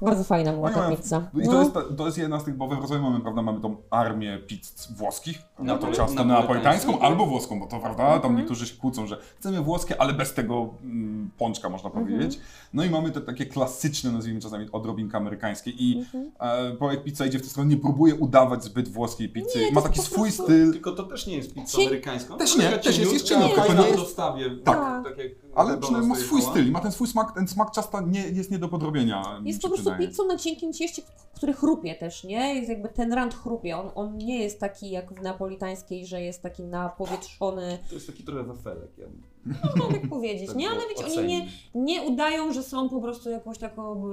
bardzo 0.02 0.24
fajna 0.24 0.54
była 0.54 0.70
ta 0.72 0.90
pizza. 0.90 1.22
I 1.42 1.46
to, 1.46 1.52
No. 1.52 1.60
jest, 1.60 1.74
ta- 1.74 1.84
to 1.98 2.06
jest 2.06 2.18
jedna 2.18 2.40
z 2.40 2.44
tych, 2.44 2.58
bo 2.58 2.68
we 2.68 2.76
Wrocławiu 2.76 3.04
mamy, 3.04 3.20
prawda, 3.20 3.42
mamy 3.42 3.62
tą 3.62 3.76
armię 3.90 4.38
pizz 4.48 4.92
włoskich, 4.98 5.40
na 5.60 5.78
to 5.78 5.88
Napole- 5.88 5.96
ciasto 5.96 6.24
napolitańską. 6.24 6.28
neapolitańską 6.28 7.00
albo 7.00 7.26
włoską, 7.26 7.60
bo 7.60 7.68
to 7.68 7.80
prawda, 7.80 8.04
Mhm. 8.04 8.22
tam 8.22 8.36
niektórzy 8.38 8.68
się 8.68 8.76
kłócą, 8.78 9.08
że 9.08 9.18
chcemy 9.40 9.62
włoskie, 9.62 10.02
ale 10.02 10.14
bez 10.14 10.34
tego 10.34 10.70
mm, 10.84 11.29
pączka, 11.38 11.70
można 11.70 11.90
Mhm. 11.90 12.08
powiedzieć. 12.08 12.40
No 12.74 12.84
i 12.84 12.90
mamy 12.90 13.12
te 13.12 13.22
takie 13.22 13.46
klasyczne, 13.46 14.12
nazwijmy 14.12 14.40
czasami 14.42 14.72
odrobinkę 14.72 15.18
amerykańskie 15.18 15.72
i 15.72 15.98
Mhm. 15.98 16.32
e, 16.40 16.76
projekt 16.76 17.04
Pizza 17.04 17.26
idzie 17.26 17.40
w 17.40 17.42
tę 17.42 17.48
stronę, 17.48 17.70
nie 17.70 17.78
próbuje 17.78 18.16
udawać 18.16 18.64
zbyt 18.64 18.90
włoskiej 18.90 19.30
pizzy, 19.30 19.60
Nie, 19.60 19.72
ma 19.72 19.82
jest 19.82 19.88
taki 19.88 20.00
swój 20.02 20.24
prostu- 20.30 20.44
styl, 20.44 20.72
Tylko 20.74 20.92
to 20.92 21.04
też 21.04 21.28
nie 21.28 21.36
jest 21.38 21.54
pizza 21.54 21.78
Cień- 21.78 21.88
amerykańska. 21.88 22.36
Też 22.38 22.58
No, 22.58 22.64
nie, 22.64 22.70
też 22.70 22.98
jest 22.98 23.24
cieniutka, 23.24 23.28
cieniutka, 23.28 23.64
to 23.64 23.74
nie 23.82 23.88
jest- 23.88 24.00
dostawie. 24.00 24.50
Tak. 24.64 25.04
tak 25.04 25.18
jak 25.18 25.28
ale 25.56 25.78
przynajmniej 25.78 26.10
ma 26.10 26.16
swój 26.16 26.30
dojechała. 26.30 26.54
styl 26.54 26.68
i 26.68 26.72
ma 26.72 26.80
ten 26.80 26.92
swój 26.92 27.08
smak, 27.08 27.34
ten 27.36 27.48
smak 27.48 27.72
ciasta 27.72 28.02
nie, 28.02 28.28
jest 28.30 28.52
nie 28.52 28.60
do 28.60 28.70
podrobienia. 28.70 29.42
Jest 29.46 29.62
po 29.62 29.68
prostu 29.70 29.90
pizzą 30.00 30.26
na 30.28 30.38
cienkim 30.38 30.74
cieście, 30.74 31.02
który 31.36 31.54
chrupie 31.54 31.96
też, 31.96 32.24
nie? 32.24 32.56
Jest 32.56 32.70
jakby 32.70 32.90
ten 32.90 33.14
rand 33.14 33.34
chrupie. 33.36 33.78
On, 33.78 33.90
on 33.96 34.18
nie 34.18 34.44
jest 34.44 34.60
taki 34.60 34.90
jak 34.90 35.14
w 35.14 35.22
napolitańskiej, 35.22 36.06
że 36.06 36.22
jest 36.22 36.42
taki 36.42 36.64
napowietrzony, 36.64 37.80
To 37.90 37.96
jest 37.96 38.08
taki 38.08 38.24
trochę 38.24 38.44
wafelek. 38.44 38.90
Ja 38.98 39.06
bym 39.46 39.56
można 39.76 40.00
tak 40.00 40.10
powiedzieć, 40.10 40.56
nie? 40.56 40.68
Ale 40.70 40.80
wiecie, 40.90 41.20
oni 41.22 41.28
nie, 41.28 41.46
nie 41.76 42.02
udają, 42.02 42.54
że 42.54 42.64
są 42.64 42.90
po 42.90 43.02
prostu 43.02 43.30
jakąś 43.30 43.58
taką 43.58 44.04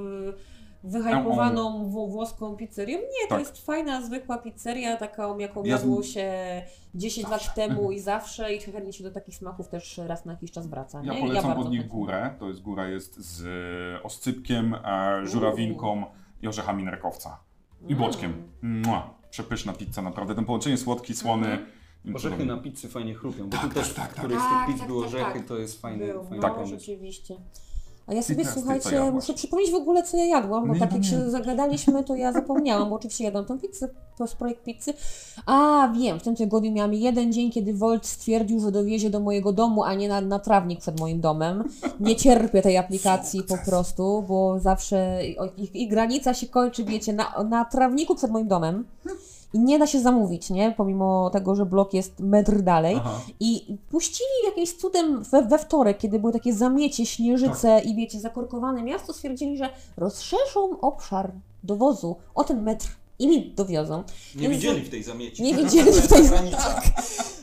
wyhypowaną 0.84 1.90
wło- 1.90 2.10
włoską 2.10 2.56
pizzerią. 2.56 2.98
Nie, 2.98 3.28
to 3.28 3.28
Tak. 3.28 3.38
jest 3.38 3.66
fajna, 3.66 4.02
zwykła 4.02 4.38
pizzeria, 4.38 4.96
taką 4.96 5.38
jaką 5.38 5.64
Ja 5.64 5.70
jadło 5.76 6.02
się 6.02 6.32
10 6.94 7.28
lat 7.28 7.54
temu 7.54 7.92
i 7.92 8.00
zawsze 8.00 8.54
i 8.54 8.58
chętnie 8.60 8.92
się 8.92 9.04
do 9.04 9.10
takich 9.10 9.34
smaków 9.36 9.68
też 9.68 10.00
raz 10.06 10.24
na 10.24 10.32
jakiś 10.32 10.50
czas 10.52 10.66
wraca, 10.66 11.02
Ja 11.04 11.14
nie? 11.14 11.20
polecam 11.20 11.44
bardzo 11.44 11.60
od 11.62 11.70
nich 11.70 11.80
chętnie. 11.80 11.98
górę. 11.98 12.34
To 12.38 12.48
jest 12.48 12.62
góra 12.62 12.88
jest 12.88 13.16
z 13.20 13.46
e, 13.98 14.02
oscypkiem, 14.02 14.74
e, 14.74 15.20
żurawinką 15.26 16.04
i 16.42 16.48
orzechami 16.48 16.84
nerkowca. 16.84 17.40
I 17.88 17.92
Mm. 17.92 17.98
boczkiem. 17.98 18.42
Mua, 18.62 19.14
przepyszna 19.30 19.72
pizza, 19.72 20.02
naprawdę. 20.02 20.34
Ten 20.34 20.44
połączenie 20.44 20.76
słodki, 20.76 21.14
słony. 21.14 21.46
Mhm. 21.46 21.66
Orzechy 22.14 22.36
cudownie. 22.36 22.54
na 22.56 22.62
pizzy 22.62 22.88
fajnie 22.88 23.14
chrupią, 23.14 23.44
bo 23.44 23.56
Tak, 23.56 23.68
tu 23.68 23.74
też 23.74 23.88
tak, 23.88 23.94
tak, 23.94 24.06
tak. 24.08 24.18
którejś 24.18 24.40
z 24.40 24.44
Tak, 24.44 24.66
tych 24.66 24.74
pizz 24.74 24.78
tak, 24.80 24.88
były 24.88 25.02
tak, 25.04 25.14
orzechy, 25.14 25.38
tak. 25.38 25.48
to 25.48 25.58
jest 25.58 25.80
fajny, 25.80 26.06
Był, 26.06 26.22
fajny 26.24 26.38
no, 26.48 26.54
pomysł. 26.54 26.70
rzeczywiście. 26.74 27.36
A 28.08 28.14
ja 28.14 28.22
sobie, 28.22 28.44
słuchajcie, 28.44 29.10
muszę 29.12 29.34
przypomnieć 29.34 29.70
w 29.70 29.74
ogóle, 29.74 30.02
co 30.02 30.16
ja 30.16 30.24
jadłam, 30.24 30.66
bo 30.68 30.74
Nie 30.74 30.80
tak 30.80 30.92
jak 30.92 31.04
się 31.04 31.30
zagadaliśmy, 31.30 32.04
to 32.04 32.14
ja 32.14 32.32
zapomniałam, 32.32 32.90
bo 32.90 32.96
oczywiście 32.96 33.24
jadłam 33.24 33.44
tą 33.44 33.58
pizzę, 33.58 33.88
to 34.18 34.26
z 34.26 34.34
projekt 34.34 34.64
pizzy. 34.64 34.92
A, 35.46 35.88
wiem, 35.98 36.20
w 36.20 36.22
tym 36.22 36.36
tygodniu 36.36 36.72
miałam 36.72 36.94
jeden 36.94 37.32
dzień, 37.32 37.50
kiedy 37.50 37.74
Volt 37.74 38.06
stwierdził, 38.06 38.60
że 38.60 38.72
dowiezie 38.72 39.10
do 39.10 39.20
mojego 39.20 39.52
domu, 39.52 39.82
a 39.84 39.94
nie 39.94 40.08
na, 40.08 40.20
na 40.20 40.38
trawnik 40.38 40.80
przed 40.80 41.00
moim 41.00 41.20
domem. 41.20 41.64
Nie 42.00 42.16
cierpię 42.16 42.62
tej 42.62 42.76
aplikacji 42.78 43.42
po 43.42 43.58
prostu, 43.66 44.24
bo 44.28 44.60
zawsze 44.60 45.20
ich, 45.56 45.74
ich 45.74 45.90
granica 45.90 46.34
się 46.34 46.46
kończy, 46.46 46.84
wiecie, 46.84 47.12
na, 47.12 47.42
na 47.48 47.64
trawniku 47.64 48.14
przed 48.14 48.30
moim 48.30 48.48
domem. 48.48 48.84
I 49.54 49.58
nie 49.58 49.78
da 49.78 49.86
się 49.86 50.00
zamówić, 50.00 50.50
nie? 50.50 50.74
Pomimo 50.76 51.30
tego, 51.32 51.54
że 51.54 51.66
blok 51.66 51.94
jest 51.94 52.20
metr 52.20 52.62
dalej. 52.62 52.96
Aha. 52.98 53.20
I 53.40 53.76
puścili 53.90 54.28
jakimś 54.46 54.72
cudem 54.72 55.22
we, 55.22 55.42
we 55.42 55.58
wtorek, 55.58 55.98
kiedy 55.98 56.18
były 56.18 56.32
takie 56.32 56.54
zamiecie, 56.54 57.06
śnieżyce 57.06 57.76
Tak. 57.76 57.86
i 57.86 57.94
wiecie, 57.94 58.20
zakorkowane 58.20 58.82
miasto, 58.82 59.12
stwierdzili, 59.12 59.56
że 59.58 59.68
rozszerzą 59.96 60.80
obszar 60.80 61.32
dowozu 61.64 62.16
o 62.34 62.44
ten 62.44 62.62
metr 62.62 62.88
i 63.18 63.28
mi 63.28 63.50
dowiozą. 63.50 64.02
Nie 64.34 64.42
Więc- 64.48 64.54
widzieli 64.54 64.80
w 64.82 64.90
tej 64.90 65.02
zamieci. 65.02 65.42
Nie 65.42 65.54
widzieli 65.54 65.92
w 65.92 66.08
tej 66.08 66.24
granica. 66.28 66.80
Yy, 66.80 67.35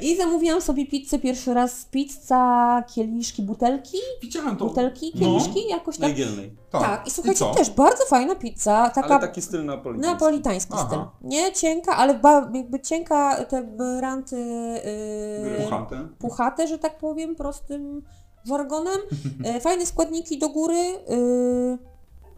I 0.00 0.16
zamówiłam 0.16 0.60
sobie 0.60 0.86
pizzę 0.86 1.18
pierwszy 1.18 1.54
raz, 1.54 1.84
pizza, 1.84 2.84
kieliszki, 2.94 3.42
butelki, 3.42 3.96
Widziałem 4.22 4.56
to. 4.56 4.64
butelki, 4.66 5.12
No. 5.14 5.20
kieliszki, 5.20 5.68
jakoś 5.68 5.94
tak. 5.96 6.02
Najgielnej. 6.02 6.56
Tak, 6.70 7.06
i 7.06 7.10
słuchajcie, 7.10 7.38
co? 7.38 7.54
też 7.54 7.70
bardzo 7.70 8.04
fajna 8.04 8.34
pizza, 8.34 8.90
taka 8.94 9.08
Ale 9.08 9.20
taki 9.20 9.42
styl 9.42 9.64
napolitański. 9.64 10.10
neapolitański 10.10 10.72
Aha. 10.76 10.86
styl. 10.86 11.28
Nie 11.28 11.52
cienka, 11.52 11.96
ale 11.96 12.14
ba, 12.14 12.50
jakby 12.54 12.80
cienka, 12.80 13.44
te 13.44 13.62
branty 13.62 14.36
yy, 15.56 15.64
Puchate. 15.64 16.08
puchate, 16.18 16.66
że 16.68 16.78
tak 16.78 16.98
powiem, 16.98 17.36
prostym 17.36 18.02
żargonem. 18.44 18.98
E, 19.44 19.60
Fajne 19.60 19.86
składniki 19.86 20.38
do 20.38 20.48
góry. 20.48 20.78
e, 20.78 21.16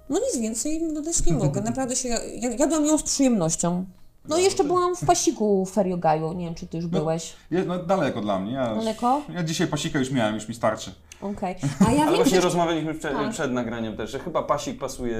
No 0.08 0.18
nic 0.18 0.38
więcej 0.42 0.92
dodać 0.94 1.26
nie 1.26 1.32
mogę. 1.32 1.60
Naprawdę 1.60 1.96
się, 1.96 2.08
ja- 2.08 2.50
jadłam 2.58 2.86
ją 2.86 2.98
z 2.98 3.02
przyjemnością. 3.02 3.84
No 4.28 4.38
i 4.38 4.42
jeszcze 4.42 4.64
byłam 4.64 4.96
w 4.96 5.06
pasiku 5.06 5.64
w 5.66 5.70
Feriogaju. 5.70 6.32
Nie 6.32 6.44
wiem, 6.44 6.54
czy 6.54 6.66
ty 6.66 6.76
już 6.76 6.86
No. 6.92 6.98
byłeś. 6.98 7.32
Je, 7.50 7.64
no, 7.64 7.78
daleko 7.78 8.20
dla 8.20 8.38
mnie. 8.38 8.52
Ja, 8.52 8.74
Daleko? 8.74 9.22
ja 9.34 9.42
dzisiaj 9.42 9.66
pasika 9.66 9.98
już 9.98 10.10
miałem, 10.10 10.34
już 10.34 10.48
mi 10.48 10.54
starczy. 10.54 10.90
Okej. 11.20 11.56
A 11.88 11.92
ja 11.92 12.02
Ale 12.06 12.16
właśnie 12.16 12.36
że 12.36 12.40
rozmawialiśmy 12.40 12.94
przed, 12.94 13.12
Tak. 13.12 13.30
przed 13.30 13.52
nagraniem 13.52 13.96
też, 13.96 14.10
że 14.10 14.18
chyba 14.18 14.42
pasik 14.42 14.78
pasuje 14.78 15.16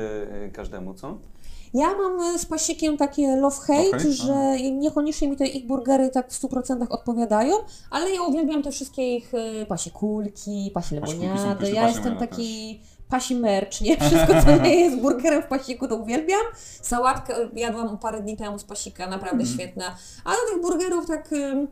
y, 0.46 0.50
każdemu, 0.54 0.94
co? 0.94 1.18
ja 1.74 1.94
mam 1.94 2.20
e, 2.34 2.38
z 2.38 2.46
pasikiem 2.46 2.96
takie 2.96 3.22
love-hate, 3.36 3.90
Love-hate? 3.92 4.10
że 4.10 4.60
niekoniecznie 4.70 5.28
mi 5.28 5.36
te 5.36 5.46
ich 5.46 5.66
burgery 5.66 6.08
tak 6.08 6.32
w 6.32 6.42
100% 6.42 6.86
odpowiadają, 6.90 7.54
ale 7.90 8.10
ja 8.10 8.22
uwielbiam 8.22 8.62
te 8.62 8.70
wszystkie 8.70 9.16
ich 9.16 9.32
e, 9.34 9.66
pasie 9.66 9.90
kulki, 9.90 10.70
pasie 10.74 10.94
lemoniady. 11.00 11.70
Ja 11.70 11.88
jestem 11.88 12.16
taki 12.16 12.80
pasi 13.12 13.34
merch, 13.34 13.80
nie? 13.80 13.96
Wszystko, 13.96 14.32
co 14.44 14.56
nie 14.62 14.74
jest 14.80 14.96
burgerem 15.00 15.42
w 15.42 15.46
pasiku, 15.46 15.88
to 15.88 15.96
uwielbiam. 15.96 16.40
Sałatkę 16.82 17.34
jadłam 17.54 17.98
parę 17.98 18.20
dni 18.20 18.36
temu 18.36 18.58
z 18.58 18.64
pasika, 18.64 19.06
naprawdę 19.06 19.40
Mhm. 19.42 19.58
świetna. 19.58 19.96
Ale 20.24 20.36
tych 20.52 20.62
burgerów 20.62 21.06
tak... 21.06 21.32
ym, 21.32 21.68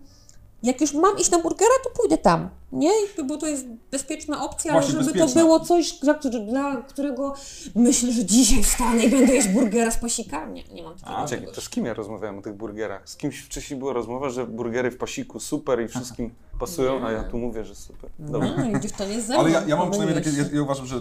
Jak 0.63 0.81
już 0.81 0.95
mam 0.95 1.19
iść 1.19 1.31
na 1.31 1.39
burgera, 1.39 1.71
to 1.85 1.91
pójdę 1.91 2.19
tam, 2.19 2.51
nie? 2.73 2.91
Bo 3.25 3.37
to 3.37 3.47
jest 3.47 3.67
bezpieczna 3.91 4.45
opcja, 4.45 4.73
ale 4.73 4.81
Właśnie 4.81 4.99
żeby 4.99 5.05
bezpieczna. 5.05 5.41
to 5.41 5.47
było 5.47 5.61
coś, 5.61 5.93
dla, 5.93 6.15
dla 6.41 6.77
którego 6.77 7.35
myślę, 7.75 8.13
że 8.13 8.25
dzisiaj 8.25 8.63
wstanę 8.63 9.05
i 9.05 9.11
będę 9.11 9.35
jeść 9.35 9.49
burgera 9.49 9.91
z 9.91 9.99
pasika. 9.99 10.47
Nie, 10.47 10.65
nie 10.65 10.83
mam 10.83 10.95
takiego 10.95 11.17
A, 11.17 11.27
czekaj, 11.27 11.49
to 11.55 11.61
z 11.61 11.69
kim 11.69 11.85
ja 11.85 11.95
rozmawiałem 11.95 12.39
o 12.39 12.43
tych 12.43 12.55
burgerach? 12.55 13.09
Z 13.09 13.17
kimś 13.17 13.39
wcześniej 13.39 13.79
była 13.79 13.93
rozmowa, 13.93 14.31
że 14.31 14.47
burgery 14.47 14.91
w 14.91 14.97
pasiku 14.99 15.41
super 15.41 15.83
i 15.83 15.89
wszystkim 15.89 16.31
pasują, 16.61 17.07
a 17.07 17.13
ja 17.13 17.25
tu 17.25 17.39
mówię, 17.39 17.65
że 17.65 17.75
super. 17.75 18.11
Dobra. 18.19 18.49
No, 18.57 18.79
idziesz 18.79 18.93
to 18.93 19.07
nie 19.07 19.21
ze 19.21 19.33
mną. 19.33 19.41
Ale 19.41 19.51
ja, 19.51 19.63
ja 19.67 19.77
mam 19.77 19.91
przynajmniej 19.91 20.25
takie, 20.25 20.37
ja, 20.37 20.45
ja 20.53 20.63
uważam, 20.63 20.87
że 20.87 20.97
y, 20.97 21.01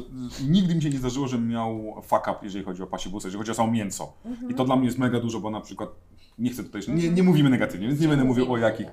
nigdy 0.50 0.76
mi 0.76 0.82
się 0.82 0.90
nie 0.90 0.98
zdarzyło, 0.98 1.28
żebym 1.28 1.48
miał 1.50 2.02
fuck 2.04 2.22
up, 2.22 2.36
jeżeli 2.42 2.66
chodzi 2.66 2.84
o 2.84 2.88
pasibusa, 2.88 3.28
jeżeli 3.28 3.40
chodzi 3.40 3.52
o 3.52 3.56
samo 3.56 3.72
mięso. 3.72 4.14
Mhm. 4.26 4.52
I 4.52 4.56
to 4.56 4.66
dla 4.66 4.76
mnie 4.76 4.86
jest 4.86 4.98
mega 4.98 5.20
dużo, 5.20 5.40
bo 5.40 5.50
na 5.50 5.62
przykład, 5.62 5.90
nie 6.40 6.50
chcę 6.50 6.64
tutaj, 6.64 6.82
nie, 6.88 7.10
nie 7.10 7.24
mówimy 7.24 7.50
negatywnie, 7.50 7.88
więc 7.88 8.00
nie 8.00 8.08
będę 8.08 8.26
mówił 8.26 8.54
o 8.54 8.58
jakich, 8.58 8.88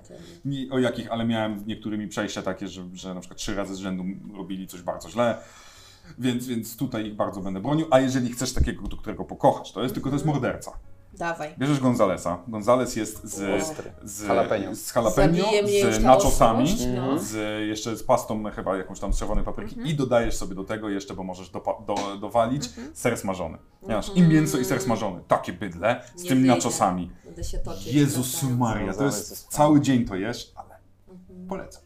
nie, 0.45 0.71
o 0.71 0.79
jakich, 0.79 1.13
ale 1.13 1.27
miałem 1.27 1.59
z 1.59 1.67
niektórymi 1.67 2.09
przejścia 2.09 2.43
takie, 2.43 2.69
że, 2.69 2.85
że 2.93 3.15
na 3.15 3.21
przykład 3.21 3.39
trzy 3.39 3.55
razy 3.55 3.75
z 3.75 3.79
rzędu 3.79 4.05
robili 4.37 4.67
coś 4.67 4.83
bardzo 4.83 5.11
źle. 5.11 5.39
Więc, 6.19 6.47
więc 6.47 6.77
tutaj 6.77 7.07
ich 7.07 7.15
bardzo 7.15 7.41
będę 7.41 7.61
bronił. 7.61 7.87
A 7.91 8.01
jeżeli 8.01 8.33
chcesz 8.33 8.53
takiego, 8.53 8.89
do 8.89 8.97
którego 8.97 9.25
pokochasz, 9.25 9.73
to 9.73 9.83
jest 9.83 9.95
tylko 9.95 10.11
to 10.11 10.17
jest 10.17 10.27
morderca. 10.27 10.79
Dawaj. 11.19 11.55
Bierzesz 11.59 11.81
Gonzalesa. 11.81 12.39
Gonzales 12.49 12.97
jest 12.97 13.25
z, 13.25 13.62
Ostry. 13.62 13.93
z, 14.05 14.23
Jalapeno. 14.23 14.75
z 14.75 14.95
jalapeno, 14.95 15.45
z 15.93 16.03
nachosami, 16.03 16.77
no. 16.97 17.19
z, 17.19 17.35
jeszcze 17.69 17.97
z 17.97 18.03
pastą 18.03 18.45
chyba 18.51 18.77
jakąś 18.77 19.01
tam 19.01 19.12
z 19.12 19.19
czerwonej 19.19 19.45
papryki 19.45 19.77
i 19.91 19.95
dodajesz 19.95 20.37
sobie 20.37 20.55
do 20.55 20.64
tego 20.64 20.89
jeszcze, 20.89 21.14
bo 21.14 21.23
możesz 21.23 21.51
dopa- 21.51 21.85
do, 21.87 22.17
dowalić, 22.21 22.71
ser 22.95 23.19
smażony. 23.19 23.59
Ponieważ 23.81 24.11
i 24.14 24.23
mięso 24.23 24.59
i 24.59 24.64
ser 24.64 24.83
smażony, 24.83 25.21
takie 25.29 25.53
bydle, 25.53 26.03
z 26.17 26.23
Nie 26.23 26.29
tym 26.29 26.39
wyjdę. 26.39 26.55
nachosami. 26.57 27.11
Będę 27.25 27.45
się 27.45 27.59
toczyć. 27.59 27.87
Jezus. 27.87 28.43
Maria, 28.43 28.95
to 28.95 29.05
jest 29.05 29.49
cały 29.49 29.81
dzień 29.81 30.05
to 30.05 30.17
jesz, 30.17 30.53
ale 30.55 30.75
polecam. 31.49 31.83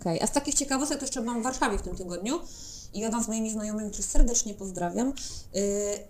Okej, 0.00 0.20
a 0.22 0.26
z 0.26 0.32
takich 0.32 0.54
ciekawostek 0.54 0.98
to 0.98 1.04
jeszcze 1.04 1.20
byłam 1.22 1.40
w 1.40 1.44
Warszawie 1.44 1.78
w 1.78 1.82
tym 1.82 1.96
tygodniu 1.96 2.40
i 2.94 3.00
jadłam 3.00 3.22
z 3.24 3.28
moimi 3.28 3.50
znajomymi, 3.50 3.90
których 3.90 4.06
serdecznie 4.06 4.54
pozdrawiam, 4.54 5.12
yy, 5.54 5.62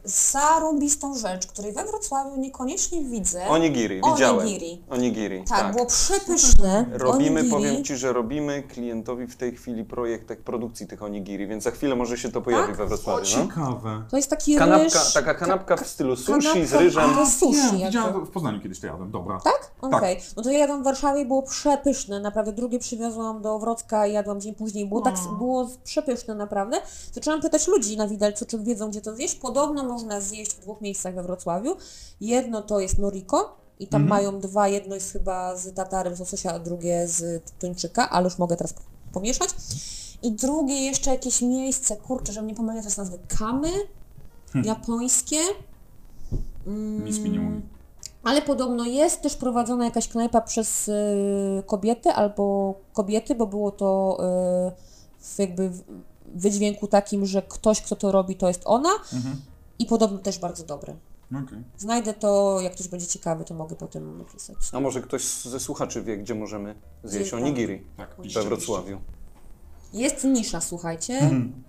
zarąbistą 0.05 1.15
rzecz, 1.19 1.47
której 1.47 1.73
we 1.73 1.85
Wrocławiu 1.85 2.37
niekoniecznie 2.37 3.05
widzę. 3.05 3.49
Onigiri, 3.49 4.01
widziałem. 4.13 4.39
Onigiri. 4.47 4.83
Onigiri, 4.91 5.45
Tak, 5.49 5.59
tak. 5.59 5.73
było 5.75 5.87
przepyszne. 5.87 6.87
Robimy, 6.93 7.41
onigiri. 7.41 7.51
powiem 7.51 7.85
Ci, 7.85 7.97
że 7.97 8.13
robimy 8.13 8.63
klientowi 8.63 9.27
w 9.27 9.37
tej 9.37 9.57
chwili 9.57 9.85
projekt 9.85 10.29
tak, 10.29 10.41
produkcji 10.43 10.87
tych 10.87 11.03
onigiri, 11.03 11.47
więc 11.47 11.65
za 11.65 11.71
chwilę 11.71 11.97
może 11.97 12.19
się 12.19 12.33
to 12.33 12.41
pojawi 12.41 12.67
Tak? 12.69 12.77
we 12.77 12.87
Wrocławiu. 12.87 13.21
No? 13.21 13.43
ciekawe. 13.47 14.03
To 14.11 14.17
jest 14.17 14.31
taki 14.31 14.57
Kanapka, 14.57 14.85
ryż... 14.85 15.13
taka 15.13 15.35
kanapka 15.35 15.77
w 15.77 15.87
stylu 15.87 16.17
sushi 16.17 16.67
z 16.67 16.71
kanapka- 16.73 16.79
ryżem. 16.79 17.15
To 17.15 17.21
jest 17.21 17.39
sushi 17.39 17.77
Nie, 17.77 17.93
to 17.93 18.13
w 18.13 18.31
Poznaniu 18.31 18.61
kiedyś 18.61 18.81
to 18.81 18.87
jadłem, 18.87 19.11
dobra. 19.11 19.41
Tak? 19.45 19.71
Okej. 19.81 20.21
No 20.37 20.43
to 20.43 20.51
ja 20.51 20.59
jadłam 20.59 20.81
w 20.81 20.85
Warszawie 20.85 21.21
i 21.21 21.27
było 21.27 21.43
przepyszne, 21.43 22.21
naprawdę. 22.21 22.53
Drugie 22.53 22.79
przywiozłam 22.79 23.43
do 23.43 23.59
Wrocka 23.59 24.07
i 24.07 24.13
jadłam 24.13 24.41
dzień 24.41 24.55
później. 24.55 24.87
Było 24.87 25.01
tak, 25.01 25.15
było 25.39 25.69
przepyszne 25.85 26.35
naprawdę. 26.35 26.70
Zaczęłam 27.13 27.41
pytać 27.41 27.67
ludzi 27.69 27.97
na 27.97 28.09
widelcu, 28.09 28.47
czy 28.47 28.59
wiedzą, 28.59 28.91
gdzie 28.91 29.01
to 29.01 29.15
zjeść. 29.17 29.35
Podobno 29.35 29.85
można 29.85 30.21
zjeść 30.21 30.53
w 30.53 30.61
dwóch 30.61 30.81
miejscach 30.81 31.15
we 31.15 31.23
Wrocławiu. 31.23 31.77
Jedno 32.21 32.63
to 32.63 32.81
jest 32.81 32.99
Noriko 32.99 33.57
i 33.79 33.87
tam 33.87 34.03
Mhm. 34.03 34.21
mają 34.23 34.41
dwa, 34.41 34.69
jedno 34.69 34.95
jest 34.95 35.13
chyba 35.13 35.57
z 35.57 35.75
tatarem 35.75 36.17
z 36.17 36.21
łososia, 36.21 36.53
a 36.53 36.59
drugie 36.59 37.09
z 37.09 37.43
tuńczyka, 37.61 38.11
ale 38.11 38.25
już 38.25 38.39
mogę 38.39 38.57
teraz 38.57 38.75
pomieszać. 39.13 39.51
I 40.23 40.33
drugie 40.33 40.75
jeszcze 40.85 41.11
jakieś 41.11 41.43
miejsce, 41.43 41.97
kurczę, 41.97 42.33
żebym 42.33 42.49
nie 42.49 42.55
pomyliła 42.55 42.83
teraz 42.83 42.97
nazwy, 42.97 43.19
Kamy 43.39 43.69
japońskie. 44.65 45.37
Mm, 46.67 47.05
Nic 47.05 47.19
mi 47.19 47.31
nie 47.31 47.39
mówi. 47.41 47.61
ale 48.25 48.43
podobno 48.43 48.85
jest 48.85 49.21
też 49.23 49.37
prowadzona 49.37 49.85
jakaś 49.85 50.09
knajpa 50.09 50.41
przez 50.41 50.89
y, 50.89 50.93
kobiety 51.67 52.09
albo 52.11 52.75
kobiety, 52.93 53.35
bo 53.35 53.47
było 53.47 53.71
to 53.71 54.19
y, 54.21 54.73
w 55.21 55.39
jakby 55.39 55.71
wydźwięku 56.35 56.87
takim, 56.87 57.27
że 57.27 57.43
ktoś, 57.43 57.81
kto 57.83 57.97
to 57.97 58.13
robi, 58.13 58.37
to 58.37 58.49
jest 58.49 58.63
ona. 58.65 58.91
Mhm. 59.13 59.41
I 59.79 59.87
podobno 59.87 60.19
też 60.19 60.39
bardzo 60.39 60.65
dobre. 60.65 60.97
Okej. 61.31 61.59
Znajdę 61.79 62.15
to, 62.15 62.59
jak 62.61 62.73
ktoś 62.75 62.89
będzie 62.89 63.07
ciekawy, 63.07 63.45
to 63.45 63.55
mogę 63.55 63.77
potem 63.77 64.19
napisać. 64.19 64.57
A 64.73 64.81
może 64.81 65.03
ktoś 65.03 65.25
ze 65.25 65.61
słuchaczy 65.61 66.03
wie, 66.03 66.17
gdzie 66.19 66.35
możemy 66.35 66.75
zjeść 67.05 67.35
onigiri 67.35 67.87
Tak, 67.97 68.17
we 68.35 68.43
Wrocławiu. 68.43 69.01
Jest 69.93 70.25
nisza, 70.25 70.61
słuchajcie. 70.61 71.15
Mhm. 71.19 71.63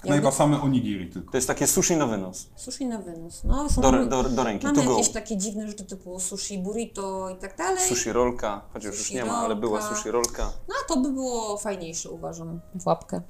Knajpa 0.00 0.30
same 0.32 0.60
onigiri 0.62 1.10
tylko. 1.10 1.30
To 1.30 1.36
jest 1.38 1.48
takie 1.48 1.66
sushi 1.66 1.96
na 1.96 2.06
wynos. 2.06 2.48
Sushi 2.56 2.86
na 2.86 2.98
wynos. 2.98 3.44
No, 3.44 3.70
są 3.70 3.82
Do, 3.82 4.06
do, 4.06 4.22
do 4.22 4.44
ręki, 4.44 4.66
mamy 4.66 4.78
to 4.78 4.84
go. 4.84 4.90
jakieś 4.90 5.08
takie 5.08 5.36
dziwne 5.36 5.66
rzeczy 5.68 5.84
typu 5.84 6.20
sushi 6.20 6.58
burrito 6.58 7.30
i 7.30 7.36
tak 7.36 7.56
dalej. 7.56 7.88
Sushi 7.88 8.12
rolka, 8.12 8.62
chociaż 8.72 8.84
już 8.92 8.98
Sushi 8.98 9.14
nie 9.14 9.24
ma, 9.24 9.36
ale 9.36 9.56
była 9.56 9.80
rolka. 9.80 9.96
sushi 9.96 10.10
rolka. 10.10 10.52
No, 10.68 10.74
a 10.84 10.88
to 10.88 11.00
by 11.00 11.10
było 11.12 11.58
fajniejsze, 11.58 12.10
uważam, 12.10 12.60
w 12.74 12.86
łapkę. 12.86 13.20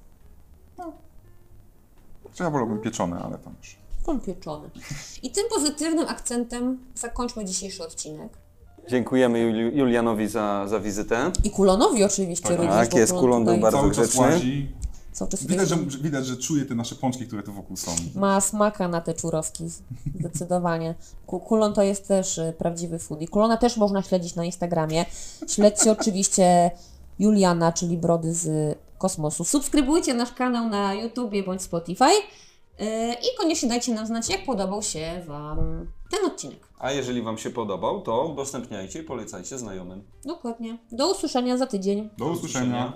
Czy 2.35 2.43
ja 2.43 2.51
wolałbym 2.51 2.79
pieczone, 2.81 3.19
ale 3.25 3.39
tam 3.39 3.55
już. 3.63 3.77
Pan 4.07 4.21
pieczony. 4.21 4.71
I 5.23 5.31
tym 5.31 5.45
pozytywnym 5.55 6.09
akcentem 6.09 6.79
zakończmy 6.95 7.45
dzisiejszy 7.45 7.83
odcinek. 7.85 8.33
Dziękujemy 8.91 9.39
Juli- 9.39 9.77
Julianowi 9.79 10.29
za, 10.29 10.67
za 10.69 10.81
wizytę. 10.81 11.31
I 11.45 11.51
Kulonowi 11.51 12.05
oczywiście 12.05 12.49
Tak, 12.49 12.57
również. 12.57 12.75
tak, 12.75 12.91
bo 12.91 12.99
jest, 12.99 13.13
Kulon 13.13 13.45
był 13.45 13.55
tutaj 13.55 13.61
bardzo 13.63 13.79
Cały 13.79 13.91
czas 13.95 14.07
grzeczny. 14.09 14.21
łazi. 14.27 14.73
Cały 15.13 15.31
czas 15.31 15.45
Widać 15.47 15.69
że, 15.69 15.77
widać, 16.03 16.27
że 16.27 16.37
czuje 16.37 16.65
te 16.65 16.75
nasze 16.75 16.95
pączki, 16.95 17.27
które 17.27 17.43
tu 17.43 17.53
wokół 17.53 17.77
są. 17.77 17.91
ma 18.15 18.41
smaka 18.41 18.89
na 18.89 19.01
te 19.01 19.15
czurowski, 19.15 19.65
zdecydowanie. 20.21 20.95
Ku- 21.27 21.41
Kulon 21.41 21.75
to 21.75 21.83
jest 21.83 22.09
też 22.09 22.39
y, 22.39 22.55
prawdziwy 22.59 22.99
foodie. 22.99 23.29
Kulona 23.29 23.57
też 23.57 23.77
można 23.77 24.03
śledzić 24.03 24.35
na 24.35 24.45
Instagramie. 24.45 25.05
Śledźcie 25.49 25.93
oczywiście 25.93 26.71
Juliana, 27.23 27.73
czyli 27.73 27.97
Brody 27.97 28.35
z 28.35 28.79
kosmosu. 28.99 29.45
Subskrybujcie 29.45 30.15
nasz 30.15 30.33
kanał 30.33 30.69
na 30.69 30.95
YouTubie 30.95 31.43
bądź 31.43 31.63
Spotify. 31.63 32.05
Yy, 32.79 32.87
I 33.15 33.39
koniecznie 33.39 33.69
dajcie 33.69 33.95
nam 33.95 34.07
znać, 34.07 34.29
jak 34.31 34.45
podobał 34.45 34.83
się 34.83 35.23
Wam 35.27 35.87
ten 36.11 36.27
odcinek. 36.27 36.69
A 36.79 36.93
jeżeli 36.93 37.23
Wam 37.23 37.39
się 37.39 37.51
podobał, 37.51 38.03
to 38.03 38.27
udostępniajcie 38.27 39.01
i 39.01 39.03
polecajcie 39.03 39.59
znajomym. 39.59 40.03
Dokładnie. 40.25 40.79
Do 40.93 41.11
usłyszenia 41.11 41.57
za 41.57 41.67
tydzień. 41.67 42.11
Do 42.19 42.27
usłyszenia. 42.27 42.93